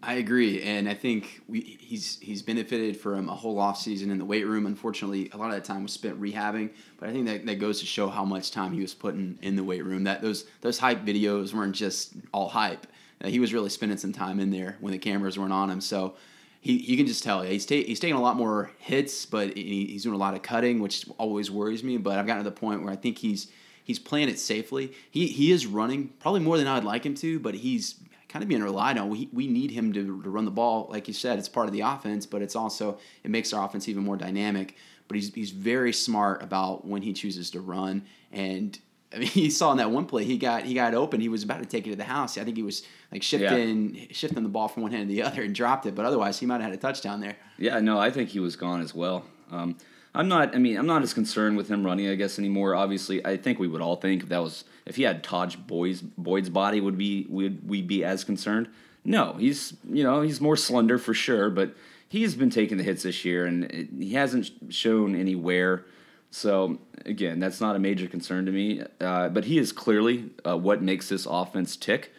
I 0.00 0.14
agree, 0.14 0.62
and 0.62 0.88
I 0.88 0.94
think 0.94 1.40
we, 1.48 1.60
he's 1.60 2.20
he's 2.20 2.40
benefited 2.40 2.96
from 2.96 3.28
a 3.28 3.34
whole 3.34 3.58
off 3.58 3.78
season 3.78 4.10
in 4.10 4.18
the 4.18 4.24
weight 4.24 4.46
room. 4.46 4.66
Unfortunately, 4.66 5.28
a 5.32 5.36
lot 5.36 5.46
of 5.46 5.56
that 5.56 5.64
time 5.64 5.82
was 5.82 5.92
spent 5.92 6.20
rehabbing, 6.20 6.70
but 7.00 7.08
I 7.08 7.12
think 7.12 7.26
that, 7.26 7.46
that 7.46 7.56
goes 7.56 7.80
to 7.80 7.86
show 7.86 8.08
how 8.08 8.24
much 8.24 8.52
time 8.52 8.72
he 8.72 8.80
was 8.80 8.94
putting 8.94 9.38
in 9.42 9.56
the 9.56 9.64
weight 9.64 9.84
room. 9.84 10.04
That 10.04 10.22
those 10.22 10.44
those 10.60 10.78
hype 10.78 11.04
videos 11.04 11.52
weren't 11.52 11.74
just 11.74 12.12
all 12.32 12.48
hype. 12.48 12.86
Uh, 13.22 13.28
he 13.28 13.40
was 13.40 13.52
really 13.52 13.70
spending 13.70 13.98
some 13.98 14.12
time 14.12 14.38
in 14.38 14.50
there 14.50 14.76
when 14.80 14.92
the 14.92 14.98
cameras 14.98 15.36
weren't 15.36 15.52
on 15.52 15.68
him. 15.68 15.80
So 15.80 16.14
he 16.60 16.74
you 16.74 16.96
can 16.96 17.06
just 17.06 17.24
tell 17.24 17.42
he's 17.42 17.66
ta- 17.66 17.74
he's 17.74 17.98
taking 17.98 18.16
a 18.16 18.22
lot 18.22 18.36
more 18.36 18.70
hits, 18.78 19.26
but 19.26 19.56
he, 19.56 19.86
he's 19.86 20.04
doing 20.04 20.14
a 20.14 20.18
lot 20.18 20.34
of 20.34 20.42
cutting, 20.42 20.80
which 20.80 21.06
always 21.18 21.50
worries 21.50 21.82
me. 21.82 21.96
But 21.96 22.18
I've 22.18 22.26
gotten 22.26 22.44
to 22.44 22.48
the 22.48 22.54
point 22.54 22.84
where 22.84 22.92
I 22.92 22.96
think 22.96 23.18
he's 23.18 23.48
he's 23.82 23.98
playing 23.98 24.28
it 24.28 24.38
safely. 24.38 24.92
He 25.10 25.26
he 25.26 25.50
is 25.50 25.66
running 25.66 26.10
probably 26.20 26.40
more 26.40 26.56
than 26.56 26.68
I'd 26.68 26.84
like 26.84 27.04
him 27.04 27.16
to, 27.16 27.40
but 27.40 27.54
he's 27.54 27.96
kind 28.28 28.42
of 28.42 28.48
being 28.48 28.62
relied 28.62 28.98
on. 28.98 29.08
We, 29.08 29.28
we 29.32 29.46
need 29.46 29.70
him 29.70 29.92
to, 29.92 30.22
to 30.22 30.30
run 30.30 30.44
the 30.44 30.50
ball. 30.50 30.88
Like 30.90 31.08
you 31.08 31.14
said, 31.14 31.38
it's 31.38 31.48
part 31.48 31.66
of 31.66 31.72
the 31.72 31.80
offense, 31.80 32.26
but 32.26 32.42
it's 32.42 32.56
also, 32.56 32.98
it 33.24 33.30
makes 33.30 33.52
our 33.52 33.64
offense 33.64 33.88
even 33.88 34.04
more 34.04 34.16
dynamic. 34.16 34.76
But 35.08 35.16
he's, 35.16 35.32
he's 35.32 35.50
very 35.50 35.92
smart 35.92 36.42
about 36.42 36.86
when 36.86 37.02
he 37.02 37.12
chooses 37.12 37.50
to 37.52 37.60
run. 37.60 38.04
And 38.30 38.78
I 39.14 39.18
mean, 39.18 39.28
he 39.28 39.50
saw 39.50 39.72
in 39.72 39.78
that 39.78 39.90
one 39.90 40.06
play, 40.06 40.24
he 40.24 40.38
got 40.38 40.64
he 40.64 40.74
got 40.74 40.94
open. 40.94 41.20
He 41.20 41.28
was 41.28 41.42
about 41.42 41.60
to 41.60 41.66
take 41.66 41.86
it 41.86 41.90
to 41.90 41.96
the 41.96 42.04
house. 42.04 42.38
I 42.38 42.44
think 42.44 42.56
he 42.56 42.62
was 42.62 42.82
like 43.12 43.22
shifting 43.22 43.94
yeah. 43.94 44.04
shifting 44.10 44.42
the 44.42 44.48
ball 44.48 44.68
from 44.68 44.82
one 44.82 44.92
hand 44.92 45.08
to 45.08 45.14
the 45.14 45.22
other 45.22 45.42
and 45.42 45.54
dropped 45.54 45.86
it. 45.86 45.94
But 45.94 46.04
otherwise, 46.04 46.38
he 46.38 46.46
might 46.46 46.60
have 46.60 46.70
had 46.70 46.72
a 46.72 46.76
touchdown 46.76 47.20
there. 47.20 47.36
Yeah, 47.56 47.80
no, 47.80 47.98
I 47.98 48.10
think 48.10 48.30
he 48.30 48.40
was 48.40 48.56
gone 48.56 48.80
as 48.80 48.94
well. 48.94 49.24
Um, 49.50 49.76
I'm 50.18 50.26
not. 50.26 50.54
I 50.54 50.58
mean, 50.58 50.76
I'm 50.76 50.86
not 50.86 51.02
as 51.02 51.14
concerned 51.14 51.56
with 51.56 51.68
him 51.68 51.86
running. 51.86 52.08
I 52.08 52.16
guess 52.16 52.40
anymore. 52.40 52.74
Obviously, 52.74 53.24
I 53.24 53.36
think 53.36 53.60
we 53.60 53.68
would 53.68 53.80
all 53.80 53.94
think 53.94 54.24
if 54.24 54.28
that 54.30 54.42
was 54.42 54.64
if 54.84 54.96
he 54.96 55.04
had 55.04 55.22
Tajh 55.22 55.56
Boyd's 55.66 56.02
Boyd's 56.02 56.50
body, 56.50 56.80
would 56.80 56.98
be 56.98 57.26
would 57.30 57.66
we 57.68 57.82
be 57.82 58.04
as 58.04 58.24
concerned? 58.24 58.68
No, 59.04 59.34
he's 59.34 59.74
you 59.88 60.02
know 60.02 60.22
he's 60.22 60.40
more 60.40 60.56
slender 60.56 60.98
for 60.98 61.14
sure, 61.14 61.50
but 61.50 61.72
he's 62.08 62.34
been 62.34 62.50
taking 62.50 62.78
the 62.78 62.82
hits 62.82 63.04
this 63.04 63.24
year 63.24 63.46
and 63.46 63.64
it, 63.64 63.88
he 63.96 64.14
hasn't 64.14 64.50
shown 64.70 65.14
any 65.14 65.36
wear. 65.36 65.84
So 66.32 66.78
again, 67.06 67.38
that's 67.38 67.60
not 67.60 67.76
a 67.76 67.78
major 67.78 68.08
concern 68.08 68.44
to 68.46 68.52
me. 68.52 68.82
Uh, 69.00 69.28
but 69.28 69.44
he 69.44 69.56
is 69.56 69.70
clearly 69.72 70.30
uh, 70.44 70.58
what 70.58 70.82
makes 70.82 71.08
this 71.08 71.26
offense 71.26 71.76
tick. 71.76 72.12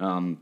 Um, 0.00 0.40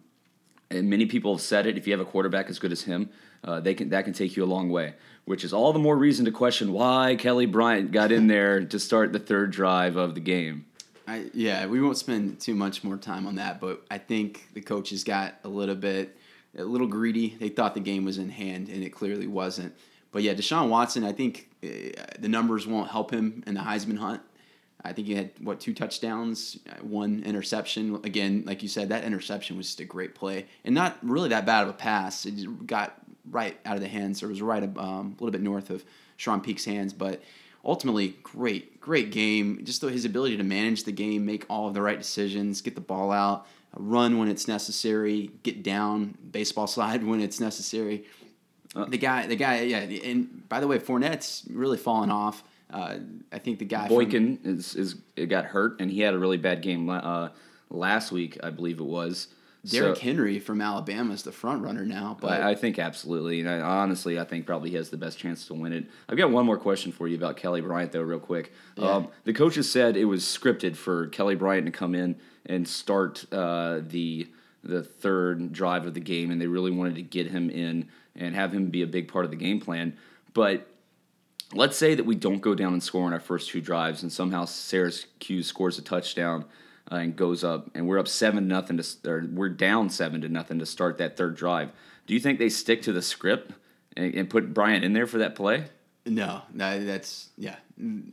and 0.71 0.89
many 0.89 1.05
people 1.05 1.35
have 1.35 1.43
said 1.43 1.67
it. 1.67 1.77
If 1.77 1.87
you 1.87 1.93
have 1.93 2.01
a 2.01 2.11
quarterback 2.11 2.49
as 2.49 2.59
good 2.59 2.73
as 2.73 2.83
him, 2.83 3.11
uh, 3.45 3.61
they 3.61 3.75
can 3.75 3.91
that 3.91 4.05
can 4.05 4.15
take 4.15 4.35
you 4.37 4.45
a 4.45 4.47
long 4.47 4.71
way. 4.71 4.95
Which 5.25 5.45
is 5.45 5.53
all 5.53 5.73
the 5.73 5.79
more 5.79 5.97
reason 5.97 6.25
to 6.25 6.33
question 6.33 6.73
why 6.73 7.17
Kelly 7.17 7.47
Bryant 7.47 7.93
got 7.93 8.11
in 8.11 8.27
there 8.27 8.65
to 8.65 8.79
start 8.79 9.13
the 9.13 9.21
third 9.21 9.53
drive 9.53 9.97
of 9.97 10.15
the 10.15 10.21
game. 10.21 10.67
I, 11.07 11.31
yeah, 11.33 11.67
we 11.67 11.81
won't 11.81 11.97
spend 11.97 12.41
too 12.41 12.55
much 12.55 12.83
more 12.83 12.97
time 12.97 13.27
on 13.27 13.37
that, 13.37 13.61
but 13.61 13.85
I 13.91 13.99
think 13.99 14.49
the 14.55 14.61
coaches 14.61 15.05
got 15.05 15.35
a 15.45 15.49
little 15.49 15.75
bit 15.75 16.17
a 16.57 16.65
little 16.65 16.87
greedy. 16.87 17.37
They 17.39 17.49
thought 17.49 17.75
the 17.75 17.81
game 17.81 18.05
was 18.05 18.19
in 18.19 18.29
hand, 18.29 18.69
and 18.69 18.85
it 18.85 18.91
clearly 18.91 19.27
wasn't. 19.27 19.75
But 20.11 20.23
yeah, 20.23 20.35
Deshaun 20.35 20.69
Watson, 20.69 21.05
I 21.05 21.13
think 21.13 21.49
uh, 21.65 21.69
the 22.19 22.29
numbers 22.29 22.67
won't 22.67 22.91
help 22.91 23.11
him 23.11 23.43
in 23.47 23.55
the 23.55 23.61
Heisman 23.61 23.99
hunt. 23.99 24.21
I 24.85 24.93
think 24.93 25.07
he 25.07 25.15
had 25.15 25.31
what 25.41 25.61
two 25.61 25.73
touchdowns, 25.73 26.59
one 26.83 27.23
interception. 27.25 28.01
Again, 28.05 28.43
like 28.47 28.63
you 28.63 28.69
said, 28.69 28.89
that 28.89 29.05
interception 29.05 29.57
was 29.57 29.67
just 29.67 29.81
a 29.81 29.85
great 29.85 30.15
play 30.15 30.47
and 30.65 30.75
not 30.75 30.99
really 31.03 31.29
that 31.31 31.47
bad 31.47 31.63
of 31.63 31.69
a 31.69 31.73
pass. 31.73 32.27
It 32.27 32.67
got 32.67 33.01
right 33.31 33.59
out 33.65 33.77
of 33.77 33.83
the 33.83 33.89
hands, 33.89 34.23
or 34.23 34.27
it 34.27 34.31
was 34.31 34.43
right 34.43 34.63
um, 34.63 35.17
a 35.19 35.25
little 35.25 35.31
bit 35.31 35.43
north 35.43 35.71
of 35.71 35.85
Charone 36.19 36.43
Peake's 36.43 36.65
hands, 36.65 36.93
but 36.93 37.23
ultimately 37.65 38.17
great, 38.23 38.81
great 38.81 39.11
game. 39.11 39.65
Just 39.65 39.83
his 39.83 40.05
ability 40.05 40.37
to 40.37 40.45
manage 40.45 40.85
the 40.85 40.93
game, 40.93 41.25
make 41.25 41.45
all 41.49 41.69
of 41.69 41.75
the 41.75 41.83
right 41.83 41.99
decisions, 41.99 42.61
get 42.61 42.75
the 42.75 42.81
ball 42.81 43.11
out, 43.11 43.47
run 43.77 44.19
when 44.19 44.29
it's 44.29 44.49
necessary, 44.49 45.31
get 45.43 45.63
down, 45.63 46.17
baseball 46.31 46.67
slide 46.69 47.05
when 47.05 47.21
it's 47.21 47.41
necessary. 47.41 48.05
Uh, 48.75 48.87
the 48.87 48.99
guy, 48.99 49.27
the 49.27 49.37
guy, 49.37 49.61
yeah. 49.61 49.81
And 49.81 50.49
by 50.49 50.61
the 50.61 50.67
way, 50.67 50.79
Fournette's 50.79 51.45
really 51.51 51.77
fallen 51.77 52.11
off. 52.11 52.43
Uh, 52.71 52.97
I 53.31 53.39
think 53.39 53.59
the 53.59 53.67
guy 53.67 53.87
Boykin 53.87 54.39
from, 54.39 54.57
is 54.57 54.75
is 54.75 54.97
it 55.15 55.27
got 55.27 55.45
hurt 55.45 55.79
and 55.79 55.91
he 55.91 56.01
had 56.01 56.15
a 56.15 56.19
really 56.19 56.39
bad 56.39 56.63
game 56.63 56.89
uh, 56.89 57.29
last 57.69 58.13
week, 58.13 58.39
I 58.43 58.49
believe 58.49 58.81
it 58.81 58.85
was. 58.85 59.29
Derrick 59.65 59.97
so, 59.97 60.03
Henry 60.03 60.41
from 60.41 60.61
Alabama 60.61 61.15
is 61.15 61.23
the 61.23 61.31
front 61.31 61.63
runner 61.63 61.85
now, 61.85 62.17
but 62.21 62.41
I, 62.41 62.51
I 62.51 62.55
think 62.57 62.81
absolutely, 62.81 63.41
and 63.41 63.49
I, 63.49 63.61
honestly, 63.61 64.19
I 64.19 64.25
think 64.25 64.45
probably 64.45 64.71
he 64.71 64.77
has 64.77 64.91
the 64.91 64.97
best 64.97 65.19
chance 65.19 65.47
to 65.47 65.55
win 65.55 65.73
it. 65.73 65.87
I've 66.09 66.19
got 66.19 66.33
one 66.33 66.45
more 66.45 66.59
question 66.59 66.91
for 66.91 67.07
you 67.07 67.17
about 67.17 67.37
Kelly 67.37 67.61
Bryant, 67.61 67.93
though, 67.93 68.03
real 68.03 68.19
quick. 68.19 68.53
Yeah. 68.77 68.91
Um, 68.91 69.09
the 69.23 69.33
coaches 69.33 69.71
said 69.71 69.97
it 69.97 70.07
was 70.07 70.25
scripted 70.25 70.75
for 70.75 71.07
Kelly 71.09 71.37
Bryant 71.37 71.67
to 71.67 71.73
come 71.73 71.95
in 71.95 72.17
and 72.45 72.67
start 72.67 73.25
uh, 73.33 73.81
the 73.87 74.29
the 74.65 74.83
third 74.83 75.53
drive 75.53 75.87
of 75.87 75.95
the 75.95 76.01
game, 76.01 76.33
and 76.33 76.41
they 76.41 76.47
really 76.47 76.71
wanted 76.73 76.97
to 76.97 77.03
get 77.03 77.29
him 77.29 77.49
in 77.49 77.89
and 78.17 78.35
have 78.35 78.53
him 78.53 78.67
be 78.67 78.83
a 78.83 78.87
big 78.87 79.07
part 79.07 79.25
of 79.25 79.31
the 79.31 79.37
game 79.37 79.61
plan. 79.61 79.97
But 80.35 80.67
let's 81.55 81.77
say 81.77 81.95
that 81.95 82.05
we 82.05 82.15
don't 82.15 82.41
go 82.41 82.55
down 82.55 82.73
and 82.73 82.83
score 82.83 83.07
on 83.07 83.13
our 83.13 83.21
first 83.21 83.51
two 83.51 83.61
drives, 83.61 84.03
and 84.03 84.13
somehow 84.13 84.45
Sarah's 84.45 85.07
Q 85.21 85.45
scores 85.45 85.79
a 85.79 85.83
touchdown 85.83 86.47
uh, 86.91 86.97
and 86.97 87.17
goes 87.17 87.45
up, 87.45 87.71
and 87.75 87.87
we're 87.87 87.99
up 87.99 88.09
seven 88.09 88.49
nothing 88.49 88.79
to, 88.79 89.11
or 89.11 89.27
we're 89.33 89.49
down 89.49 89.91
seven 89.91 90.21
to 90.23 90.29
nothing 90.29 90.59
to 90.59 90.67
start 90.67 90.99
that 90.99 91.17
third 91.17 91.37
drive. 91.37 91.71
Do 92.07 92.15
you 92.15 92.21
think 92.21 92.39
they 92.39 92.49
stick 92.49 92.83
to 92.83 92.93
the 92.93 93.03
script 93.03 93.53
and, 93.97 94.15
and 94.15 94.31
put 94.31 94.53
Bryant 94.53 94.85
in 94.85 94.93
there 94.93 95.07
for 95.07 95.19
that 95.19 95.35
play? 95.35 95.67
No, 96.05 96.43
no, 96.53 96.85
that's 96.85 97.29
yeah, 97.39 97.57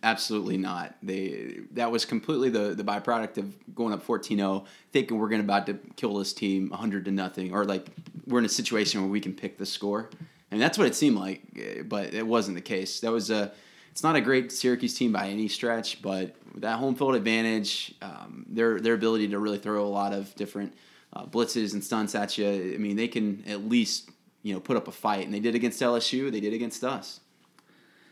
absolutely 0.03 0.57
not. 0.57 0.95
They 1.01 1.61
that 1.72 1.91
was 1.91 2.05
completely 2.05 2.49
the 2.49 2.76
the 2.76 2.84
byproduct 2.84 3.38
of 3.39 3.76
going 3.76 3.93
up 3.93 4.05
14-0, 4.05 4.65
thinking 4.91 5.17
we're 5.17 5.30
going 5.30 5.41
about 5.41 5.65
to 5.67 5.74
kill 5.95 6.15
this 6.15 6.32
team 6.32 6.70
100 6.70 7.05
to 7.05 7.11
nothing, 7.11 7.51
or 7.51 7.65
like 7.65 7.88
we're 8.28 8.39
in 8.39 8.45
a 8.45 8.49
situation 8.49 9.01
where 9.01 9.09
we 9.09 9.20
can 9.20 9.34
pick 9.34 9.57
the 9.57 9.65
score, 9.65 10.11
and 10.51 10.61
that's 10.61 10.78
what 10.78 10.86
it 10.86 10.93
seemed 10.93 11.17
like, 11.17 11.41
eh, 11.57 11.82
but 11.82 12.13
it 12.13 12.28
wasn't 12.28 12.55
the 12.55 12.61
case. 12.61 12.99
That 12.99 13.11
was 13.11 13.32
a 13.32 13.51
it's 13.99 14.03
not 14.05 14.15
a 14.15 14.21
great 14.21 14.49
Syracuse 14.49 14.93
team 14.93 15.11
by 15.11 15.27
any 15.27 15.49
stretch, 15.49 16.01
but 16.01 16.33
that 16.55 16.79
home 16.79 16.95
field 16.95 17.15
advantage, 17.15 17.93
um, 18.01 18.45
their 18.47 18.79
their 18.79 18.93
ability 18.93 19.27
to 19.27 19.39
really 19.39 19.57
throw 19.57 19.85
a 19.85 19.89
lot 19.89 20.13
of 20.13 20.33
different 20.35 20.73
uh, 21.11 21.25
blitzes 21.25 21.73
and 21.73 21.83
stunts 21.83 22.15
at 22.15 22.37
you. 22.37 22.47
I 22.47 22.77
mean, 22.77 22.95
they 22.95 23.09
can 23.09 23.43
at 23.45 23.67
least 23.67 24.09
you 24.41 24.53
know 24.53 24.61
put 24.61 24.77
up 24.77 24.87
a 24.87 24.91
fight, 24.93 25.25
and 25.25 25.33
they 25.33 25.41
did 25.41 25.53
against 25.53 25.81
LSU. 25.81 26.31
They 26.31 26.39
did 26.39 26.53
against 26.53 26.81
us. 26.85 27.19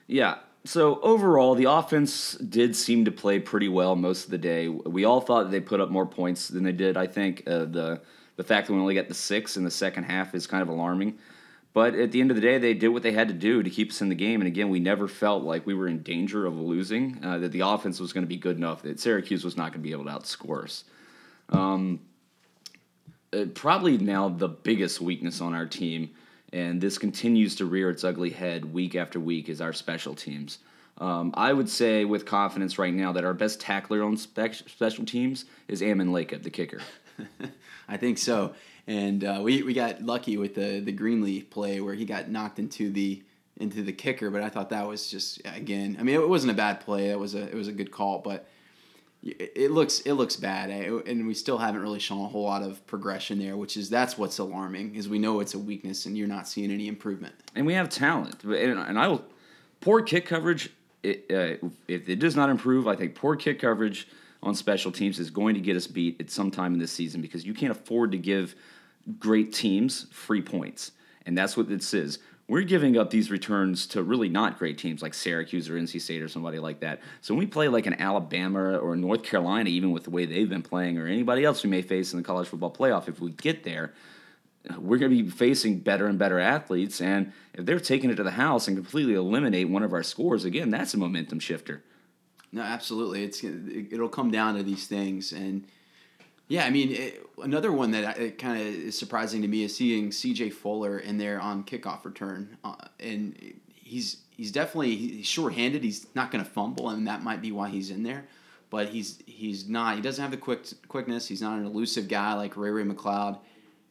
Yeah. 0.07 0.39
So 0.65 0.99
overall, 0.99 1.55
the 1.55 1.71
offense 1.71 2.33
did 2.33 2.75
seem 2.75 3.05
to 3.05 3.11
play 3.11 3.39
pretty 3.39 3.69
well 3.69 3.95
most 3.95 4.25
of 4.25 4.31
the 4.31 4.37
day. 4.37 4.67
We 4.67 5.05
all 5.05 5.21
thought 5.21 5.51
they 5.51 5.61
put 5.61 5.79
up 5.79 5.89
more 5.89 6.05
points 6.05 6.49
than 6.49 6.65
they 6.65 6.73
did. 6.73 6.97
I 6.97 7.07
think 7.07 7.43
uh, 7.47 7.63
the 7.63 8.01
the 8.35 8.43
fact 8.43 8.67
that 8.67 8.73
we 8.73 8.79
only 8.81 8.95
got 8.95 9.07
the 9.07 9.13
six 9.13 9.55
in 9.55 9.63
the 9.63 9.71
second 9.71 10.03
half 10.03 10.35
is 10.35 10.47
kind 10.47 10.61
of 10.61 10.67
alarming. 10.67 11.17
But 11.77 11.93
at 11.93 12.11
the 12.11 12.21
end 12.21 12.31
of 12.31 12.35
the 12.35 12.41
day, 12.41 12.57
they 12.57 12.73
did 12.73 12.87
what 12.87 13.03
they 13.03 13.11
had 13.11 13.27
to 13.27 13.35
do 13.35 13.61
to 13.61 13.69
keep 13.69 13.91
us 13.91 14.01
in 14.01 14.09
the 14.09 14.15
game. 14.15 14.41
And 14.41 14.47
again, 14.47 14.69
we 14.69 14.79
never 14.79 15.07
felt 15.07 15.43
like 15.43 15.67
we 15.67 15.75
were 15.75 15.87
in 15.87 16.01
danger 16.01 16.47
of 16.47 16.59
losing. 16.59 17.23
Uh, 17.23 17.37
that 17.37 17.51
the 17.51 17.59
offense 17.59 17.99
was 17.99 18.13
going 18.13 18.23
to 18.23 18.27
be 18.27 18.35
good 18.35 18.57
enough 18.57 18.81
that 18.81 18.99
Syracuse 18.99 19.43
was 19.43 19.55
not 19.55 19.73
going 19.73 19.83
to 19.83 19.87
be 19.87 19.91
able 19.91 20.05
to 20.05 20.09
outscore 20.09 20.63
us. 20.63 20.85
Um, 21.49 21.99
uh, 23.31 23.45
probably 23.53 23.99
now 23.99 24.27
the 24.27 24.47
biggest 24.47 24.99
weakness 25.01 25.39
on 25.39 25.53
our 25.53 25.67
team 25.67 26.09
and 26.51 26.81
this 26.81 26.97
continues 26.97 27.53
to 27.57 27.65
rear 27.65 27.91
its 27.91 28.03
ugly 28.03 28.31
head 28.31 28.73
week 28.73 28.95
after 28.95 29.19
week 29.19 29.47
is 29.47 29.61
our 29.61 29.71
special 29.71 30.15
teams. 30.15 30.57
Um, 30.97 31.31
I 31.35 31.53
would 31.53 31.69
say 31.69 32.05
with 32.05 32.25
confidence 32.25 32.79
right 32.79 32.93
now 32.93 33.11
that 33.11 33.23
our 33.23 33.35
best 33.35 33.59
tackler 33.59 34.01
on 34.01 34.17
spe- 34.17 34.67
special 34.67 35.05
teams 35.05 35.45
is 35.67 35.83
Ammon 35.83 36.09
Lakip, 36.09 36.41
the 36.41 36.49
kicker. 36.49 36.79
I 37.87 37.97
think 37.97 38.17
so, 38.17 38.55
and 38.87 39.23
uh, 39.23 39.41
we, 39.43 39.63
we 39.63 39.73
got 39.73 40.01
lucky 40.01 40.37
with 40.37 40.55
the 40.55 40.79
the 40.79 40.91
Greenleaf 40.91 41.49
play 41.49 41.81
where 41.81 41.93
he 41.93 42.05
got 42.05 42.29
knocked 42.29 42.57
into 42.59 42.89
the 42.89 43.21
into 43.59 43.83
the 43.83 43.91
kicker, 43.91 44.29
but 44.29 44.41
I 44.41 44.49
thought 44.49 44.69
that 44.69 44.87
was 44.87 45.09
just 45.09 45.41
again. 45.45 45.97
I 45.99 46.03
mean, 46.03 46.15
it 46.15 46.29
wasn't 46.29 46.51
a 46.51 46.55
bad 46.55 46.79
play. 46.79 47.09
It 47.09 47.19
was 47.19 47.35
a 47.35 47.43
it 47.43 47.55
was 47.55 47.67
a 47.67 47.73
good 47.73 47.91
call, 47.91 48.19
but 48.19 48.47
it 49.23 49.71
looks 49.71 49.99
it 50.01 50.13
looks 50.13 50.35
bad, 50.35 50.69
and 50.69 51.27
we 51.27 51.33
still 51.33 51.57
haven't 51.57 51.81
really 51.81 51.99
shown 51.99 52.23
a 52.23 52.29
whole 52.29 52.43
lot 52.43 52.63
of 52.63 52.85
progression 52.87 53.39
there, 53.39 53.57
which 53.57 53.75
is 53.75 53.89
that's 53.89 54.17
what's 54.17 54.37
alarming. 54.37 54.95
Is 54.95 55.09
we 55.09 55.19
know 55.19 55.39
it's 55.39 55.53
a 55.53 55.59
weakness, 55.59 56.05
and 56.05 56.17
you're 56.17 56.27
not 56.27 56.47
seeing 56.47 56.71
any 56.71 56.87
improvement. 56.87 57.35
And 57.55 57.65
we 57.65 57.73
have 57.73 57.89
talent, 57.89 58.43
and 58.43 58.97
I 58.97 59.07
will 59.07 59.25
poor 59.81 60.01
kick 60.01 60.27
coverage. 60.27 60.69
It, 61.03 61.25
uh, 61.29 61.67
if 61.87 62.07
it 62.09 62.19
does 62.19 62.35
not 62.35 62.49
improve, 62.49 62.87
I 62.87 62.95
think 62.95 63.15
poor 63.15 63.35
kick 63.35 63.59
coverage 63.59 64.07
on 64.43 64.55
special 64.55 64.91
teams 64.91 65.19
is 65.19 65.29
going 65.29 65.55
to 65.55 65.61
get 65.61 65.75
us 65.75 65.87
beat 65.87 66.19
at 66.21 66.29
some 66.29 66.51
time 66.51 66.73
in 66.73 66.79
this 66.79 66.91
season 66.91 67.21
because 67.21 67.45
you 67.45 67.53
can't 67.53 67.71
afford 67.71 68.11
to 68.11 68.17
give 68.17 68.55
great 69.19 69.53
teams 69.53 70.07
free 70.11 70.41
points, 70.41 70.91
and 71.25 71.37
that's 71.37 71.55
what 71.55 71.67
this 71.67 71.93
is 71.93 72.19
we're 72.47 72.61
giving 72.61 72.97
up 72.97 73.09
these 73.09 73.29
returns 73.29 73.85
to 73.87 74.01
really 74.01 74.29
not 74.29 74.57
great 74.57 74.77
teams 74.77 75.01
like 75.01 75.13
Syracuse 75.13 75.69
or 75.69 75.73
NC 75.73 75.99
State 75.99 76.21
or 76.21 76.29
somebody 76.29 76.59
like 76.59 76.79
that. 76.79 77.01
So 77.21 77.33
when 77.33 77.39
we 77.39 77.45
play 77.45 77.67
like 77.67 77.85
an 77.85 77.99
Alabama 77.99 78.77
or 78.77 78.95
North 78.95 79.23
Carolina, 79.23 79.69
even 79.69 79.91
with 79.91 80.05
the 80.05 80.11
way 80.11 80.25
they've 80.25 80.49
been 80.49 80.61
playing, 80.61 80.97
or 80.97 81.07
anybody 81.07 81.43
else 81.43 81.63
we 81.63 81.69
may 81.69 81.81
face 81.81 82.13
in 82.13 82.17
the 82.17 82.23
college 82.23 82.47
football 82.47 82.71
playoff, 82.71 83.09
if 83.09 83.19
we 83.19 83.31
get 83.31 83.63
there, 83.63 83.93
we're 84.77 84.97
going 84.97 85.11
to 85.11 85.23
be 85.23 85.29
facing 85.29 85.79
better 85.79 86.07
and 86.07 86.17
better 86.17 86.39
athletes. 86.39 87.01
And 87.01 87.33
if 87.53 87.65
they're 87.65 87.79
taking 87.79 88.09
it 88.09 88.15
to 88.15 88.23
the 88.23 88.31
house 88.31 88.67
and 88.67 88.77
completely 88.77 89.15
eliminate 89.15 89.69
one 89.69 89.83
of 89.83 89.91
our 89.91 90.03
scores, 90.03 90.45
again, 90.45 90.69
that's 90.69 90.93
a 90.93 90.97
momentum 90.97 91.39
shifter. 91.39 91.83
No, 92.53 92.61
absolutely. 92.61 93.25
It's 93.25 93.43
it'll 93.43 94.07
come 94.07 94.31
down 94.31 94.55
to 94.55 94.63
these 94.63 94.87
things, 94.87 95.33
and 95.33 95.65
yeah, 96.47 96.65
I 96.65 96.69
mean, 96.69 96.91
it, 96.91 97.25
another 97.41 97.71
one 97.71 97.91
that 97.91 98.37
kind 98.37 98.61
of 98.61 98.67
is 98.67 98.97
surprising 98.97 99.41
to 99.41 99.47
me 99.47 99.63
is 99.63 99.75
seeing 99.75 100.11
C.J. 100.11 100.51
Fuller 100.51 100.99
in 100.99 101.17
there 101.17 101.39
on 101.39 101.63
kickoff 101.63 102.05
return, 102.05 102.57
uh, 102.63 102.75
and 102.99 103.35
he's 103.73 104.17
he's 104.29 104.51
definitely 104.51 104.95
he's 104.95 105.25
short-handed. 105.25 105.83
He's 105.83 106.07
not 106.15 106.31
going 106.31 106.43
to 106.43 106.49
fumble, 106.49 106.89
and 106.89 107.07
that 107.07 107.23
might 107.23 107.41
be 107.41 107.51
why 107.51 107.69
he's 107.69 107.89
in 107.91 108.03
there. 108.03 108.25
But 108.69 108.89
he's 108.89 109.19
he's 109.25 109.67
not. 109.67 109.95
He 109.95 110.01
doesn't 110.01 110.21
have 110.21 110.31
the 110.31 110.37
quick 110.37 110.65
quickness. 110.87 111.27
He's 111.27 111.41
not 111.41 111.59
an 111.59 111.65
elusive 111.65 112.07
guy 112.07 112.33
like 112.33 112.57
Ray 112.57 112.69
Ray 112.69 112.83
McCloud 112.83 113.39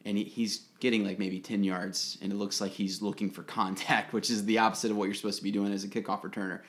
and 0.07 0.17
he, 0.17 0.23
he's 0.23 0.61
getting 0.79 1.03
like 1.03 1.17
maybe 1.17 1.39
10 1.39 1.63
yards 1.63 2.17
and 2.21 2.31
it 2.31 2.35
looks 2.35 2.61
like 2.61 2.71
he's 2.71 3.01
looking 3.01 3.29
for 3.29 3.43
contact 3.43 4.13
which 4.13 4.29
is 4.29 4.45
the 4.45 4.59
opposite 4.59 4.91
of 4.91 4.97
what 4.97 5.05
you're 5.05 5.15
supposed 5.15 5.37
to 5.37 5.43
be 5.43 5.51
doing 5.51 5.73
as 5.73 5.83
a 5.83 5.87
kickoff 5.87 6.21
returner. 6.21 6.59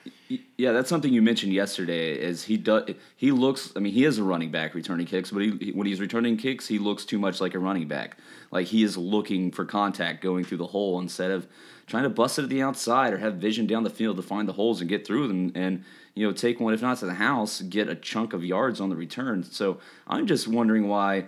Yeah 0.57 0.73
that's 0.73 0.89
something 0.89 1.13
you 1.13 1.23
mentioned 1.23 1.53
yesterday 1.53 2.19
is 2.19 2.45
he 2.45 2.57
does 2.57 2.91
he 3.17 3.33
looks 3.33 3.73
i 3.77 3.81
mean 3.81 3.93
he 3.93 4.05
is 4.05 4.19
a 4.19 4.23
running 4.23 4.51
back 4.51 4.75
returning 4.75 5.07
kicks 5.07 5.31
but 5.31 5.43
he, 5.43 5.73
when 5.73 5.87
he's 5.87 6.01
returning 6.01 6.37
kicks 6.37 6.67
he 6.67 6.79
looks 6.79 7.05
too 7.05 7.19
much 7.19 7.41
like 7.41 7.55
a 7.55 7.59
running 7.59 7.89
back. 7.89 8.17
Like 8.51 8.67
he 8.67 8.83
is 8.83 8.97
looking 8.97 9.51
for 9.51 9.65
contact 9.65 10.23
going 10.23 10.45
through 10.45 10.59
the 10.59 10.67
hole 10.67 10.99
instead 11.01 11.31
of 11.31 11.47
trying 11.87 12.05
to 12.05 12.11
bust 12.11 12.39
it 12.39 12.45
at 12.45 12.49
the 12.49 12.63
outside 12.63 13.13
or 13.13 13.19
have 13.19 13.35
vision 13.37 13.67
down 13.67 13.83
the 13.83 13.91
field 13.91 14.17
to 14.17 14.23
find 14.23 14.49
the 14.49 14.53
holes 14.53 14.81
and 14.81 14.89
get 14.89 15.07
through 15.07 15.29
them 15.29 15.53
and 15.55 15.85
you 16.15 16.27
know 16.27 16.33
take 16.33 16.61
one 16.61 16.75
if 16.75 16.83
not 16.83 16.99
to 16.99 17.07
the 17.07 17.15
house 17.15 17.61
get 17.63 17.89
a 17.89 17.95
chunk 17.95 18.33
of 18.33 18.45
yards 18.45 18.81
on 18.81 18.89
the 18.89 18.97
return. 18.97 19.43
So 19.43 19.79
i'm 20.07 20.27
just 20.27 20.49
wondering 20.49 20.89
why 20.89 21.27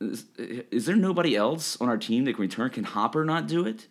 is, 0.00 0.86
there 0.86 0.96
nobody 0.96 1.36
else 1.36 1.80
on 1.80 1.88
our 1.88 1.98
team 1.98 2.24
that 2.24 2.34
can 2.34 2.42
return? 2.42 2.70
Can 2.70 2.84
Hopper 2.84 3.24
not 3.24 3.46
do 3.46 3.66
it? 3.66 3.88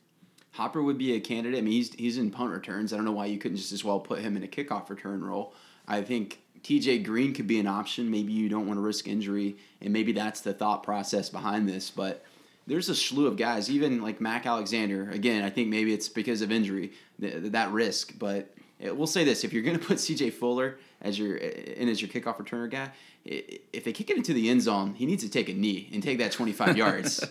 Hopper 0.52 0.82
would 0.82 0.98
be 0.98 1.14
a 1.14 1.20
candidate. 1.20 1.58
I 1.58 1.62
mean, 1.62 1.74
he's 1.74 1.94
he's 1.94 2.18
in 2.18 2.32
punt 2.32 2.52
returns. 2.52 2.94
I 2.94 2.96
don't 2.96 3.06
know 3.06 3.12
why 3.12 3.26
you 3.28 3.38
couldn't 3.38 3.58
just 3.58 3.72
as 3.72 3.84
well 3.84 4.00
put 4.00 4.20
him 4.20 4.38
in 4.38 4.44
a 4.44 4.48
kickoff 4.48 4.90
return 4.90 5.24
role. 5.24 5.54
I 5.88 6.02
think 6.02 6.40
TJ 6.64 7.04
Green 7.04 7.34
could 7.34 7.48
be 7.48 7.60
an 7.60 7.68
option. 7.68 8.10
Maybe 8.10 8.34
you 8.34 8.50
don't 8.50 8.66
want 8.66 8.78
to 8.78 8.82
risk 8.82 9.08
injury, 9.08 9.58
and 9.82 9.94
maybe 9.94 10.14
that's 10.14 10.42
the 10.42 10.54
thought 10.54 10.84
process 10.84 11.30
behind 11.30 11.70
this. 11.70 11.92
But 11.92 12.26
there's 12.66 12.90
a 12.90 12.96
slew 12.96 13.28
of 13.28 13.38
guys, 13.38 13.70
even 13.70 14.02
like 14.02 14.20
Mac 14.20 14.46
Alexander. 14.46 15.10
Again, 15.12 15.44
I 15.44 15.50
think 15.50 15.68
maybe 15.68 15.94
it's 15.94 16.10
because 16.10 16.42
of 16.42 16.52
injury 16.52 16.94
that, 17.20 17.52
that 17.52 17.72
risk. 17.72 18.18
But 18.18 18.54
we'll 18.80 19.08
say 19.08 19.24
this: 19.24 19.44
if 19.44 19.54
you're 19.54 19.64
going 19.64 19.80
to 19.80 19.86
put 19.86 19.98
CJ 19.98 20.34
Fuller 20.34 20.80
as 21.02 21.18
your 21.20 21.36
in 21.36 21.90
as 21.90 22.02
your 22.02 22.10
kickoff 22.10 22.38
returner 22.38 22.70
guy, 22.70 22.92
if 23.26 23.84
they 23.84 23.94
kick 23.94 24.10
it 24.10 24.18
into 24.18 24.34
the 24.34 24.50
end 24.50 24.62
zone, 24.62 24.94
he 24.96 25.06
needs 25.06 25.24
to 25.24 25.30
take 25.30 25.50
a 25.50 25.54
knee 25.54 25.90
and 25.94 26.02
take 26.02 26.18
that 26.18 26.32
25 26.32 26.78
yards. 26.84 27.24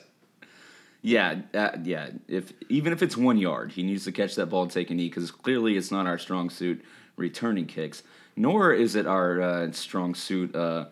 Yeah, 1.02 1.40
uh, 1.54 1.70
yeah. 1.82 2.10
If 2.28 2.52
even 2.68 2.92
if 2.92 3.02
it's 3.02 3.16
one 3.16 3.38
yard, 3.38 3.72
he 3.72 3.82
needs 3.82 4.04
to 4.04 4.12
catch 4.12 4.34
that 4.36 4.46
ball 4.46 4.62
and 4.62 4.70
take 4.70 4.90
a 4.90 4.94
knee 4.94 5.08
because 5.08 5.30
clearly 5.30 5.76
it's 5.76 5.90
not 5.90 6.06
our 6.06 6.18
strong 6.18 6.50
suit 6.50 6.84
returning 7.16 7.66
kicks, 7.66 8.02
nor 8.34 8.72
is 8.72 8.96
it 8.96 9.06
our 9.06 9.40
uh, 9.40 9.72
strong 9.72 10.14
suit 10.14 10.54
uh, 10.54 10.86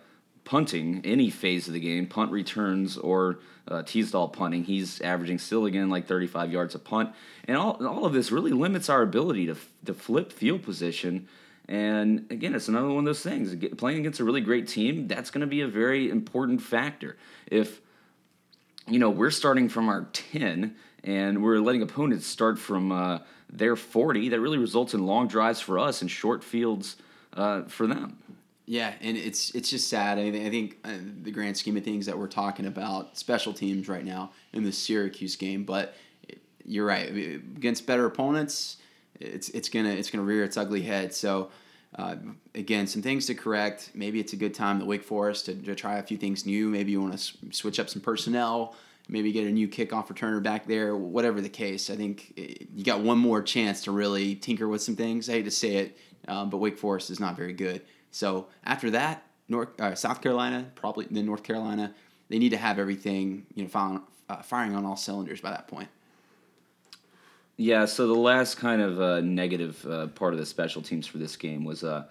punting 0.44 1.00
any 1.04 1.30
phase 1.30 1.66
of 1.66 1.74
the 1.74 1.80
game, 1.80 2.06
punt 2.06 2.30
returns 2.30 2.96
or 2.96 3.40
uh, 3.66 3.82
Teasdall 3.82 4.32
punting. 4.32 4.64
He's 4.64 5.00
averaging 5.00 5.38
still 5.38 5.64
again 5.66 5.90
like 5.90 6.06
35 6.06 6.52
yards 6.52 6.74
a 6.74 6.78
punt, 6.78 7.10
and 7.46 7.56
all 7.56 7.84
all 7.86 8.04
of 8.04 8.12
this 8.12 8.30
really 8.30 8.52
limits 8.52 8.88
our 8.88 9.02
ability 9.02 9.46
to 9.46 9.56
to 9.86 9.94
flip 9.94 10.32
field 10.32 10.62
position 10.62 11.28
And 11.68 12.26
again, 12.30 12.54
it's 12.54 12.68
another 12.68 12.88
one 12.88 12.98
of 12.98 13.04
those 13.04 13.22
things. 13.22 13.54
Playing 13.76 14.00
against 14.00 14.20
a 14.20 14.24
really 14.24 14.42
great 14.42 14.68
team, 14.68 15.08
that's 15.08 15.30
going 15.30 15.40
to 15.40 15.46
be 15.46 15.62
a 15.62 15.68
very 15.68 16.10
important 16.10 16.60
factor. 16.60 17.16
If 17.46 17.80
you 18.86 18.98
know 18.98 19.08
we're 19.08 19.30
starting 19.30 19.68
from 19.68 19.88
our 19.88 20.08
ten 20.12 20.76
and 21.02 21.42
we're 21.42 21.58
letting 21.58 21.82
opponents 21.82 22.26
start 22.26 22.58
from 22.58 22.92
uh, 22.92 23.20
their 23.50 23.76
forty, 23.76 24.28
that 24.28 24.40
really 24.40 24.58
results 24.58 24.92
in 24.92 25.06
long 25.06 25.26
drives 25.26 25.60
for 25.60 25.78
us 25.78 26.02
and 26.02 26.10
short 26.10 26.44
fields 26.44 26.96
uh, 27.32 27.62
for 27.62 27.86
them. 27.86 28.18
Yeah, 28.66 28.92
and 29.00 29.16
it's 29.16 29.50
it's 29.54 29.70
just 29.70 29.88
sad. 29.88 30.18
I, 30.18 30.28
I 30.28 30.50
think 30.50 30.78
uh, 30.84 30.92
the 31.22 31.30
grand 31.30 31.56
scheme 31.56 31.76
of 31.78 31.84
things 31.84 32.06
that 32.06 32.18
we're 32.18 32.28
talking 32.28 32.66
about 32.66 33.16
special 33.16 33.54
teams 33.54 33.88
right 33.88 34.04
now 34.04 34.32
in 34.52 34.64
the 34.64 34.72
Syracuse 34.72 35.36
game, 35.36 35.64
but 35.64 35.94
you're 36.64 36.86
right 36.86 37.08
against 37.08 37.86
better 37.86 38.06
opponents 38.06 38.78
it's 39.24 39.48
it's 39.50 39.68
gonna 39.68 39.90
it's 39.90 40.10
gonna 40.10 40.24
rear 40.24 40.44
its 40.44 40.56
ugly 40.56 40.82
head. 40.82 41.14
So 41.14 41.50
uh, 41.96 42.16
again, 42.54 42.86
some 42.86 43.02
things 43.02 43.26
to 43.26 43.34
correct. 43.34 43.90
Maybe 43.94 44.18
it's 44.18 44.32
a 44.32 44.36
good 44.36 44.54
time 44.54 44.80
at 44.80 44.86
Wake 44.86 45.04
Forest 45.04 45.46
to, 45.46 45.54
to 45.54 45.74
try 45.74 45.98
a 45.98 46.02
few 46.02 46.16
things 46.16 46.44
new. 46.44 46.68
Maybe 46.68 46.92
you 46.92 47.00
want 47.00 47.12
to 47.12 47.18
s- 47.18 47.36
switch 47.52 47.78
up 47.78 47.88
some 47.88 48.02
personnel. 48.02 48.74
Maybe 49.08 49.32
get 49.32 49.46
a 49.46 49.50
new 49.50 49.68
kickoff 49.68 50.08
returner 50.08 50.42
back 50.42 50.66
there. 50.66 50.96
Whatever 50.96 51.40
the 51.40 51.48
case, 51.48 51.90
I 51.90 51.96
think 51.96 52.32
eh, 52.36 52.54
you 52.74 52.84
got 52.84 53.00
one 53.00 53.18
more 53.18 53.42
chance 53.42 53.84
to 53.84 53.92
really 53.92 54.34
tinker 54.34 54.66
with 54.66 54.82
some 54.82 54.96
things. 54.96 55.28
I 55.28 55.34
hate 55.34 55.44
to 55.44 55.50
say 55.50 55.76
it, 55.76 55.98
um, 56.26 56.50
but 56.50 56.58
Wake 56.58 56.78
Forest 56.78 57.10
is 57.10 57.20
not 57.20 57.36
very 57.36 57.52
good. 57.52 57.82
So 58.10 58.48
after 58.64 58.90
that, 58.90 59.22
North 59.48 59.78
uh, 59.80 59.94
South 59.94 60.20
Carolina, 60.20 60.70
probably 60.74 61.06
then 61.10 61.26
North 61.26 61.42
Carolina, 61.42 61.94
they 62.28 62.38
need 62.38 62.50
to 62.50 62.56
have 62.56 62.78
everything 62.78 63.46
you 63.54 63.62
know 63.62 63.68
firing, 63.68 64.00
uh, 64.28 64.42
firing 64.42 64.74
on 64.74 64.84
all 64.84 64.96
cylinders 64.96 65.40
by 65.40 65.50
that 65.50 65.68
point. 65.68 65.88
Yeah, 67.57 67.84
so 67.84 68.09
the 68.09 68.14
last 68.14 68.57
kind 68.57 68.82
of 68.82 69.00
uh, 69.00 69.20
negative 69.20 69.86
uh, 69.86 70.09
part 70.09 70.32
of 70.32 70.40
the 70.40 70.46
special 70.46 70.82
teams 70.82 71.07
for 71.07 71.18
this 71.18 71.36
game 71.36 71.64
was 71.64 71.84
uh, 71.84 72.05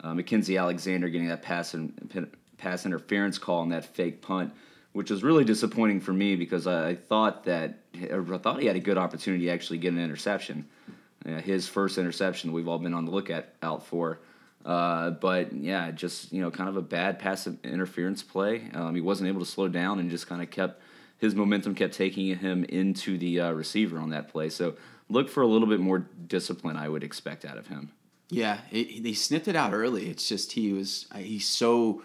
uh 0.00 0.12
Mackensie 0.12 0.58
Alexander 0.58 1.08
getting 1.08 1.28
that 1.28 1.42
pass 1.42 1.74
and 1.74 2.30
pass 2.56 2.86
interference 2.86 3.36
call 3.38 3.60
on 3.60 3.68
that 3.68 3.84
fake 3.84 4.22
punt, 4.22 4.52
which 4.92 5.10
was 5.10 5.22
really 5.22 5.44
disappointing 5.44 6.00
for 6.00 6.14
me 6.14 6.34
because 6.34 6.66
I, 6.66 6.94
thought 6.94 7.44
that 7.44 7.80
I 7.94 8.38
thought 8.38 8.60
he 8.60 8.66
had 8.66 8.76
a 8.76 8.80
good 8.80 8.96
opportunity 8.96 9.44
to 9.46 9.50
actually 9.50 9.78
get 9.78 9.92
an 9.92 10.00
interception, 10.00 10.66
his 11.24 11.68
first 11.68 11.98
interception 11.98 12.52
we've 12.52 12.68
all 12.68 12.78
been 12.78 12.94
on 12.94 13.04
the 13.04 13.10
lookout 13.10 13.44
out 13.62 13.84
for. 13.86 14.20
Uh, 14.64 15.10
but 15.10 15.52
yeah, 15.52 15.90
just 15.92 16.32
you 16.32 16.40
know, 16.40 16.50
kind 16.50 16.68
of 16.68 16.76
a 16.76 16.82
bad 16.82 17.18
pass 17.18 17.46
interference 17.62 18.22
play. 18.22 18.68
Um, 18.74 18.94
he 18.94 19.00
wasn't 19.00 19.28
able 19.28 19.40
to 19.40 19.46
slow 19.46 19.68
down 19.68 20.00
and 20.00 20.10
just 20.10 20.26
kind 20.26 20.42
of 20.42 20.50
kept 20.50 20.82
his 21.18 21.34
momentum 21.34 21.74
kept 21.74 21.94
taking 21.94 22.36
him 22.38 22.64
into 22.64 23.18
the 23.18 23.40
uh, 23.40 23.52
receiver 23.52 23.98
on 23.98 24.10
that 24.10 24.28
play. 24.28 24.48
So 24.48 24.74
look 25.08 25.28
for 25.28 25.42
a 25.42 25.46
little 25.46 25.68
bit 25.68 25.80
more 25.80 25.98
discipline. 26.26 26.76
I 26.76 26.88
would 26.88 27.02
expect 27.02 27.44
out 27.44 27.58
of 27.58 27.68
him. 27.68 27.92
Yeah, 28.28 28.58
it, 28.70 29.02
they 29.02 29.12
snipped 29.12 29.48
it 29.48 29.56
out 29.56 29.72
early. 29.72 30.08
It's 30.08 30.28
just 30.28 30.52
he 30.52 30.72
was 30.72 31.06
uh, 31.12 31.18
he's 31.18 31.46
so. 31.46 32.02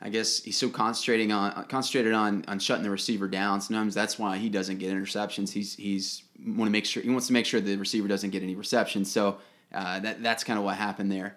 I 0.00 0.10
guess 0.10 0.42
he's 0.42 0.58
so 0.58 0.68
concentrating 0.68 1.32
on 1.32 1.64
concentrated 1.66 2.12
on 2.12 2.44
on 2.46 2.58
shutting 2.58 2.82
the 2.82 2.90
receiver 2.90 3.26
down. 3.26 3.60
Sometimes 3.62 3.94
that's 3.94 4.18
why 4.18 4.36
he 4.36 4.50
doesn't 4.50 4.78
get 4.78 4.92
interceptions. 4.92 5.50
He's 5.50 5.76
he's 5.76 6.24
want 6.44 6.66
to 6.66 6.70
make 6.70 6.84
sure 6.84 7.02
he 7.02 7.08
wants 7.08 7.28
to 7.28 7.32
make 7.32 7.46
sure 7.46 7.60
the 7.60 7.76
receiver 7.76 8.08
doesn't 8.08 8.30
get 8.30 8.42
any 8.42 8.54
receptions. 8.54 9.10
So 9.10 9.38
uh, 9.72 10.00
that 10.00 10.22
that's 10.22 10.44
kind 10.44 10.58
of 10.58 10.64
what 10.64 10.76
happened 10.76 11.10
there. 11.10 11.36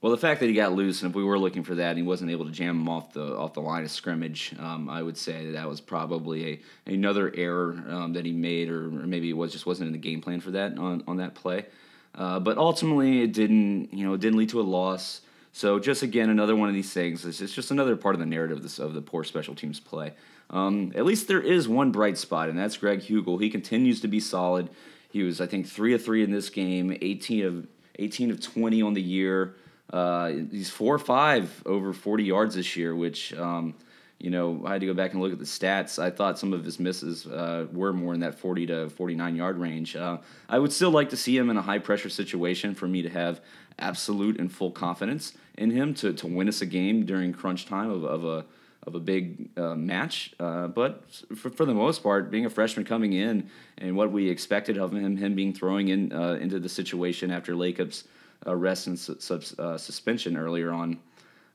Well, 0.00 0.12
the 0.12 0.18
fact 0.18 0.38
that 0.40 0.46
he 0.46 0.54
got 0.54 0.72
loose, 0.72 1.02
and 1.02 1.10
if 1.10 1.16
we 1.16 1.24
were 1.24 1.38
looking 1.38 1.64
for 1.64 1.74
that, 1.74 1.88
and 1.90 1.98
he 1.98 2.04
wasn't 2.04 2.30
able 2.30 2.44
to 2.44 2.52
jam 2.52 2.76
him 2.76 2.88
off 2.88 3.12
the 3.12 3.36
off 3.36 3.54
the 3.54 3.60
line 3.60 3.82
of 3.82 3.90
scrimmage, 3.90 4.54
um, 4.60 4.88
I 4.88 5.02
would 5.02 5.16
say 5.16 5.46
that, 5.46 5.52
that 5.52 5.68
was 5.68 5.80
probably 5.80 6.60
a 6.86 6.92
another 6.92 7.32
error 7.34 7.82
um, 7.88 8.12
that 8.12 8.24
he 8.24 8.32
made, 8.32 8.68
or, 8.68 8.86
or, 8.86 9.06
maybe 9.06 9.28
it 9.28 9.36
was 9.36 9.50
just 9.50 9.66
wasn't 9.66 9.88
in 9.88 9.92
the 9.92 9.98
game 9.98 10.20
plan 10.20 10.40
for 10.40 10.52
that 10.52 10.78
on, 10.78 11.02
on 11.08 11.16
that 11.16 11.34
play. 11.34 11.66
Uh, 12.14 12.38
but 12.38 12.58
ultimately, 12.58 13.22
it 13.22 13.32
didn't 13.32 13.92
you 13.92 14.06
know 14.06 14.14
it 14.14 14.20
didn't 14.20 14.38
lead 14.38 14.50
to 14.50 14.60
a 14.60 14.62
loss. 14.62 15.22
So 15.52 15.80
just 15.80 16.04
again, 16.04 16.30
another 16.30 16.54
one 16.54 16.68
of 16.68 16.74
these 16.76 16.92
things. 16.92 17.24
It's, 17.24 17.52
just 17.52 17.72
another 17.72 17.96
part 17.96 18.14
of 18.14 18.20
the 18.20 18.26
narrative 18.26 18.58
of, 18.58 18.62
this, 18.62 18.78
of 18.78 18.94
the 18.94 19.02
poor 19.02 19.24
special 19.24 19.56
teams 19.56 19.80
play. 19.80 20.12
Um, 20.50 20.92
at 20.94 21.04
least 21.04 21.26
there 21.26 21.40
is 21.40 21.66
one 21.66 21.90
bright 21.90 22.16
spot, 22.16 22.48
and 22.48 22.56
that's 22.56 22.76
Greg 22.76 23.00
Huegel. 23.00 23.40
He 23.40 23.50
continues 23.50 24.00
to 24.02 24.08
be 24.08 24.20
solid. 24.20 24.70
He 25.10 25.24
was, 25.24 25.40
I 25.40 25.46
think, 25.46 25.66
three 25.66 25.94
of 25.94 26.04
three 26.04 26.22
in 26.22 26.30
this 26.30 26.48
game, 26.48 26.96
eighteen 27.02 27.44
of 27.44 27.66
eighteen 27.98 28.30
of 28.30 28.40
twenty 28.40 28.82
on 28.82 28.94
the 28.94 29.02
year. 29.02 29.56
Uh, 29.92 30.28
he's 30.50 30.70
four 30.70 30.94
or 30.94 30.98
five 30.98 31.62
over 31.64 31.92
40 31.92 32.24
yards 32.24 32.54
this 32.54 32.76
year, 32.76 32.94
which, 32.94 33.32
um, 33.34 33.74
you 34.18 34.30
know, 34.30 34.62
I 34.66 34.72
had 34.72 34.80
to 34.80 34.86
go 34.86 34.94
back 34.94 35.12
and 35.12 35.22
look 35.22 35.32
at 35.32 35.38
the 35.38 35.44
stats. 35.44 35.98
I 35.98 36.10
thought 36.10 36.38
some 36.38 36.52
of 36.52 36.64
his 36.64 36.78
misses 36.78 37.26
uh, 37.26 37.66
were 37.72 37.92
more 37.92 38.14
in 38.14 38.20
that 38.20 38.38
40 38.38 38.66
to 38.66 38.90
49 38.90 39.36
yard 39.36 39.58
range. 39.58 39.96
Uh, 39.96 40.18
I 40.48 40.58
would 40.58 40.72
still 40.72 40.90
like 40.90 41.10
to 41.10 41.16
see 41.16 41.36
him 41.36 41.50
in 41.50 41.56
a 41.56 41.62
high 41.62 41.78
pressure 41.78 42.10
situation 42.10 42.74
for 42.74 42.86
me 42.86 43.02
to 43.02 43.08
have 43.08 43.40
absolute 43.78 44.38
and 44.38 44.52
full 44.52 44.72
confidence 44.72 45.34
in 45.56 45.70
him 45.70 45.94
to, 45.94 46.12
to 46.12 46.26
win 46.26 46.48
us 46.48 46.60
a 46.60 46.66
game 46.66 47.06
during 47.06 47.32
crunch 47.32 47.66
time 47.66 47.90
of, 47.90 48.04
of 48.04 48.24
a 48.24 48.44
of 48.88 48.94
a 48.94 49.00
big 49.00 49.50
uh, 49.58 49.74
match. 49.74 50.32
Uh, 50.40 50.68
but 50.68 51.04
for, 51.36 51.50
for 51.50 51.64
the 51.64 51.74
most 51.74 52.02
part, 52.02 52.30
being 52.30 52.46
a 52.46 52.50
freshman 52.50 52.86
coming 52.86 53.12
in 53.12 53.50
and 53.76 53.96
what 53.96 54.10
we 54.10 54.28
expected 54.28 54.78
of 54.78 54.92
him, 54.92 55.16
him 55.16 55.34
being 55.34 55.52
throwing 55.52 55.88
in 55.88 56.12
uh, 56.12 56.38
into 56.40 56.58
the 56.58 56.68
situation 56.68 57.30
after 57.30 57.54
Lakip's 57.54 58.04
arrest 58.46 58.86
and 58.86 58.98
su- 58.98 59.40
uh, 59.58 59.76
suspension 59.76 60.36
earlier 60.36 60.70
on 60.70 60.98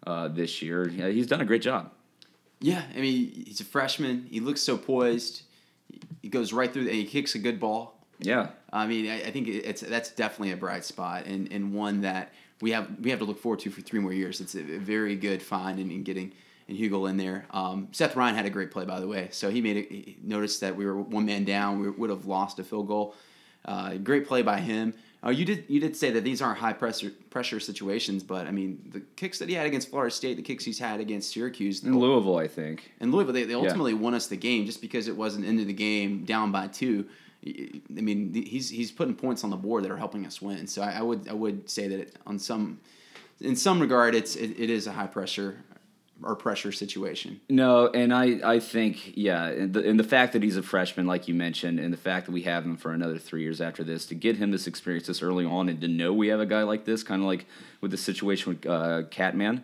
uh, 0.06 0.28
this 0.28 0.62
year. 0.62 0.90
Yeah, 0.90 1.10
he's 1.10 1.28
done 1.28 1.42
a 1.42 1.46
great 1.46 1.62
job. 1.62 1.92
Yeah, 2.60 2.84
I 2.96 3.00
mean, 3.00 3.44
he's 3.46 3.60
a 3.60 3.66
freshman. 3.66 4.28
He 4.30 4.40
looks 4.40 4.62
so 4.62 4.78
poised. 4.78 5.44
He 6.22 6.30
goes 6.30 6.54
right 6.54 6.72
through, 6.72 6.84
and 6.84 6.92
he 6.92 7.06
kicks 7.06 7.36
a 7.36 7.40
good 7.40 7.60
ball. 7.60 8.00
Yeah, 8.20 8.50
I 8.72 8.88
mean, 8.88 9.10
I, 9.10 9.24
I 9.24 9.32
think 9.32 9.48
it's 9.48 9.82
that's 9.82 10.12
definitely 10.12 10.52
a 10.54 10.58
bright 10.58 10.86
spot, 10.86 11.26
and, 11.26 11.52
and 11.52 11.74
one 11.74 12.02
that 12.02 12.34
we 12.62 12.72
have 12.72 12.88
we 13.02 13.10
have 13.10 13.20
to 13.20 13.26
look 13.26 13.40
forward 13.40 13.60
to 13.62 13.70
for 13.70 13.82
three 13.82 14.00
more 14.00 14.14
years. 14.14 14.40
It's 14.40 14.56
a 14.56 14.62
very 14.62 15.16
good 15.16 15.42
find 15.42 15.80
in, 15.80 15.92
in 15.92 16.04
getting 16.04 16.32
and 16.68 16.78
Huegel 16.78 17.10
in 17.10 17.18
there. 17.18 17.46
Um, 17.52 17.90
Seth 17.92 18.16
Ryan 18.16 18.36
had 18.36 18.46
a 18.46 18.50
great 18.50 18.72
play, 18.72 18.86
by 18.86 19.00
the 19.00 19.08
way. 19.08 19.30
So 19.32 19.50
he 19.50 19.62
made 19.62 19.78
it. 19.78 19.92
He 19.92 20.18
noticed 20.24 20.62
that 20.62 20.76
we 20.76 20.86
were 20.86 21.00
one 21.00 21.26
man 21.26 21.44
down. 21.44 21.80
We 21.80 21.90
would 21.90 22.10
have 22.10 22.26
lost 22.26 22.60
a 22.60 22.64
field 22.64 22.88
goal. 22.88 23.16
Uh, 23.66 23.96
great 23.96 24.28
play 24.28 24.42
by 24.42 24.60
him. 24.60 24.94
Oh, 25.26 25.30
you 25.30 25.46
did 25.46 25.64
you 25.70 25.80
did 25.80 25.96
say 25.96 26.12
that 26.12 26.26
these 26.26 26.42
aren't 26.42 26.60
high 26.60 26.74
pressure 26.74 27.12
pressure 27.30 27.60
situations, 27.60 28.24
but 28.24 28.46
I 28.46 28.52
mean 28.52 28.90
the 28.92 29.00
kicks 29.16 29.40
that 29.40 29.48
he 29.48 29.56
had 29.56 29.66
against 29.66 29.90
Florida 29.90 30.14
State, 30.14 30.36
the 30.36 30.44
kicks 30.44 30.66
he's 30.66 30.80
had 30.80 31.00
against 31.00 31.32
Syracuse, 31.32 31.82
in 31.84 31.98
Louisville, 31.98 32.38
I 32.38 32.48
think. 32.48 32.92
In 33.00 33.12
Louisville, 33.12 33.34
they, 33.34 33.46
they 33.46 33.54
ultimately 33.54 33.94
yeah. 33.94 34.00
won 34.00 34.14
us 34.14 34.28
the 34.28 34.36
game 34.36 34.66
just 34.66 34.82
because 34.82 35.08
it 35.08 35.16
wasn't 35.16 35.46
into 35.46 35.64
the 35.64 35.74
game 35.74 36.26
down 36.26 36.52
by 36.52 36.68
two. 36.68 37.06
I 37.46 38.02
mean, 38.02 38.34
he's 38.34 38.70
he's 38.70 38.92
putting 38.92 39.16
points 39.16 39.46
on 39.46 39.50
the 39.50 39.56
board 39.56 39.86
that 39.86 39.92
are 39.92 39.98
helping 39.98 40.26
us 40.26 40.42
win. 40.42 40.68
So 40.68 40.82
I, 40.82 40.92
I 40.92 41.02
would 41.02 41.30
I 41.30 41.34
would 41.34 41.70
say 41.70 41.88
that 41.88 42.00
it, 42.00 42.16
on 42.28 42.38
some 42.38 42.82
in 43.40 43.56
some 43.56 43.80
regard, 43.80 44.16
it's 44.16 44.36
it, 44.36 44.52
it 44.60 44.70
is 44.70 44.88
a 44.88 44.92
high 44.92 45.08
pressure 45.08 45.58
or 46.26 46.36
pressure 46.36 46.72
situation. 46.72 47.42
No, 47.50 47.88
and 47.88 48.14
I, 48.14 48.40
I 48.44 48.60
think 48.60 49.14
yeah, 49.16 49.46
and 49.48 49.74
the, 49.74 49.88
and 49.88 50.00
the 50.00 50.04
fact 50.04 50.34
that 50.34 50.44
he's 50.44 50.58
a 50.58 50.64
freshman, 50.64 51.08
like 51.08 51.28
you 51.28 51.34
mentioned, 51.34 51.80
and 51.80 51.94
the 51.94 51.98
fact 51.98 52.26
that 52.28 52.32
we 52.32 52.44
have 52.44 52.66
him 52.66 52.78
for 52.78 52.92
another 52.92 53.18
three 53.18 53.44
years 53.44 53.62
after 53.62 53.84
this, 53.84 54.06
to 54.08 54.16
get 54.16 54.38
him 54.38 54.52
this 54.52 54.68
experience 54.68 55.08
this 55.08 55.22
early 55.22 55.46
on, 55.46 55.70
and 55.70 55.82
to 55.82 55.88
know 55.88 56.14
we 56.14 56.28
have 56.28 56.40
a 56.40 56.46
guy 56.46 56.64
like 56.64 56.86
this, 56.86 57.04
kind 57.04 57.22
of 57.22 57.28
like 57.28 57.46
with 57.82 57.92
the 57.92 57.98
situation 57.98 58.54
with 58.54 58.66
uh, 58.66 59.04
Catman, 59.10 59.64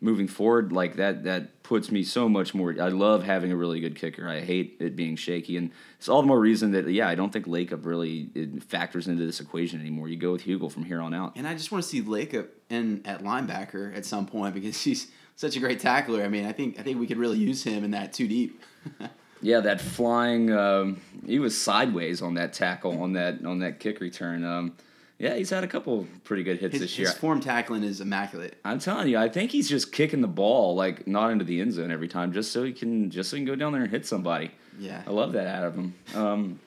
moving 0.00 0.28
forward, 0.28 0.72
like 0.72 0.96
that 0.96 1.24
that 1.24 1.62
puts 1.62 1.90
me 1.90 2.02
so 2.02 2.28
much 2.28 2.54
more. 2.54 2.74
I 2.80 2.88
love 2.88 3.24
having 3.24 3.52
a 3.52 3.56
really 3.56 3.80
good 3.80 3.96
kicker. 3.96 4.28
I 4.28 4.40
hate 4.40 4.76
it 4.80 4.96
being 4.96 5.16
shaky, 5.16 5.56
and 5.56 5.70
it's 5.98 6.08
all 6.08 6.22
the 6.22 6.28
more 6.28 6.40
reason 6.40 6.72
that 6.72 6.88
yeah, 6.88 7.08
I 7.08 7.14
don't 7.14 7.32
think 7.32 7.46
Lakip 7.46 7.84
really 7.84 8.30
factors 8.66 9.08
into 9.08 9.24
this 9.24 9.40
equation 9.40 9.80
anymore. 9.80 10.08
You 10.08 10.16
go 10.16 10.32
with 10.32 10.44
Huegel 10.44 10.70
from 10.70 10.84
here 10.84 11.00
on 11.00 11.14
out. 11.14 11.32
And 11.36 11.46
I 11.46 11.54
just 11.54 11.72
want 11.72 11.84
to 11.84 11.88
see 11.88 12.02
Lakip 12.02 12.48
in 12.70 13.02
at 13.04 13.22
linebacker 13.22 13.96
at 13.96 14.04
some 14.04 14.26
point 14.26 14.54
because 14.54 14.80
he's 14.82 15.08
such 15.38 15.54
a 15.54 15.60
great 15.60 15.78
tackler. 15.78 16.24
I 16.24 16.28
mean, 16.28 16.46
I 16.46 16.52
think 16.52 16.80
I 16.80 16.82
think 16.82 16.98
we 16.98 17.06
could 17.06 17.16
really 17.16 17.38
use 17.38 17.62
him 17.62 17.84
in 17.84 17.92
that 17.92 18.12
two 18.12 18.26
deep. 18.26 18.60
yeah, 19.40 19.60
that 19.60 19.80
flying. 19.80 20.52
Um, 20.52 21.00
he 21.24 21.38
was 21.38 21.56
sideways 21.56 22.20
on 22.20 22.34
that 22.34 22.52
tackle 22.52 23.00
on 23.00 23.12
that 23.12 23.44
on 23.44 23.60
that 23.60 23.78
kick 23.78 24.00
return. 24.00 24.44
Um, 24.44 24.76
yeah, 25.18 25.34
he's 25.34 25.50
had 25.50 25.62
a 25.62 25.68
couple 25.68 26.06
pretty 26.24 26.42
good 26.42 26.58
hits 26.58 26.72
his, 26.72 26.82
this 26.82 26.98
year. 26.98 27.08
His 27.08 27.16
form 27.16 27.40
tackling 27.40 27.84
is 27.84 28.00
immaculate. 28.00 28.58
I'm 28.64 28.80
telling 28.80 29.08
you, 29.08 29.16
I 29.16 29.28
think 29.28 29.52
he's 29.52 29.68
just 29.68 29.92
kicking 29.92 30.20
the 30.20 30.28
ball 30.28 30.74
like 30.74 31.06
not 31.06 31.30
into 31.30 31.44
the 31.44 31.60
end 31.60 31.72
zone 31.72 31.92
every 31.92 32.08
time, 32.08 32.32
just 32.32 32.50
so 32.50 32.64
he 32.64 32.72
can 32.72 33.08
just 33.08 33.30
so 33.30 33.36
he 33.36 33.42
can 33.42 33.46
go 33.46 33.54
down 33.54 33.72
there 33.72 33.82
and 33.82 33.90
hit 33.90 34.06
somebody. 34.06 34.50
Yeah, 34.76 35.02
I 35.06 35.10
love 35.10 35.32
that 35.34 35.46
out 35.46 35.64
of 35.64 35.74
him. 35.76 35.94
Um, 36.16 36.60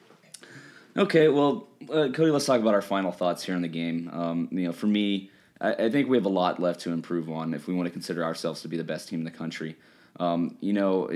okay, 0.95 1.27
well, 1.27 1.67
uh, 1.89 2.07
Cody, 2.13 2.31
let's 2.31 2.45
talk 2.45 2.61
about 2.61 2.73
our 2.73 2.81
final 2.81 3.11
thoughts 3.11 3.43
here 3.43 3.55
in 3.55 3.61
the 3.61 3.67
game. 3.67 4.09
Um, 4.13 4.47
you 4.49 4.63
know, 4.63 4.71
for 4.71 4.87
me, 4.87 5.29
I, 5.61 5.85
I, 5.85 5.89
think 5.89 6.09
we 6.09 6.17
have 6.17 6.25
a 6.25 6.29
lot 6.29 6.59
left 6.59 6.81
to 6.81 6.91
improve 6.91 7.29
on 7.29 7.53
if 7.53 7.67
we 7.67 7.73
want 7.73 7.87
to 7.87 7.91
consider 7.91 8.23
ourselves 8.23 8.61
to 8.61 8.67
be 8.67 8.77
the 8.77 8.83
best 8.83 9.07
team 9.07 9.19
in 9.19 9.25
the 9.25 9.31
country. 9.31 9.75
Um, 10.19 10.57
you 10.59 10.73
know, 10.73 11.09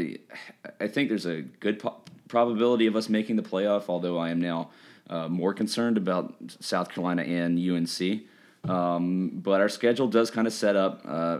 I 0.79 0.87
think 0.87 1.09
there's 1.09 1.25
a 1.25 1.41
good 1.41 1.79
po- 1.79 1.97
probability 2.27 2.87
of 2.87 2.95
us 2.95 3.09
making 3.09 3.35
the 3.35 3.43
playoff, 3.43 3.85
although 3.89 4.17
I 4.17 4.29
am 4.29 4.39
now 4.39 4.69
uh, 5.09 5.27
more 5.27 5.53
concerned 5.53 5.97
about 5.97 6.35
South 6.59 6.89
Carolina 6.89 7.23
and 7.23 7.59
UNC. 7.59 8.21
Um, 8.69 9.31
but 9.33 9.61
our 9.61 9.69
schedule 9.69 10.07
does 10.07 10.31
kind 10.31 10.47
of 10.47 10.53
set 10.53 10.75
up 10.75 11.01
uh, 11.05 11.39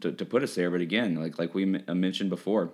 to, 0.00 0.12
to, 0.12 0.24
put 0.24 0.42
us 0.42 0.54
there. 0.54 0.70
But 0.70 0.80
again, 0.80 1.16
like 1.16 1.38
like 1.38 1.54
we 1.54 1.64
m- 1.64 2.00
mentioned 2.00 2.30
before, 2.30 2.70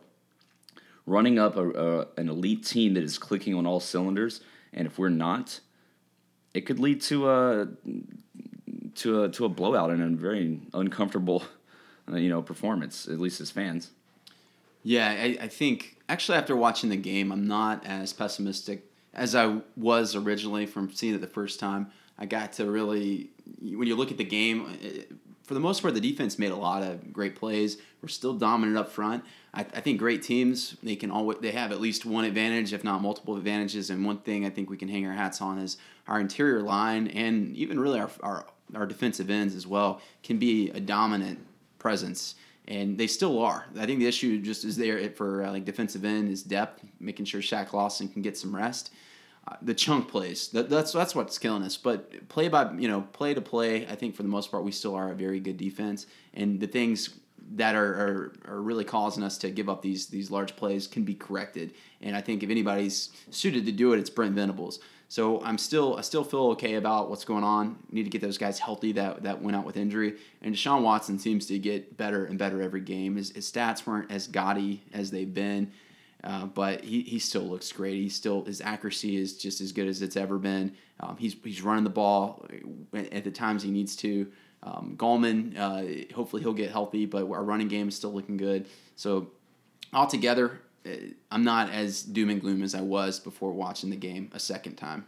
running 1.04 1.38
up 1.38 1.56
a, 1.56 1.70
a, 1.70 2.06
an 2.16 2.28
elite 2.28 2.64
team 2.64 2.94
that 2.94 3.02
is 3.02 3.18
clicking 3.18 3.54
on 3.54 3.66
all 3.66 3.80
cylinders, 3.80 4.40
and 4.72 4.86
if 4.86 5.00
we're 5.00 5.08
not, 5.08 5.58
it 6.54 6.60
could 6.60 6.78
lead 6.78 7.00
to 7.02 7.28
a 7.28 7.68
to 8.99 9.24
a 9.24 9.28
to 9.30 9.44
a 9.44 9.49
blowout 9.49 9.90
and 9.90 10.03
a 10.03 10.09
very 10.20 10.61
uncomfortable, 10.74 11.44
uh, 12.11 12.16
you 12.16 12.28
know, 12.28 12.42
performance. 12.42 13.07
At 13.09 13.18
least 13.18 13.40
as 13.40 13.51
fans. 13.51 13.90
Yeah, 14.82 15.09
I, 15.09 15.38
I 15.40 15.49
think 15.49 15.96
actually 16.09 16.38
after 16.38 16.57
watching 16.57 16.90
the 16.90 16.96
game, 16.96 17.32
I'm 17.32 17.46
not 17.46 17.84
as 17.84 18.12
pessimistic 18.12 18.84
as 19.14 19.34
I 19.34 19.61
was 19.76 20.14
originally 20.14 20.66
from 20.66 20.92
seeing 20.92 21.14
it 21.14 21.20
the 21.20 21.26
first 21.26 21.59
time. 21.59 21.90
I 22.18 22.26
got 22.26 22.53
to 22.55 22.70
really 22.70 23.30
when 23.61 23.86
you 23.88 23.96
look 23.96 24.11
at 24.11 24.18
the 24.18 24.24
game. 24.24 24.78
It, 24.82 25.12
for 25.44 25.55
the 25.55 25.61
most 25.61 25.80
part, 25.80 25.94
the 25.94 26.01
defense 26.01 26.38
made 26.38 26.51
a 26.51 26.57
lot 26.57 26.82
of 26.82 27.11
great 27.11 27.34
plays. 27.34 27.78
We're 28.03 28.09
still 28.09 28.34
dominant 28.34 28.76
up 28.76 28.90
front. 28.90 29.24
I, 29.55 29.61
I 29.61 29.80
think 29.80 29.99
great 29.99 30.22
teams 30.22 30.76
they 30.82 30.94
can 30.94 31.11
always 31.11 31.38
they 31.40 31.53
have 31.53 31.72
at 31.72 31.80
least 31.80 32.05
one 32.05 32.24
advantage, 32.26 32.74
if 32.74 32.84
not 32.84 33.01
multiple 33.01 33.34
advantages. 33.36 33.88
And 33.88 34.05
one 34.05 34.18
thing 34.18 34.44
I 34.44 34.51
think 34.51 34.68
we 34.68 34.76
can 34.76 34.88
hang 34.88 35.07
our 35.07 35.14
hats 35.14 35.40
on 35.40 35.59
is 35.59 35.78
our 36.07 36.20
interior 36.20 36.61
line 36.61 37.09
and 37.09 37.57
even 37.57 37.80
really 37.80 37.99
our 37.99 38.11
our, 38.22 38.46
our 38.74 38.86
defensive 38.86 39.30
ends 39.30 39.54
as 39.54 39.66
well 39.66 40.00
can 40.22 40.38
be 40.38 40.70
a 40.70 40.80
dominant 40.80 41.38
presence 41.78 42.34
and 42.68 42.98
they 42.98 43.06
still 43.06 43.42
are. 43.42 43.66
I 43.78 43.86
think 43.86 43.98
the 43.98 44.06
issue 44.06 44.40
just 44.40 44.64
is 44.64 44.76
there 44.76 45.10
for 45.10 45.42
uh, 45.42 45.50
like 45.50 45.64
defensive 45.64 46.04
end 46.04 46.28
is 46.28 46.42
depth, 46.42 46.84
making 47.00 47.24
sure 47.24 47.40
Shaq 47.40 47.72
Lawson 47.72 48.08
can 48.08 48.22
get 48.22 48.36
some 48.36 48.54
rest. 48.54 48.92
Uh, 49.48 49.56
the 49.62 49.72
chunk 49.72 50.08
plays 50.08 50.48
that, 50.48 50.68
that's 50.68 50.92
that's 50.92 51.14
what's 51.14 51.38
killing 51.38 51.62
us. 51.62 51.78
But 51.78 52.28
play 52.28 52.48
by 52.48 52.70
you 52.74 52.86
know 52.86 53.00
play 53.12 53.32
to 53.32 53.40
play, 53.40 53.86
I 53.86 53.94
think 53.94 54.14
for 54.14 54.22
the 54.22 54.28
most 54.28 54.50
part 54.50 54.64
we 54.64 54.72
still 54.72 54.94
are 54.94 55.10
a 55.10 55.14
very 55.14 55.40
good 55.40 55.56
defense, 55.56 56.06
and 56.34 56.60
the 56.60 56.66
things 56.66 57.18
that 57.52 57.74
are, 57.74 57.94
are, 57.94 58.32
are 58.46 58.60
really 58.60 58.84
causing 58.84 59.24
us 59.24 59.38
to 59.38 59.50
give 59.50 59.70
up 59.70 59.80
these 59.80 60.08
these 60.08 60.30
large 60.30 60.54
plays 60.54 60.86
can 60.86 61.04
be 61.04 61.14
corrected. 61.14 61.72
And 62.02 62.14
I 62.14 62.20
think 62.20 62.42
if 62.42 62.50
anybody's 62.50 63.08
suited 63.30 63.64
to 63.64 63.72
do 63.72 63.94
it, 63.94 63.98
it's 63.98 64.10
Brent 64.10 64.34
Venables. 64.34 64.80
So 65.09 65.42
I'm 65.42 65.56
still 65.56 65.96
I 65.96 66.02
still 66.02 66.22
feel 66.22 66.48
okay 66.50 66.74
about 66.74 67.09
what's 67.09 67.24
going 67.24 67.44
on. 67.44 67.78
Need 67.90 68.04
to 68.04 68.11
get 68.11 68.20
those 68.20 68.36
guys 68.36 68.59
healthy 68.59 68.92
that 68.92 69.22
that 69.22 69.40
went 69.40 69.56
out 69.56 69.64
with 69.64 69.76
injury. 69.76 70.16
And 70.42 70.54
Deshaun 70.54 70.82
Watson 70.82 71.18
seems 71.18 71.46
to 71.46 71.59
get 71.59 71.96
better 71.96 72.26
and 72.26 72.38
better 72.38 72.61
every 72.61 72.82
game. 72.82 73.16
His, 73.16 73.30
his 73.30 73.50
stats 73.50 73.86
weren't 73.86 74.11
as 74.12 74.26
gaudy 74.26 74.82
as 74.92 75.11
they've 75.11 75.32
been, 75.32 75.72
uh, 76.22 76.46
but 76.46 76.84
he, 76.84 77.02
he 77.02 77.18
still 77.18 77.44
looks 77.44 77.72
great. 77.72 77.94
He 77.94 78.11
still 78.11 78.44
his 78.44 78.61
accuracy 78.61 79.16
is 79.16 79.38
just 79.38 79.62
as 79.62 79.72
good 79.72 79.88
as 79.88 80.02
it's 80.02 80.16
ever 80.16 80.38
been. 80.38 80.74
Um, 81.00 81.16
he's 81.18 81.34
he's 81.42 81.62
running 81.62 81.84
the 81.84 81.90
ball 81.90 82.46
at 82.92 83.24
the 83.24 83.30
times 83.30 83.62
he 83.62 83.70
needs 83.70 83.96
to. 83.96 84.30
Um, 84.62 84.94
Gallman, 84.98 85.56
uh, 85.56 86.14
hopefully 86.14 86.42
he'll 86.42 86.52
get 86.52 86.70
healthy, 86.70 87.06
but 87.06 87.30
our 87.30 87.44
running 87.44 87.68
game 87.68 87.88
is 87.88 87.96
still 87.96 88.12
looking 88.12 88.36
good. 88.36 88.66
So 88.96 89.30
altogether, 89.94 90.46
uh, 90.46 90.67
I'm 91.30 91.44
not 91.44 91.70
as 91.70 92.02
doom 92.02 92.30
and 92.30 92.40
gloom 92.40 92.62
as 92.62 92.74
I 92.74 92.80
was 92.80 93.20
before 93.20 93.52
watching 93.52 93.90
the 93.90 93.96
game 93.96 94.30
a 94.32 94.38
second 94.38 94.76
time. 94.76 95.06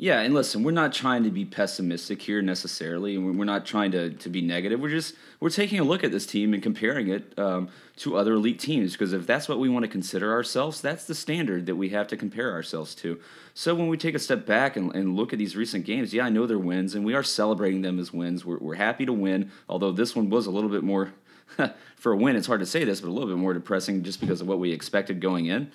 Yeah, 0.00 0.20
and 0.20 0.32
listen, 0.32 0.62
we're 0.62 0.70
not 0.70 0.92
trying 0.92 1.24
to 1.24 1.30
be 1.30 1.44
pessimistic 1.44 2.22
here 2.22 2.40
necessarily, 2.40 3.16
and 3.16 3.36
we're 3.36 3.44
not 3.44 3.66
trying 3.66 3.90
to, 3.90 4.10
to 4.10 4.28
be 4.28 4.40
negative. 4.40 4.78
We're 4.78 4.90
just 4.90 5.16
we're 5.40 5.50
taking 5.50 5.80
a 5.80 5.82
look 5.82 6.04
at 6.04 6.12
this 6.12 6.24
team 6.24 6.54
and 6.54 6.62
comparing 6.62 7.08
it 7.08 7.36
um, 7.36 7.68
to 7.96 8.16
other 8.16 8.34
elite 8.34 8.60
teams 8.60 8.92
because 8.92 9.12
if 9.12 9.26
that's 9.26 9.48
what 9.48 9.58
we 9.58 9.68
want 9.68 9.84
to 9.84 9.90
consider 9.90 10.32
ourselves, 10.32 10.80
that's 10.80 11.04
the 11.06 11.16
standard 11.16 11.66
that 11.66 11.74
we 11.74 11.88
have 11.88 12.06
to 12.08 12.16
compare 12.16 12.52
ourselves 12.52 12.94
to. 12.96 13.18
So 13.54 13.74
when 13.74 13.88
we 13.88 13.96
take 13.96 14.14
a 14.14 14.20
step 14.20 14.46
back 14.46 14.76
and, 14.76 14.94
and 14.94 15.16
look 15.16 15.32
at 15.32 15.38
these 15.40 15.56
recent 15.56 15.84
games, 15.84 16.14
yeah, 16.14 16.26
I 16.26 16.28
know 16.28 16.46
they're 16.46 16.60
wins, 16.60 16.94
and 16.94 17.04
we 17.04 17.14
are 17.14 17.24
celebrating 17.24 17.82
them 17.82 17.98
as 17.98 18.12
wins. 18.12 18.44
We're, 18.44 18.58
we're 18.58 18.76
happy 18.76 19.04
to 19.04 19.12
win, 19.12 19.50
although 19.68 19.90
this 19.90 20.14
one 20.14 20.30
was 20.30 20.46
a 20.46 20.52
little 20.52 20.70
bit 20.70 20.84
more 20.84 21.12
for 21.96 22.12
a 22.12 22.16
win. 22.16 22.36
It's 22.36 22.46
hard 22.46 22.60
to 22.60 22.66
say 22.66 22.84
this, 22.84 23.00
but 23.00 23.08
a 23.08 23.12
little 23.12 23.28
bit 23.28 23.38
more 23.38 23.54
depressing 23.54 24.02
just 24.02 24.20
because 24.20 24.40
of 24.40 24.46
what 24.46 24.58
we 24.58 24.72
expected 24.72 25.20
going 25.20 25.46
in. 25.46 25.70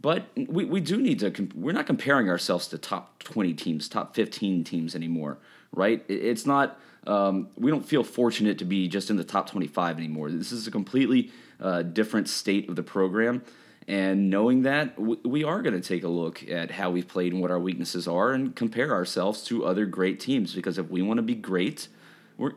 But 0.00 0.26
we, 0.34 0.64
we 0.64 0.80
do 0.80 0.96
need 0.96 1.20
to, 1.20 1.48
we're 1.54 1.72
not 1.72 1.86
comparing 1.86 2.28
ourselves 2.28 2.68
to 2.68 2.78
top 2.78 3.22
20 3.24 3.52
teams, 3.54 3.88
top 3.88 4.14
15 4.14 4.64
teams 4.64 4.94
anymore, 4.94 5.38
right? 5.72 6.02
It's 6.08 6.46
not, 6.46 6.78
um, 7.06 7.48
we 7.56 7.70
don't 7.70 7.84
feel 7.84 8.02
fortunate 8.02 8.58
to 8.58 8.64
be 8.64 8.88
just 8.88 9.10
in 9.10 9.16
the 9.16 9.24
top 9.24 9.50
25 9.50 9.98
anymore. 9.98 10.30
This 10.30 10.52
is 10.52 10.66
a 10.66 10.70
completely 10.70 11.30
uh, 11.60 11.82
different 11.82 12.28
state 12.28 12.68
of 12.68 12.76
the 12.76 12.82
program. 12.82 13.42
And 13.88 14.30
knowing 14.30 14.62
that, 14.62 14.98
we 14.98 15.42
are 15.42 15.62
going 15.62 15.74
to 15.74 15.86
take 15.86 16.04
a 16.04 16.08
look 16.08 16.48
at 16.48 16.70
how 16.70 16.90
we've 16.90 17.08
played 17.08 17.32
and 17.32 17.42
what 17.42 17.50
our 17.50 17.58
weaknesses 17.58 18.06
are 18.06 18.32
and 18.32 18.54
compare 18.54 18.92
ourselves 18.92 19.42
to 19.44 19.64
other 19.64 19.84
great 19.84 20.20
teams. 20.20 20.54
Because 20.54 20.78
if 20.78 20.88
we 20.88 21.02
want 21.02 21.18
to 21.18 21.22
be 21.22 21.34
great, 21.34 21.88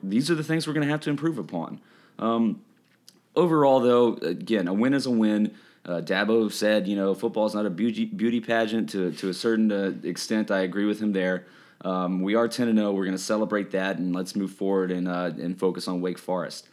these 0.03 0.29
are 0.29 0.35
the 0.35 0.43
things 0.43 0.67
we're 0.67 0.73
going 0.73 0.85
to 0.85 0.91
have 0.91 1.01
to 1.01 1.09
improve 1.09 1.37
upon. 1.39 1.81
Um, 2.23 2.61
overall, 3.35 3.79
though, 3.81 4.13
again, 4.15 4.67
a 4.67 4.73
win 4.73 4.93
is 4.93 5.05
a 5.05 5.11
win. 5.11 5.53
Uh, 5.85 5.99
Dabo 5.99 6.49
said, 6.49 6.87
you 6.87 6.95
know, 6.95 7.13
football 7.13 7.45
is 7.45 7.53
not 7.53 7.65
a 7.65 7.69
beauty 7.69 8.05
beauty 8.05 8.39
pageant 8.39 8.89
to 8.91 9.11
to 9.11 9.29
a 9.29 9.33
certain 9.33 9.71
uh, 9.71 9.93
extent. 10.03 10.49
I 10.49 10.61
agree 10.61 10.85
with 10.85 11.01
him 11.01 11.11
there. 11.11 11.45
Um, 11.81 12.21
we 12.21 12.35
are 12.35 12.47
ten 12.47 12.69
and 12.69 12.77
zero. 12.77 12.89
Oh. 12.89 12.93
We're 12.93 13.03
going 13.03 13.17
to 13.17 13.23
celebrate 13.23 13.71
that, 13.71 13.97
and 13.97 14.15
let's 14.15 14.35
move 14.35 14.51
forward 14.51 14.91
and 14.91 15.07
uh, 15.07 15.31
and 15.37 15.59
focus 15.59 15.87
on 15.87 15.99
Wake 15.99 16.17
Forest. 16.17 16.69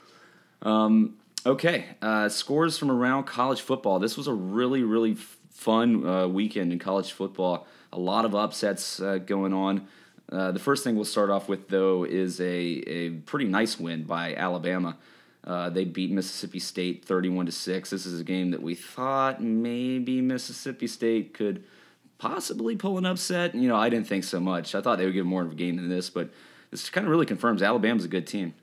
Um, 0.63 1.17
okay, 1.45 1.87
uh, 2.01 2.29
scores 2.29 2.79
from 2.79 2.91
around 2.91 3.25
college 3.25 3.63
football. 3.63 3.99
This 3.99 4.17
was 4.17 4.29
a 4.29 4.35
really 4.35 4.85
really 4.85 5.17
fun 5.51 6.07
uh, 6.07 6.29
weekend 6.29 6.73
in 6.73 6.79
college 6.79 7.11
football. 7.11 7.67
A 7.93 7.99
lot 7.99 8.25
of 8.25 8.37
upsets 8.37 9.01
uh, 9.01 9.19
going 9.19 9.53
on. 9.53 9.89
the 10.29 10.61
first 10.61 10.85
thing 10.85 10.95
we'll 10.95 11.05
start 11.05 11.29
off 11.29 11.49
with, 11.49 11.69
though, 11.69 12.05
is 12.05 12.41
a, 12.41 12.47
a 12.47 13.11
pretty 13.27 13.47
nice 13.47 13.81
win 13.81 14.05
by 14.05 14.37
Alabama. 14.37 14.97
Uh, 15.43 15.71
they 15.71 15.85
beat 15.85 16.11
Mississippi 16.11 16.59
State 16.59 17.05
31 17.05 17.47
to 17.47 17.53
6. 17.53 17.91
This 17.91 18.07
is 18.07 18.21
a 18.21 18.25
game 18.25 18.51
that 18.51 18.63
we 18.63 18.75
thought 18.75 19.43
maybe 19.43 20.21
Mississippi 20.21 20.87
State 20.87 21.33
could 21.33 21.65
possibly 22.19 22.77
pull 22.77 22.99
an 22.99 23.07
upset. 23.07 23.55
You 23.55 23.69
know, 23.69 23.77
I 23.77 23.89
didn't 23.89 24.07
think 24.07 24.25
so 24.25 24.39
much. 24.39 24.75
I 24.75 24.83
thought 24.83 24.99
they 24.99 25.07
would 25.07 25.15
give 25.15 25.27
more 25.27 25.43
of 25.43 25.53
a 25.53 25.55
game 25.55 25.77
than 25.77 25.89
this, 25.89 26.11
but 26.11 26.31
this 26.71 26.91
kind 26.91 27.07
of 27.07 27.11
really 27.11 27.27
confirms 27.27 27.63
Alabama's 27.63 28.05
a 28.05 28.09
good 28.09 28.27
team. 28.27 28.55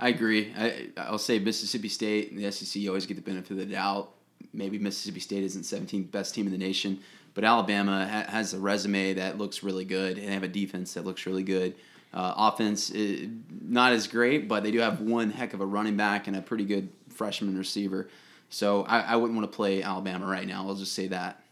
I 0.00 0.08
agree. 0.08 0.52
I, 0.56 0.88
I'll 0.96 1.18
say 1.18 1.38
Mississippi 1.38 1.88
State 1.88 2.32
and 2.32 2.42
the 2.42 2.50
SEC 2.50 2.80
you 2.80 2.88
always 2.88 3.06
get 3.06 3.14
the 3.14 3.22
benefit 3.22 3.52
of 3.52 3.58
the 3.58 3.66
doubt. 3.66 4.12
Maybe 4.52 4.78
Mississippi 4.78 5.20
State 5.20 5.44
isn't 5.44 5.62
17th 5.62 6.10
best 6.10 6.34
team 6.34 6.46
in 6.46 6.52
the 6.52 6.58
nation, 6.58 7.00
but 7.34 7.44
Alabama 7.44 8.08
ha- 8.10 8.30
has 8.30 8.54
a 8.54 8.58
resume 8.58 9.14
that 9.14 9.38
looks 9.38 9.62
really 9.62 9.84
good 9.84 10.18
and 10.18 10.26
they 10.26 10.32
have 10.32 10.42
a 10.42 10.48
defense 10.48 10.94
that 10.94 11.04
looks 11.04 11.26
really 11.26 11.44
good. 11.44 11.74
Uh, 12.14 12.34
offense, 12.36 12.90
is 12.90 13.28
not 13.62 13.92
as 13.92 14.06
great, 14.06 14.46
but 14.46 14.62
they 14.62 14.70
do 14.70 14.80
have 14.80 15.00
one 15.00 15.30
heck 15.30 15.54
of 15.54 15.62
a 15.62 15.66
running 15.66 15.96
back 15.96 16.26
and 16.26 16.36
a 16.36 16.42
pretty 16.42 16.64
good 16.64 16.90
freshman 17.08 17.56
receiver. 17.56 18.08
So 18.50 18.82
I, 18.82 19.00
I 19.00 19.16
wouldn't 19.16 19.38
want 19.38 19.50
to 19.50 19.56
play 19.56 19.82
Alabama 19.82 20.26
right 20.26 20.46
now. 20.46 20.66
I'll 20.68 20.74
just 20.74 20.92
say 20.92 21.08
that. 21.08 21.42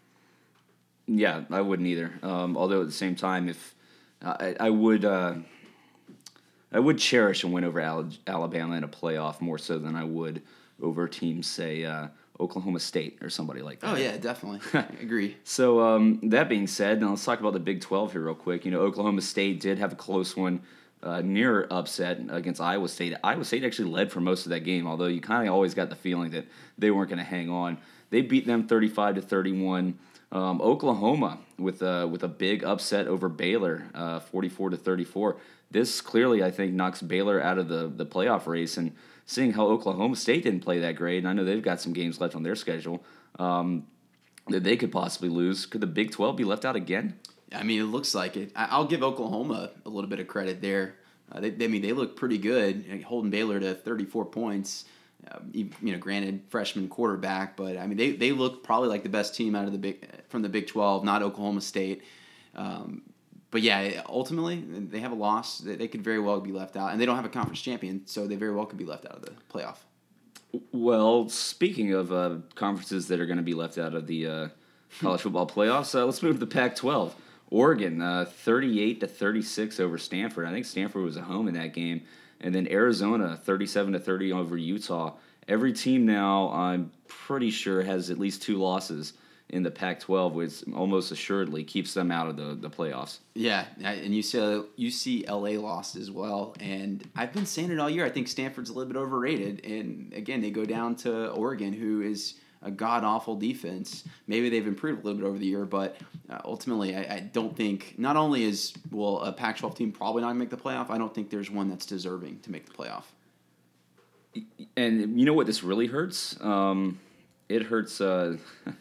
Yeah, 1.07 1.45
I 1.51 1.63
wouldn't 1.63 1.89
either. 1.89 2.13
Um, 2.23 2.59
although 2.59 2.83
at 2.83 2.87
the 2.87 2.93
same 2.93 3.17
time, 3.17 3.49
if 3.49 3.75
I, 4.23 4.55
I 4.61 4.71
would, 4.71 5.05
uh, 5.05 5.37
I 6.73 6.79
would 6.79 6.99
cherish 6.99 7.43
a 7.43 7.49
win 7.49 7.65
over 7.65 7.81
Alabama 8.27 8.77
in 8.77 8.85
a 8.85 8.89
playoff 8.89 9.41
more 9.41 9.59
so 9.59 9.79
than 9.79 9.97
I 9.97 10.05
would 10.05 10.43
over 10.83 11.09
teams, 11.09 11.47
say 11.47 11.85
uh, 11.85 12.09
Oklahoma 12.41 12.81
State 12.81 13.19
or 13.23 13.31
somebody 13.31 13.63
like 13.63 13.81
that. 13.81 13.95
Oh 13.95 13.97
yeah, 13.97 14.17
definitely. 14.17 14.61
I 14.73 14.87
agree. 15.03 15.37
So 15.45 15.81
um, 15.81 16.21
that 16.25 16.49
being 16.49 16.67
said, 16.67 17.01
now 17.01 17.11
let's 17.11 17.25
talk 17.25 17.39
about 17.41 17.53
the 17.53 17.61
Big 17.61 17.81
Twelve 17.81 18.13
here 18.13 18.23
real 18.23 18.35
quick. 18.35 18.65
You 18.65 18.71
know, 18.71 18.81
Oklahoma 18.81 19.21
State 19.21 19.61
did 19.61 19.79
have 19.79 19.93
a 19.93 19.97
close 19.97 20.37
one, 20.37 20.63
uh, 21.03 21.21
near 21.21 21.67
upset 21.71 22.21
against 22.31 22.61
Iowa 22.61 22.89
State. 22.89 23.15
Iowa 23.23 23.45
State 23.45 23.65
actually 23.65 23.91
led 23.91 24.11
for 24.11 24.21
most 24.21 24.47
of 24.47 24.51
that 24.51 24.61
game, 24.61 24.87
although 24.87 25.07
you 25.07 25.21
kind 25.21 25.47
of 25.47 25.55
always 25.55 25.75
got 25.75 25.91
the 25.91 25.97
feeling 25.97 26.31
that 26.33 26.47
they 26.79 26.91
weren't 26.91 27.09
going 27.09 27.19
to 27.19 27.25
hang 27.25 27.51
on. 27.51 27.79
They 28.11 28.23
beat 28.23 28.47
them 28.47 28.67
thirty-five 28.67 29.15
to 29.17 29.23
thirty-one. 29.23 29.99
Um, 30.33 30.61
Oklahoma 30.61 31.39
with 31.59 31.83
a 31.83 32.07
with 32.07 32.23
a 32.23 32.29
big 32.29 32.65
upset 32.65 33.07
over 33.07 33.29
Baylor, 33.29 33.85
uh, 33.95 34.21
forty-four 34.21 34.71
to 34.71 34.77
thirty-four. 34.77 35.37
This 35.71 36.01
clearly, 36.01 36.43
I 36.43 36.51
think, 36.51 36.73
knocks 36.73 37.03
Baylor 37.03 37.41
out 37.41 37.59
of 37.59 37.69
the 37.69 37.89
the 37.89 38.07
playoff 38.07 38.47
race 38.47 38.77
and 38.77 38.93
seeing 39.31 39.53
how 39.53 39.69
Oklahoma 39.69 40.17
State 40.17 40.43
didn't 40.43 40.61
play 40.61 40.81
that 40.81 40.97
great, 40.97 41.19
and 41.19 41.29
I 41.29 41.33
know 41.33 41.45
they've 41.45 41.63
got 41.63 41.81
some 41.81 41.93
games 41.93 42.21
left 42.21 42.35
on 42.35 42.43
their 42.43 42.57
schedule 42.57 43.05
um, 43.39 43.87
that 44.49 44.65
they 44.65 44.77
could 44.77 44.91
possibly 44.91 45.29
lose. 45.29 45.67
Could 45.67 45.81
the 45.81 45.87
Big 45.87 46.11
12 46.11 46.37
be 46.37 46.43
left 46.43 46.65
out 46.65 46.75
again? 46.75 47.15
I 47.53 47.63
mean, 47.63 47.81
it 47.81 47.85
looks 47.85 48.13
like 48.13 48.37
it. 48.37 48.51
I'll 48.57 48.87
give 48.87 49.05
Oklahoma 49.05 49.71
a 49.87 49.89
little 49.89 50.11
bit 50.11 50.19
of 50.19 50.27
credit 50.27 50.61
there. 50.61 50.97
Uh, 51.31 51.41
they, 51.41 51.65
I 51.65 51.69
mean, 51.69 51.81
they 51.81 51.93
look 51.93 52.17
pretty 52.17 52.39
good, 52.39 53.05
holding 53.07 53.31
Baylor 53.31 53.61
to 53.61 53.75
34 53.75 54.25
points. 54.27 54.85
Uh, 55.31 55.39
you 55.53 55.71
know, 55.83 55.99
granted, 55.99 56.43
freshman 56.49 56.89
quarterback, 56.89 57.57
but 57.57 57.77
I 57.77 57.87
mean, 57.87 57.99
they, 57.99 58.13
they 58.13 58.33
look 58.33 58.65
probably 58.65 58.89
like 58.89 59.03
the 59.03 59.11
best 59.11 59.35
team 59.35 59.55
out 59.55 59.67
of 59.67 59.73
the 59.73 59.79
big 59.79 60.09
from 60.29 60.43
the 60.43 60.49
Big 60.49 60.67
12, 60.67 61.05
not 61.05 61.23
Oklahoma 61.23 61.61
State. 61.61 62.03
Um, 62.57 63.03
but 63.51 63.63
yeah, 63.63 64.03
ultimately 64.09 64.61
they 64.61 65.01
have 65.01 65.13
a 65.13 65.17
loss. 65.17 65.59
They 65.59 65.89
could 65.89 66.03
very 66.03 66.19
well 66.19 66.41
be 66.41 66.53
left 66.53 66.77
out, 66.77 66.93
and 66.93 67.01
they 67.01 67.07
don't 67.07 67.17
have 67.17 67.25
a 67.25 67.31
conference 67.31 67.61
champion, 67.61 68.07
so 68.07 68.27
they 68.27 68.37
very 68.37 68.55
well 68.55 68.67
could 68.67 68.79
be 68.79 68.85
left 68.85 69.07
out 69.07 69.17
of 69.17 69.23
the 69.23 69.33
playoff. 69.53 69.77
Well, 70.73 71.29
speaking 71.29 71.93
of 71.93 72.13
uh, 72.13 72.39
conferences 72.55 73.09
that 73.09 73.21
are 73.21 73.27
going 73.27 73.37
to 73.37 73.43
be 73.43 73.55
left 73.55 73.79
out 73.79 73.95
of 73.95 74.07
the 74.07 74.27
uh, 74.27 74.49
college 75.01 75.21
football 75.21 75.47
playoffs, 75.47 75.95
uh, 75.95 76.05
let's 76.05 76.23
move 76.23 76.35
to 76.35 76.41
the 76.41 76.47
Pac-12. 76.47 77.13
Oregon, 77.51 78.01
uh, 78.01 78.25
thirty-eight 78.25 79.01
to 79.01 79.07
thirty-six 79.07 79.81
over 79.81 79.99
Stanford. 79.99 80.47
I 80.47 80.53
think 80.53 80.67
Stanford 80.67 81.03
was 81.03 81.17
at 81.17 81.25
home 81.25 81.49
in 81.49 81.55
that 81.55 81.73
game, 81.73 82.03
and 82.41 82.55
then 82.55 82.69
Arizona, 82.69 83.37
thirty-seven 83.37 83.93
to 83.93 83.99
thirty 83.99 84.33
over 84.33 84.57
Utah. 84.57 85.15
Every 85.49 85.73
team 85.73 86.07
now, 86.07 86.51
I'm 86.53 86.93
pretty 87.09 87.51
sure, 87.51 87.83
has 87.83 88.09
at 88.09 88.21
least 88.21 88.43
two 88.43 88.57
losses 88.57 89.15
in 89.51 89.63
the 89.63 89.71
Pac-12, 89.71 90.33
which 90.33 90.65
almost 90.75 91.11
assuredly 91.11 91.65
keeps 91.65 91.95
them 91.95 92.11
out 92.11 92.29
of 92.29 92.37
the, 92.37 92.55
the 92.55 92.71
playoffs. 92.71 93.19
Yeah, 93.35 93.67
and 93.83 94.15
UCLA, 94.15 94.67
UCLA 94.79 95.61
lost 95.61 95.97
as 95.97 96.11
well. 96.11 96.55
And 96.61 97.09
I've 97.17 97.33
been 97.33 97.47
saying 97.47 97.71
it 97.71 97.79
all 97.79 97.91
year. 97.91 98.07
I 98.07 98.11
think 98.11 98.29
Stanford's 98.29 98.71
a 98.71 98.73
little 98.73 98.93
bit 98.93 98.99
overrated. 98.99 99.65
And 99.65 100.13
again, 100.13 100.41
they 100.41 100.51
go 100.51 100.65
down 100.65 100.95
to 100.97 101.31
Oregon, 101.31 101.73
who 101.73 102.01
is 102.03 102.35
a 102.63 102.71
god 102.71 103.05
awful 103.05 103.37
defense. 103.37 104.05
Maybe 104.27 104.49
they've 104.49 104.67
improved 104.67 105.03
a 105.03 105.05
little 105.05 105.21
bit 105.21 105.27
over 105.27 105.39
the 105.39 105.47
year, 105.47 105.65
but 105.65 105.97
uh, 106.29 106.39
ultimately, 106.45 106.95
I, 106.95 107.17
I, 107.17 107.21
don't 107.21 107.57
think. 107.57 107.95
Not 107.97 108.17
only 108.17 108.45
is 108.45 108.75
well 108.91 109.21
a 109.21 109.33
Pac-12 109.33 109.77
team 109.77 109.93
probably 109.93 110.23
not 110.23 110.29
going 110.29 110.37
to 110.37 110.41
make 110.41 110.51
the 110.51 110.57
playoff, 110.57 110.91
I 110.91 110.99
don't 110.99 111.15
think 111.15 111.31
there's 111.31 111.51
one 111.51 111.69
that's 111.69 111.87
deserving 111.87 112.41
to 112.41 112.51
make 112.51 112.67
the 112.67 112.73
playoff. 112.73 113.05
And 114.77 115.19
you 115.19 115.27
know 115.27 115.33
what? 115.33 115.47
This 115.47 115.65
really 115.65 115.87
hurts. 115.87 116.41
Um, 116.41 117.01
it 117.49 117.65
hurts. 117.65 118.01
Uh, 118.01 118.37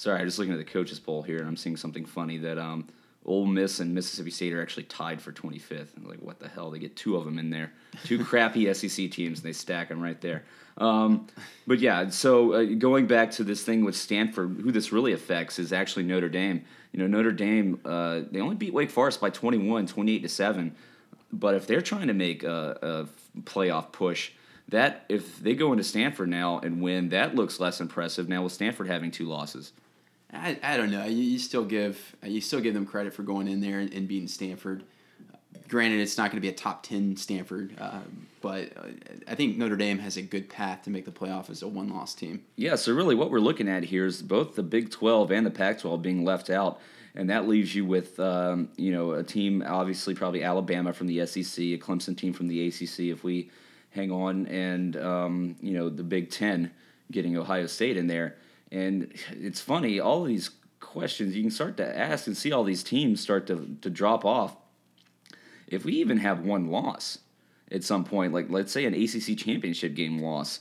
Sorry, 0.00 0.18
I'm 0.18 0.26
just 0.26 0.38
looking 0.38 0.54
at 0.54 0.58
the 0.58 0.64
coaches 0.64 0.98
poll 0.98 1.20
here, 1.20 1.40
and 1.40 1.46
I'm 1.46 1.58
seeing 1.58 1.76
something 1.76 2.06
funny 2.06 2.38
that 2.38 2.56
um, 2.56 2.88
Ole 3.26 3.44
Miss 3.44 3.80
and 3.80 3.94
Mississippi 3.94 4.30
State 4.30 4.54
are 4.54 4.62
actually 4.62 4.84
tied 4.84 5.20
for 5.20 5.30
25th. 5.30 5.88
I'm 5.94 6.08
like, 6.08 6.20
what 6.20 6.38
the 6.40 6.48
hell? 6.48 6.70
They 6.70 6.78
get 6.78 6.96
two 6.96 7.18
of 7.18 7.26
them 7.26 7.38
in 7.38 7.50
there, 7.50 7.70
two 8.04 8.24
crappy 8.24 8.72
SEC 8.72 9.10
teams, 9.10 9.40
and 9.40 9.46
they 9.46 9.52
stack 9.52 9.90
them 9.90 10.00
right 10.00 10.18
there. 10.22 10.44
Um, 10.78 11.26
but 11.66 11.80
yeah, 11.80 12.08
so 12.08 12.54
uh, 12.54 12.64
going 12.78 13.08
back 13.08 13.30
to 13.32 13.44
this 13.44 13.62
thing 13.62 13.84
with 13.84 13.94
Stanford, 13.94 14.62
who 14.62 14.72
this 14.72 14.90
really 14.90 15.12
affects 15.12 15.58
is 15.58 15.70
actually 15.70 16.04
Notre 16.04 16.30
Dame. 16.30 16.64
You 16.92 17.00
know, 17.00 17.06
Notre 17.06 17.32
Dame, 17.32 17.78
uh, 17.84 18.22
they 18.30 18.40
only 18.40 18.56
beat 18.56 18.72
Wake 18.72 18.90
Forest 18.90 19.20
by 19.20 19.28
21, 19.28 19.86
28 19.86 20.22
to 20.22 20.28
seven. 20.30 20.74
But 21.30 21.56
if 21.56 21.66
they're 21.66 21.82
trying 21.82 22.06
to 22.06 22.14
make 22.14 22.42
a, 22.42 23.06
a 23.36 23.40
playoff 23.42 23.92
push, 23.92 24.32
that 24.70 25.04
if 25.10 25.40
they 25.40 25.54
go 25.54 25.72
into 25.72 25.84
Stanford 25.84 26.30
now 26.30 26.58
and 26.60 26.80
win, 26.80 27.10
that 27.10 27.34
looks 27.34 27.60
less 27.60 27.82
impressive 27.82 28.30
now 28.30 28.44
with 28.44 28.52
Stanford 28.52 28.86
having 28.86 29.10
two 29.10 29.26
losses. 29.26 29.74
I, 30.32 30.58
I 30.62 30.76
don't 30.76 30.90
know. 30.90 31.04
You, 31.04 31.22
you 31.22 31.38
still 31.38 31.64
give 31.64 32.16
you 32.22 32.40
still 32.40 32.60
give 32.60 32.74
them 32.74 32.86
credit 32.86 33.14
for 33.14 33.22
going 33.22 33.48
in 33.48 33.60
there 33.60 33.80
and, 33.80 33.92
and 33.92 34.06
beating 34.06 34.28
Stanford. 34.28 34.84
Granted, 35.68 36.00
it's 36.00 36.18
not 36.18 36.30
going 36.30 36.36
to 36.36 36.40
be 36.40 36.48
a 36.48 36.52
top 36.52 36.82
ten 36.82 37.16
Stanford, 37.16 37.76
uh, 37.80 38.00
but 38.40 38.72
I 39.28 39.34
think 39.34 39.56
Notre 39.56 39.76
Dame 39.76 39.98
has 39.98 40.16
a 40.16 40.22
good 40.22 40.48
path 40.48 40.82
to 40.82 40.90
make 40.90 41.04
the 41.04 41.10
playoff 41.10 41.50
as 41.50 41.62
a 41.62 41.68
one 41.68 41.90
loss 41.90 42.14
team. 42.14 42.44
Yeah. 42.56 42.74
So 42.74 42.92
really, 42.92 43.14
what 43.14 43.30
we're 43.30 43.38
looking 43.40 43.68
at 43.68 43.84
here 43.84 44.06
is 44.06 44.22
both 44.22 44.54
the 44.56 44.62
Big 44.62 44.90
Twelve 44.90 45.30
and 45.30 45.46
the 45.46 45.50
Pac 45.50 45.80
twelve 45.80 46.02
being 46.02 46.24
left 46.24 46.50
out. 46.50 46.80
And 47.14 47.28
that 47.28 47.48
leaves 47.48 47.74
you 47.74 47.84
with, 47.84 48.20
um, 48.20 48.68
you 48.76 48.92
know, 48.92 49.12
a 49.12 49.24
team 49.24 49.64
obviously 49.66 50.14
probably 50.14 50.44
Alabama 50.44 50.92
from 50.92 51.08
the 51.08 51.26
SEC, 51.26 51.58
a 51.58 51.78
Clemson 51.78 52.16
team 52.16 52.32
from 52.32 52.46
the 52.46 52.68
ACC. 52.68 53.00
If 53.00 53.24
we 53.24 53.50
hang 53.90 54.10
on, 54.10 54.46
and 54.46 54.96
um, 54.96 55.56
you 55.60 55.72
know 55.72 55.88
the 55.88 56.02
Big 56.02 56.30
Ten 56.30 56.70
getting 57.10 57.36
Ohio 57.36 57.66
State 57.66 57.96
in 57.96 58.06
there. 58.06 58.36
And 58.72 59.12
it's 59.32 59.60
funny, 59.60 59.98
all 59.98 60.24
these 60.24 60.50
questions 60.78 61.36
you 61.36 61.42
can 61.42 61.50
start 61.50 61.76
to 61.76 61.98
ask 61.98 62.26
and 62.26 62.36
see 62.36 62.52
all 62.52 62.64
these 62.64 62.82
teams 62.82 63.20
start 63.20 63.46
to, 63.48 63.76
to 63.82 63.90
drop 63.90 64.24
off. 64.24 64.56
If 65.66 65.84
we 65.84 65.94
even 65.94 66.18
have 66.18 66.40
one 66.40 66.70
loss 66.70 67.18
at 67.70 67.84
some 67.84 68.04
point, 68.04 68.32
like 68.32 68.46
let's 68.48 68.72
say 68.72 68.84
an 68.84 68.94
ACC 68.94 69.36
championship 69.36 69.94
game 69.94 70.18
loss, 70.20 70.60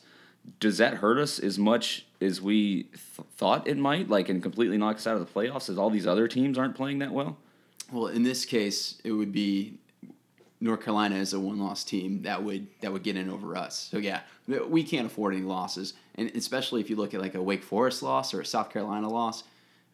does 0.60 0.78
that 0.78 0.96
hurt 0.96 1.18
us 1.18 1.40
as 1.40 1.58
much 1.58 2.06
as 2.22 2.42
we 2.42 2.84
th- 2.84 3.28
thought 3.36 3.68
it 3.68 3.78
might? 3.78 4.10
Like, 4.10 4.30
and 4.30 4.42
completely 4.42 4.78
knock 4.78 4.98
us 4.98 5.08
out 5.08 5.18
of 5.18 5.26
the 5.26 5.40
playoffs 5.40 5.70
as 5.70 5.78
all 5.78 5.90
these 5.90 6.08
other 6.08 6.28
teams 6.28 6.58
aren't 6.58 6.76
playing 6.76 7.00
that 7.00 7.12
well? 7.12 7.38
Well, 7.92 8.08
in 8.08 8.24
this 8.24 8.46
case, 8.46 9.00
it 9.04 9.12
would 9.12 9.32
be 9.32 9.80
North 10.62 10.82
Carolina 10.82 11.16
is 11.16 11.34
a 11.34 11.40
one-loss 11.40 11.84
team 11.84 12.22
that 12.24 12.44
would 12.44 12.68
that 12.82 12.92
would 12.92 13.04
get 13.04 13.16
in 13.16 13.30
over 13.30 13.56
us. 13.56 13.88
So 13.92 13.98
yeah, 13.98 14.22
we 14.48 14.84
can't 14.84 15.08
afford 15.08 15.34
any 15.34 15.44
losses, 15.44 15.94
and 16.16 16.30
especially 16.36 16.82
if 16.82 16.90
you 16.90 16.96
look 16.96 17.14
at 17.14 17.22
like 17.22 17.36
a 17.36 17.42
Wake 17.42 17.64
Forest 17.64 18.04
loss 18.04 18.34
or 18.34 18.42
a 18.42 18.46
South 18.46 18.70
Carolina 18.70 19.10
loss, 19.10 19.44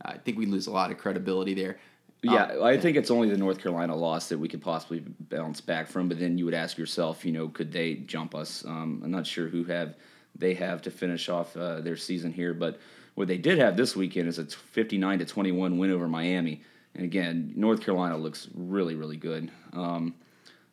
I 0.01 0.17
think 0.17 0.37
we 0.37 0.45
lose 0.45 0.67
a 0.67 0.71
lot 0.71 0.91
of 0.91 0.97
credibility 0.97 1.53
there. 1.53 1.77
Yeah, 2.23 2.45
um, 2.45 2.63
I 2.63 2.77
think 2.77 2.97
it's 2.97 3.11
only 3.11 3.29
the 3.29 3.37
North 3.37 3.59
Carolina 3.59 3.95
loss 3.95 4.29
that 4.29 4.39
we 4.39 4.47
could 4.47 4.61
possibly 4.61 5.03
bounce 5.29 5.61
back 5.61 5.87
from. 5.87 6.07
But 6.09 6.19
then 6.19 6.37
you 6.37 6.45
would 6.45 6.55
ask 6.55 6.77
yourself, 6.77 7.23
you 7.23 7.31
know, 7.31 7.49
could 7.49 7.71
they 7.71 7.95
jump 7.95 8.33
us? 8.33 8.65
Um, 8.65 9.01
I'm 9.03 9.11
not 9.11 9.27
sure 9.27 9.47
who 9.47 9.63
have 9.65 9.95
they 10.35 10.53
have 10.55 10.81
to 10.81 10.91
finish 10.91 11.29
off 11.29 11.55
uh, 11.55 11.81
their 11.81 11.95
season 11.95 12.31
here, 12.33 12.53
but 12.53 12.79
what 13.13 13.27
they 13.27 13.37
did 13.37 13.57
have 13.57 13.77
this 13.77 13.95
weekend 13.95 14.27
is 14.27 14.39
a 14.39 14.45
59 14.45 15.19
to 15.19 15.25
21 15.25 15.77
win 15.77 15.91
over 15.91 16.07
Miami. 16.07 16.61
And 16.93 17.03
again, 17.03 17.53
North 17.55 17.81
Carolina 17.81 18.17
looks 18.17 18.49
really, 18.53 18.95
really 18.95 19.17
good. 19.17 19.51
Um, 19.73 20.15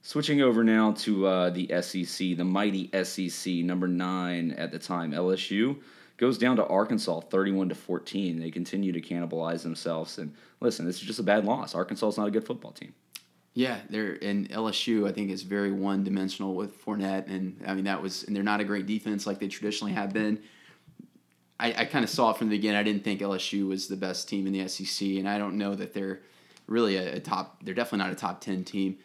Switching 0.05 0.43
over 0.43 0.65
now 0.65 0.91
to 0.91 1.27
uh, 1.27 1.51
the 1.51 1.69
SEC, 1.81 2.37
the 2.37 2.45
mighty 2.45 2.91
SEC, 3.05 3.53
number 3.65 3.87
nine 3.87 4.51
at 4.53 4.73
the 4.73 4.79
time, 4.79 5.13
LSU 5.13 5.81
goes 6.17 6.37
down 6.39 6.57
to 6.57 6.67
Arkansas, 6.67 7.21
thirty-one 7.21 7.69
to 7.69 7.77
fourteen. 7.77 8.41
They 8.41 8.51
continue 8.51 8.91
to 8.91 9.01
cannibalize 9.01 9.63
themselves. 9.63 10.19
And 10.19 10.35
listen, 10.61 10.87
this 10.87 10.97
is 10.97 11.03
just 11.03 11.21
a 11.21 11.23
bad 11.23 11.45
loss. 11.45 11.77
Arkansas 11.77 12.09
is 12.09 12.19
not 12.19 12.27
a 12.27 12.33
good 12.33 12.45
football 12.45 12.73
team. 12.73 12.95
Yeah, 13.55 13.79
they're 13.91 14.19
and 14.21 14.51
LSU. 14.51 15.09
I 15.09 15.13
think 15.13 15.31
is 15.31 15.43
very 15.43 15.71
one-dimensional 15.71 16.53
with 16.55 16.85
Fournette, 16.85 17.29
and 17.29 17.63
I 17.65 17.75
mean 17.75 17.85
that 17.85 18.03
was 18.03 18.25
and 18.25 18.35
they're 18.35 18.43
not 18.43 18.61
a 18.61 18.65
great 18.65 18.87
defense 18.87 19.25
like 19.25 19.39
they 19.39 19.49
traditionally 19.49 19.93
have 19.93 20.13
been. 20.13 20.41
I, 21.61 21.75
I 21.83 21.85
kind 21.85 22.03
of 22.03 22.11
saw 22.11 22.33
it 22.33 22.39
from 22.39 22.49
the 22.49 22.57
beginning. 22.57 22.77
I 22.77 22.83
didn't 22.83 23.05
think 23.05 23.21
LSU 23.21 23.69
was 23.69 23.87
the 23.87 23.97
best 23.97 24.29
team 24.29 24.49
in 24.49 24.53
the 24.53 24.67
SEC, 24.67 25.07
and 25.11 25.29
I 25.29 25.39
don't 25.39 25.59
know 25.59 25.77
that 25.77 25.95
they're 25.95 26.23
really 26.67 26.97
a, 26.97 27.17
a 27.17 27.21
top. 27.21 27.63
They're 27.63 27.73
definitely 27.73 28.05
not 28.05 28.13
a 28.13 28.17
top 28.17 28.41
ten 28.41 28.65
team. 28.65 28.99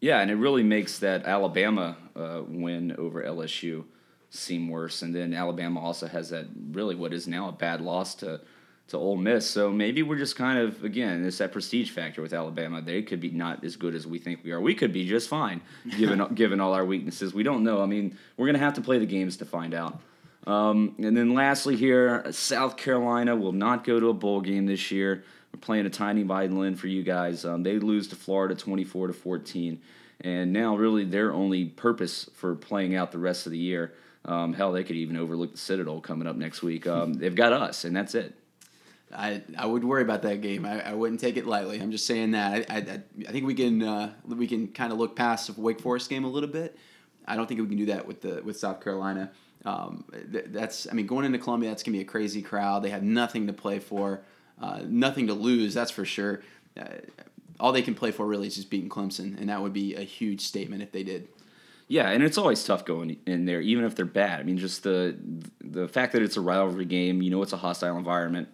Yeah, 0.00 0.20
and 0.20 0.30
it 0.30 0.36
really 0.36 0.62
makes 0.62 1.00
that 1.00 1.24
Alabama 1.24 1.96
uh, 2.14 2.42
win 2.46 2.94
over 2.98 3.22
LSU 3.22 3.84
seem 4.30 4.68
worse. 4.68 5.02
And 5.02 5.14
then 5.14 5.34
Alabama 5.34 5.80
also 5.80 6.06
has 6.06 6.30
that 6.30 6.46
really 6.70 6.94
what 6.94 7.12
is 7.12 7.26
now 7.26 7.48
a 7.48 7.52
bad 7.52 7.80
loss 7.80 8.14
to 8.16 8.40
to 8.88 8.96
Ole 8.96 9.16
Miss. 9.16 9.48
So 9.48 9.70
maybe 9.70 10.02
we're 10.02 10.16
just 10.16 10.36
kind 10.36 10.58
of 10.58 10.82
again 10.82 11.24
it's 11.24 11.38
that 11.38 11.52
prestige 11.52 11.90
factor 11.90 12.22
with 12.22 12.32
Alabama. 12.32 12.80
They 12.80 13.02
could 13.02 13.20
be 13.20 13.30
not 13.30 13.64
as 13.64 13.76
good 13.76 13.94
as 13.94 14.06
we 14.06 14.18
think 14.18 14.40
we 14.44 14.52
are. 14.52 14.60
We 14.60 14.74
could 14.74 14.92
be 14.92 15.06
just 15.06 15.28
fine 15.28 15.60
given 15.96 16.24
given 16.34 16.60
all 16.60 16.72
our 16.72 16.84
weaknesses. 16.84 17.34
We 17.34 17.42
don't 17.42 17.64
know. 17.64 17.82
I 17.82 17.86
mean, 17.86 18.16
we're 18.36 18.46
gonna 18.46 18.58
have 18.58 18.74
to 18.74 18.80
play 18.80 18.98
the 18.98 19.06
games 19.06 19.36
to 19.38 19.44
find 19.44 19.74
out. 19.74 20.00
Um, 20.46 20.94
and 20.98 21.14
then 21.14 21.34
lastly 21.34 21.76
here, 21.76 22.24
South 22.32 22.78
Carolina 22.78 23.36
will 23.36 23.52
not 23.52 23.84
go 23.84 24.00
to 24.00 24.08
a 24.08 24.14
bowl 24.14 24.40
game 24.40 24.64
this 24.64 24.90
year. 24.90 25.24
We're 25.52 25.60
playing 25.60 25.86
a 25.86 25.90
tiny 25.90 26.22
violin 26.22 26.76
for 26.76 26.86
you 26.86 27.02
guys. 27.02 27.44
Um, 27.44 27.62
they 27.62 27.78
lose 27.78 28.08
to 28.08 28.16
Florida 28.16 28.54
24 28.54 29.08
to 29.08 29.12
14, 29.12 29.80
and 30.20 30.52
now 30.52 30.76
really 30.76 31.04
their 31.04 31.32
only 31.32 31.66
purpose 31.66 32.28
for 32.34 32.54
playing 32.54 32.94
out 32.94 33.12
the 33.12 33.18
rest 33.18 33.46
of 33.46 33.52
the 33.52 33.58
year. 33.58 33.94
Um, 34.24 34.52
hell, 34.52 34.72
they 34.72 34.84
could 34.84 34.96
even 34.96 35.16
overlook 35.16 35.52
the 35.52 35.58
Citadel 35.58 36.00
coming 36.00 36.28
up 36.28 36.36
next 36.36 36.62
week. 36.62 36.86
Um, 36.86 37.14
they've 37.14 37.34
got 37.34 37.52
us, 37.52 37.84
and 37.84 37.96
that's 37.96 38.14
it. 38.14 38.34
I, 39.14 39.42
I 39.56 39.66
would 39.66 39.84
worry 39.84 40.02
about 40.02 40.22
that 40.22 40.42
game. 40.42 40.66
I, 40.66 40.90
I 40.90 40.92
wouldn't 40.92 41.20
take 41.20 41.36
it 41.36 41.46
lightly. 41.46 41.80
I'm 41.80 41.90
just 41.90 42.06
saying 42.06 42.32
that. 42.32 42.70
I, 42.70 42.74
I, 42.76 43.00
I 43.26 43.32
think 43.32 43.46
we 43.46 43.54
can 43.54 43.82
uh, 43.82 44.12
we 44.26 44.46
can 44.46 44.68
kind 44.68 44.92
of 44.92 44.98
look 44.98 45.16
past 45.16 45.54
the 45.54 45.60
Wake 45.60 45.80
Forest 45.80 46.10
game 46.10 46.24
a 46.24 46.28
little 46.28 46.48
bit. 46.48 46.76
I 47.26 47.36
don't 47.36 47.46
think 47.46 47.60
we 47.60 47.66
can 47.66 47.76
do 47.76 47.86
that 47.86 48.06
with 48.06 48.20
the 48.20 48.42
with 48.42 48.58
South 48.58 48.82
Carolina. 48.82 49.30
Um, 49.64 50.04
that's 50.28 50.86
I 50.90 50.92
mean 50.92 51.06
going 51.06 51.24
into 51.24 51.38
Columbia, 51.38 51.70
that's 51.70 51.82
gonna 51.82 51.96
be 51.96 52.02
a 52.02 52.06
crazy 52.06 52.42
crowd. 52.42 52.82
They 52.82 52.90
have 52.90 53.02
nothing 53.02 53.46
to 53.46 53.52
play 53.52 53.78
for. 53.78 54.22
Uh, 54.60 54.80
nothing 54.86 55.26
to 55.28 55.34
lose, 55.34 55.74
that's 55.74 55.90
for 55.90 56.04
sure. 56.04 56.42
Uh, 56.78 56.84
all 57.60 57.72
they 57.72 57.82
can 57.82 57.94
play 57.94 58.10
for 58.10 58.26
really 58.26 58.46
is 58.46 58.56
just 58.56 58.70
beating 58.70 58.88
Clemson, 58.88 59.38
and 59.38 59.48
that 59.48 59.62
would 59.62 59.72
be 59.72 59.94
a 59.94 60.02
huge 60.02 60.40
statement 60.40 60.82
if 60.82 60.92
they 60.92 61.02
did. 61.02 61.28
Yeah, 61.88 62.10
and 62.10 62.22
it's 62.22 62.36
always 62.36 62.62
tough 62.64 62.84
going 62.84 63.16
in 63.26 63.46
there, 63.46 63.60
even 63.60 63.84
if 63.84 63.96
they're 63.96 64.04
bad. 64.04 64.40
I 64.40 64.42
mean, 64.42 64.58
just 64.58 64.82
the 64.82 65.16
the 65.60 65.88
fact 65.88 66.12
that 66.12 66.22
it's 66.22 66.36
a 66.36 66.40
rivalry 66.40 66.84
game, 66.84 67.22
you 67.22 67.30
know, 67.30 67.42
it's 67.42 67.54
a 67.54 67.56
hostile 67.56 67.96
environment. 67.96 68.48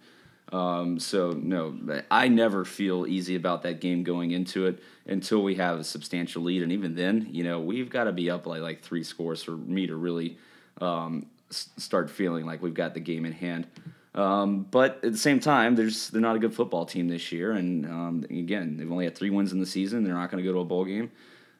Um, 0.53 0.99
so 0.99 1.31
no, 1.31 1.77
I 2.09 2.27
never 2.29 2.63
feel 2.65 3.05
easy 3.05 3.35
about 3.35 3.63
that 3.63 3.81
game 3.81 4.03
going 4.03 4.31
into 4.31 4.67
it 4.67 4.81
until 5.05 5.43
we 5.43 5.55
have 5.55 5.79
a 5.79 5.83
substantial 5.83 6.43
lead, 6.43 6.63
and 6.63 6.71
even 6.71 6.95
then, 6.95 7.27
you 7.31 7.43
know, 7.43 7.59
we've 7.59 7.89
got 7.89 8.05
to 8.05 8.11
be 8.11 8.29
up 8.29 8.45
like 8.45 8.61
like 8.61 8.81
three 8.81 9.03
scores 9.03 9.43
for 9.43 9.51
me 9.51 9.87
to 9.87 9.95
really 9.95 10.37
um, 10.79 11.25
start 11.49 12.09
feeling 12.09 12.45
like 12.45 12.61
we've 12.61 12.73
got 12.73 12.93
the 12.93 12.99
game 12.99 13.25
in 13.25 13.33
hand. 13.33 13.67
Um, 14.15 14.65
but 14.71 15.03
at 15.03 15.11
the 15.11 15.17
same 15.17 15.41
time, 15.41 15.75
there's 15.75 16.09
they're 16.09 16.21
not 16.21 16.37
a 16.37 16.39
good 16.39 16.53
football 16.53 16.85
team 16.85 17.09
this 17.09 17.31
year, 17.33 17.51
and 17.51 17.85
um, 17.85 18.25
again, 18.29 18.77
they've 18.77 18.91
only 18.91 19.03
had 19.03 19.15
three 19.15 19.29
wins 19.29 19.51
in 19.51 19.59
the 19.59 19.65
season. 19.65 20.03
They're 20.03 20.13
not 20.13 20.31
going 20.31 20.41
to 20.41 20.47
go 20.47 20.53
to 20.53 20.61
a 20.61 20.65
bowl 20.65 20.85
game. 20.85 21.11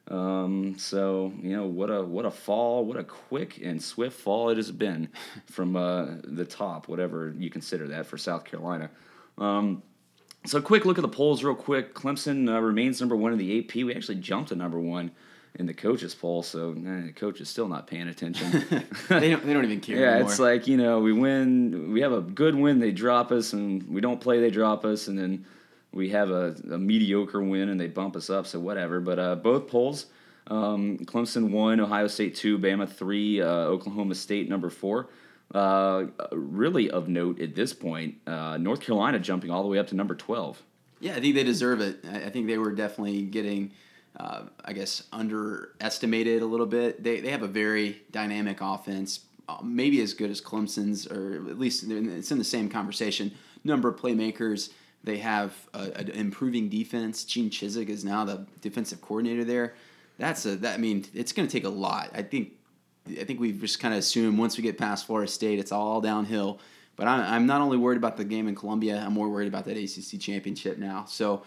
Um, 0.07 0.75
so 0.77 1.33
you 1.41 1.55
know 1.55 1.65
what 1.65 1.89
a 1.89 2.01
what 2.03 2.25
a 2.25 2.31
fall, 2.31 2.85
what 2.85 2.95
a 2.95 3.03
quick 3.03 3.59
and 3.61 3.81
swift 3.81 4.17
fall 4.17 4.49
it 4.49 4.57
has 4.57 4.71
been 4.71 5.09
from 5.47 5.75
uh, 5.75 6.07
the 6.23 6.45
top, 6.45 6.87
whatever 6.87 7.33
you 7.37 7.49
consider 7.49 7.87
that 7.89 8.05
for 8.05 8.17
South 8.17 8.45
Carolina. 8.45 8.89
Um, 9.37 9.83
so 10.45 10.61
quick 10.61 10.85
look 10.85 10.97
at 10.97 11.01
the 11.01 11.09
polls, 11.09 11.43
real 11.43 11.55
quick. 11.55 11.93
Clemson 11.93 12.47
uh, 12.47 12.61
remains 12.61 13.01
number 13.01 13.15
one 13.15 13.33
in 13.33 13.39
the 13.39 13.59
AP. 13.59 13.75
We 13.75 13.93
actually 13.95 14.15
jumped 14.15 14.49
to 14.49 14.55
number 14.55 14.79
one 14.79 15.11
in 15.55 15.65
the 15.65 15.73
coaches 15.73 16.13
poll, 16.13 16.43
so 16.43 16.73
the 16.73 17.13
coach 17.15 17.39
is 17.41 17.49
still 17.49 17.67
not 17.67 17.87
paying 17.87 18.07
attention. 18.07 18.51
they 19.09 19.29
don't. 19.29 19.45
They 19.45 19.53
don't 19.53 19.65
even 19.65 19.79
care. 19.79 19.97
yeah, 19.99 20.11
anymore. 20.11 20.31
it's 20.31 20.39
like 20.39 20.67
you 20.67 20.77
know 20.77 20.99
we 20.99 21.13
win, 21.13 21.91
we 21.91 22.01
have 22.01 22.11
a 22.11 22.21
good 22.21 22.55
win, 22.55 22.79
they 22.79 22.91
drop 22.91 23.31
us, 23.31 23.53
and 23.53 23.83
we 23.89 24.01
don't 24.01 24.19
play, 24.19 24.39
they 24.39 24.51
drop 24.51 24.85
us, 24.85 25.07
and 25.07 25.17
then 25.17 25.45
we 25.95 26.09
have 26.09 26.29
a, 26.29 26.55
a 26.71 26.77
mediocre 26.77 27.41
win 27.41 27.69
and 27.69 27.79
they 27.79 27.87
bump 27.87 28.15
us 28.15 28.29
up. 28.29 28.45
So 28.45 28.59
whatever. 28.59 28.99
But 28.99 29.17
uh, 29.17 29.35
both 29.35 29.67
polls, 29.67 30.07
um, 30.47 30.97
Clemson 30.99 31.49
one, 31.49 31.79
Ohio 31.79 32.07
State 32.07 32.35
two, 32.35 32.59
Bama 32.59 32.87
three, 32.87 33.41
uh, 33.41 33.47
Oklahoma 33.47 34.13
State 34.13 34.49
number 34.49 34.69
four. 34.69 35.07
Uh, 35.53 36.07
really 36.31 36.89
of 36.89 37.07
note 37.07 37.39
at 37.39 37.55
this 37.55 37.71
point, 37.71 38.15
uh, 38.27 38.57
North 38.57 38.81
Carolina 38.81 39.19
jumping 39.19 39.51
all 39.51 39.61
the 39.61 39.69
way 39.69 39.77
up 39.77 39.87
to 39.87 39.95
number 39.95 40.15
12. 40.15 40.61
Yeah, 40.99 41.15
I 41.15 41.19
think 41.19 41.35
they 41.35 41.43
deserve 41.43 41.81
it. 41.81 42.03
I 42.03 42.29
think 42.29 42.47
they 42.47 42.57
were 42.57 42.71
definitely 42.71 43.21
getting, 43.21 43.71
uh, 44.17 44.43
I 44.63 44.73
guess, 44.73 45.03
underestimated 45.11 46.41
a 46.41 46.45
little 46.45 46.65
bit. 46.65 47.03
They, 47.03 47.19
they 47.19 47.31
have 47.31 47.43
a 47.43 47.47
very 47.47 48.01
dynamic 48.11 48.59
offense, 48.61 49.21
uh, 49.47 49.57
maybe 49.63 50.01
as 50.01 50.13
good 50.13 50.29
as 50.29 50.41
Clemson's, 50.41 51.07
or 51.07 51.35
at 51.49 51.59
least 51.59 51.85
it's 51.89 52.31
in 52.31 52.37
the 52.37 52.43
same 52.43 52.69
conversation. 52.69 53.31
Number 53.63 53.89
of 53.89 53.97
playmakers. 53.97 54.71
They 55.03 55.17
have 55.17 55.53
an 55.73 56.09
improving 56.09 56.67
defense. 56.67 57.25
Gene 57.25 57.51
Chizik 57.51 57.89
is 57.89 58.03
now 58.03 58.25
the 58.25 58.47
defensive 58.61 59.01
coordinator 59.01 59.43
there. 59.43 59.75
That's 60.17 60.47
a 60.47 60.55
that 60.57 60.73
I 60.73 60.77
mean, 60.77 61.05
it's 61.13 61.31
going 61.31 61.47
to 61.47 61.51
take 61.51 61.63
a 61.63 61.69
lot. 61.69 62.09
I 62.15 62.23
think 62.23 62.53
I 63.07 63.23
think 63.23 63.39
we've 63.39 63.59
just 63.61 63.79
kind 63.79 63.93
of 63.93 63.99
assumed 63.99 64.39
once 64.39 64.57
we 64.57 64.63
get 64.63 64.79
past 64.79 65.05
Florida 65.05 65.31
State, 65.31 65.59
it's 65.59 65.71
all 65.71 66.01
downhill. 66.01 66.59
But 66.95 67.07
I'm, 67.07 67.21
I'm 67.21 67.45
not 67.45 67.61
only 67.61 67.77
worried 67.77 67.97
about 67.97 68.17
the 68.17 68.23
game 68.23 68.47
in 68.47 68.55
Columbia, 68.55 69.03
I'm 69.05 69.13
more 69.13 69.29
worried 69.29 69.47
about 69.47 69.65
that 69.65 69.77
ACC 69.77 70.19
championship 70.19 70.77
now. 70.77 71.05
So 71.07 71.43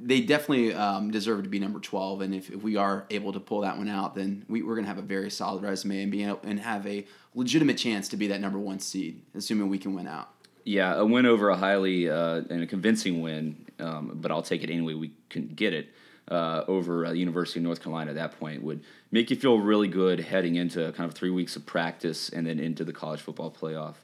they 0.00 0.20
definitely 0.20 0.74
um, 0.74 1.10
deserve 1.10 1.42
to 1.42 1.48
be 1.48 1.58
number 1.58 1.80
12. 1.80 2.20
And 2.22 2.34
if, 2.34 2.50
if 2.50 2.62
we 2.62 2.76
are 2.76 3.06
able 3.10 3.32
to 3.32 3.40
pull 3.40 3.60
that 3.60 3.76
one 3.76 3.88
out, 3.88 4.14
then 4.14 4.44
we, 4.48 4.62
we're 4.62 4.74
going 4.74 4.84
to 4.84 4.88
have 4.88 4.98
a 4.98 5.02
very 5.02 5.30
solid 5.30 5.62
resume 5.62 6.02
and, 6.02 6.12
be 6.12 6.24
able, 6.24 6.40
and 6.42 6.60
have 6.60 6.86
a 6.86 7.06
legitimate 7.34 7.78
chance 7.78 8.08
to 8.08 8.16
be 8.16 8.26
that 8.28 8.40
number 8.40 8.58
one 8.58 8.78
seed, 8.78 9.22
assuming 9.34 9.68
we 9.68 9.78
can 9.78 9.94
win 9.94 10.06
out. 10.06 10.30
Yeah, 10.64 10.94
a 10.94 11.04
win 11.04 11.26
over 11.26 11.48
a 11.48 11.56
highly 11.56 12.08
uh, 12.08 12.42
and 12.48 12.62
a 12.62 12.66
convincing 12.66 13.20
win, 13.20 13.66
um, 13.80 14.12
but 14.14 14.30
I'll 14.30 14.42
take 14.42 14.62
it 14.62 14.70
anyway 14.70 14.94
we 14.94 15.12
can 15.28 15.48
get 15.48 15.72
it 15.72 15.88
uh, 16.28 16.64
over 16.68 17.06
uh, 17.06 17.12
University 17.12 17.58
of 17.60 17.64
North 17.64 17.82
Carolina 17.82 18.10
at 18.10 18.16
that 18.16 18.38
point 18.38 18.62
would 18.62 18.82
make 19.10 19.30
you 19.30 19.36
feel 19.36 19.58
really 19.58 19.88
good 19.88 20.20
heading 20.20 20.56
into 20.56 20.92
kind 20.92 21.08
of 21.10 21.14
three 21.14 21.30
weeks 21.30 21.56
of 21.56 21.66
practice 21.66 22.28
and 22.28 22.46
then 22.46 22.60
into 22.60 22.84
the 22.84 22.92
college 22.92 23.20
football 23.20 23.50
playoff. 23.50 23.96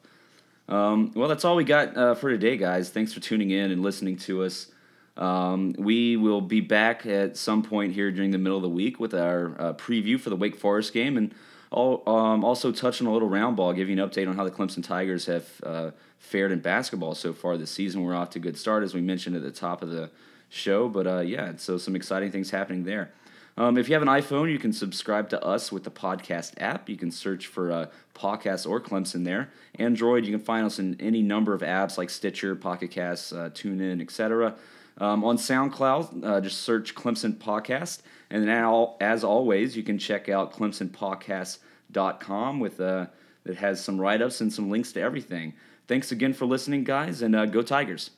Um, 0.68 1.12
well, 1.14 1.28
that's 1.28 1.44
all 1.44 1.56
we 1.56 1.64
got 1.64 1.96
uh, 1.96 2.14
for 2.14 2.30
today, 2.30 2.56
guys. 2.56 2.90
Thanks 2.90 3.12
for 3.12 3.20
tuning 3.20 3.50
in 3.50 3.70
and 3.70 3.82
listening 3.82 4.16
to 4.18 4.42
us. 4.42 4.66
Um, 5.18 5.74
we 5.76 6.16
will 6.16 6.40
be 6.40 6.60
back 6.60 7.04
at 7.04 7.36
some 7.36 7.62
point 7.62 7.92
here 7.92 8.10
during 8.12 8.30
the 8.30 8.38
middle 8.38 8.56
of 8.56 8.62
the 8.62 8.68
week 8.68 9.00
with 9.00 9.14
our 9.14 9.54
uh, 9.60 9.72
preview 9.74 10.18
for 10.18 10.30
the 10.30 10.36
Wake 10.36 10.56
Forest 10.56 10.92
game 10.92 11.16
and 11.16 11.34
all, 11.70 12.02
um, 12.06 12.44
also 12.44 12.72
touch 12.72 13.00
on 13.00 13.08
a 13.08 13.12
little 13.12 13.28
round 13.28 13.56
ball, 13.56 13.72
give 13.72 13.88
you 13.88 14.00
an 14.00 14.08
update 14.08 14.28
on 14.28 14.36
how 14.36 14.44
the 14.44 14.50
Clemson 14.50 14.82
Tigers 14.82 15.26
have 15.26 15.46
uh, 15.64 15.90
fared 16.18 16.52
in 16.52 16.60
basketball 16.60 17.14
so 17.14 17.32
far 17.32 17.56
this 17.56 17.70
season. 17.70 18.02
We're 18.02 18.14
off 18.14 18.30
to 18.30 18.38
a 18.38 18.42
good 18.42 18.56
start, 18.56 18.84
as 18.84 18.94
we 18.94 19.00
mentioned 19.00 19.36
at 19.36 19.42
the 19.42 19.50
top 19.50 19.82
of 19.82 19.90
the 19.90 20.10
show. 20.48 20.88
But 20.88 21.06
uh, 21.06 21.20
yeah, 21.20 21.52
so 21.56 21.76
some 21.76 21.96
exciting 21.96 22.30
things 22.30 22.50
happening 22.50 22.84
there. 22.84 23.12
Um, 23.58 23.76
if 23.76 23.88
you 23.88 23.94
have 23.94 24.02
an 24.02 24.08
iPhone, 24.08 24.52
you 24.52 24.58
can 24.60 24.72
subscribe 24.72 25.28
to 25.30 25.44
us 25.44 25.72
with 25.72 25.82
the 25.82 25.90
podcast 25.90 26.54
app. 26.58 26.88
You 26.88 26.96
can 26.96 27.10
search 27.10 27.48
for 27.48 27.72
uh, 27.72 27.86
podcast 28.14 28.70
or 28.70 28.80
Clemson 28.80 29.24
there. 29.24 29.50
Android, 29.80 30.24
you 30.24 30.30
can 30.30 30.40
find 30.40 30.64
us 30.64 30.78
in 30.78 30.96
any 31.00 31.22
number 31.22 31.54
of 31.54 31.62
apps 31.62 31.98
like 31.98 32.08
Stitcher, 32.08 32.54
Pocket 32.54 32.92
Casts, 32.92 33.32
uh, 33.32 33.50
TuneIn, 33.52 34.00
etc. 34.00 34.54
Um, 35.00 35.24
on 35.24 35.36
SoundCloud, 35.36 36.24
uh, 36.24 36.40
just 36.40 36.62
search 36.62 36.94
Clemson 36.94 37.36
Podcast. 37.36 38.00
And 38.30 38.46
then, 38.46 38.86
as 39.00 39.24
always, 39.24 39.76
you 39.76 39.82
can 39.82 39.98
check 39.98 40.28
out 40.28 40.52
ClemsonPodcast.com 40.52 42.60
with 42.60 42.80
uh, 42.80 43.06
that 43.44 43.56
has 43.56 43.82
some 43.82 44.00
write 44.00 44.20
ups 44.20 44.40
and 44.40 44.52
some 44.52 44.70
links 44.70 44.92
to 44.92 45.00
everything. 45.00 45.54
Thanks 45.86 46.12
again 46.12 46.34
for 46.34 46.44
listening, 46.44 46.84
guys, 46.84 47.22
and 47.22 47.34
uh, 47.34 47.46
go 47.46 47.62
Tigers. 47.62 48.10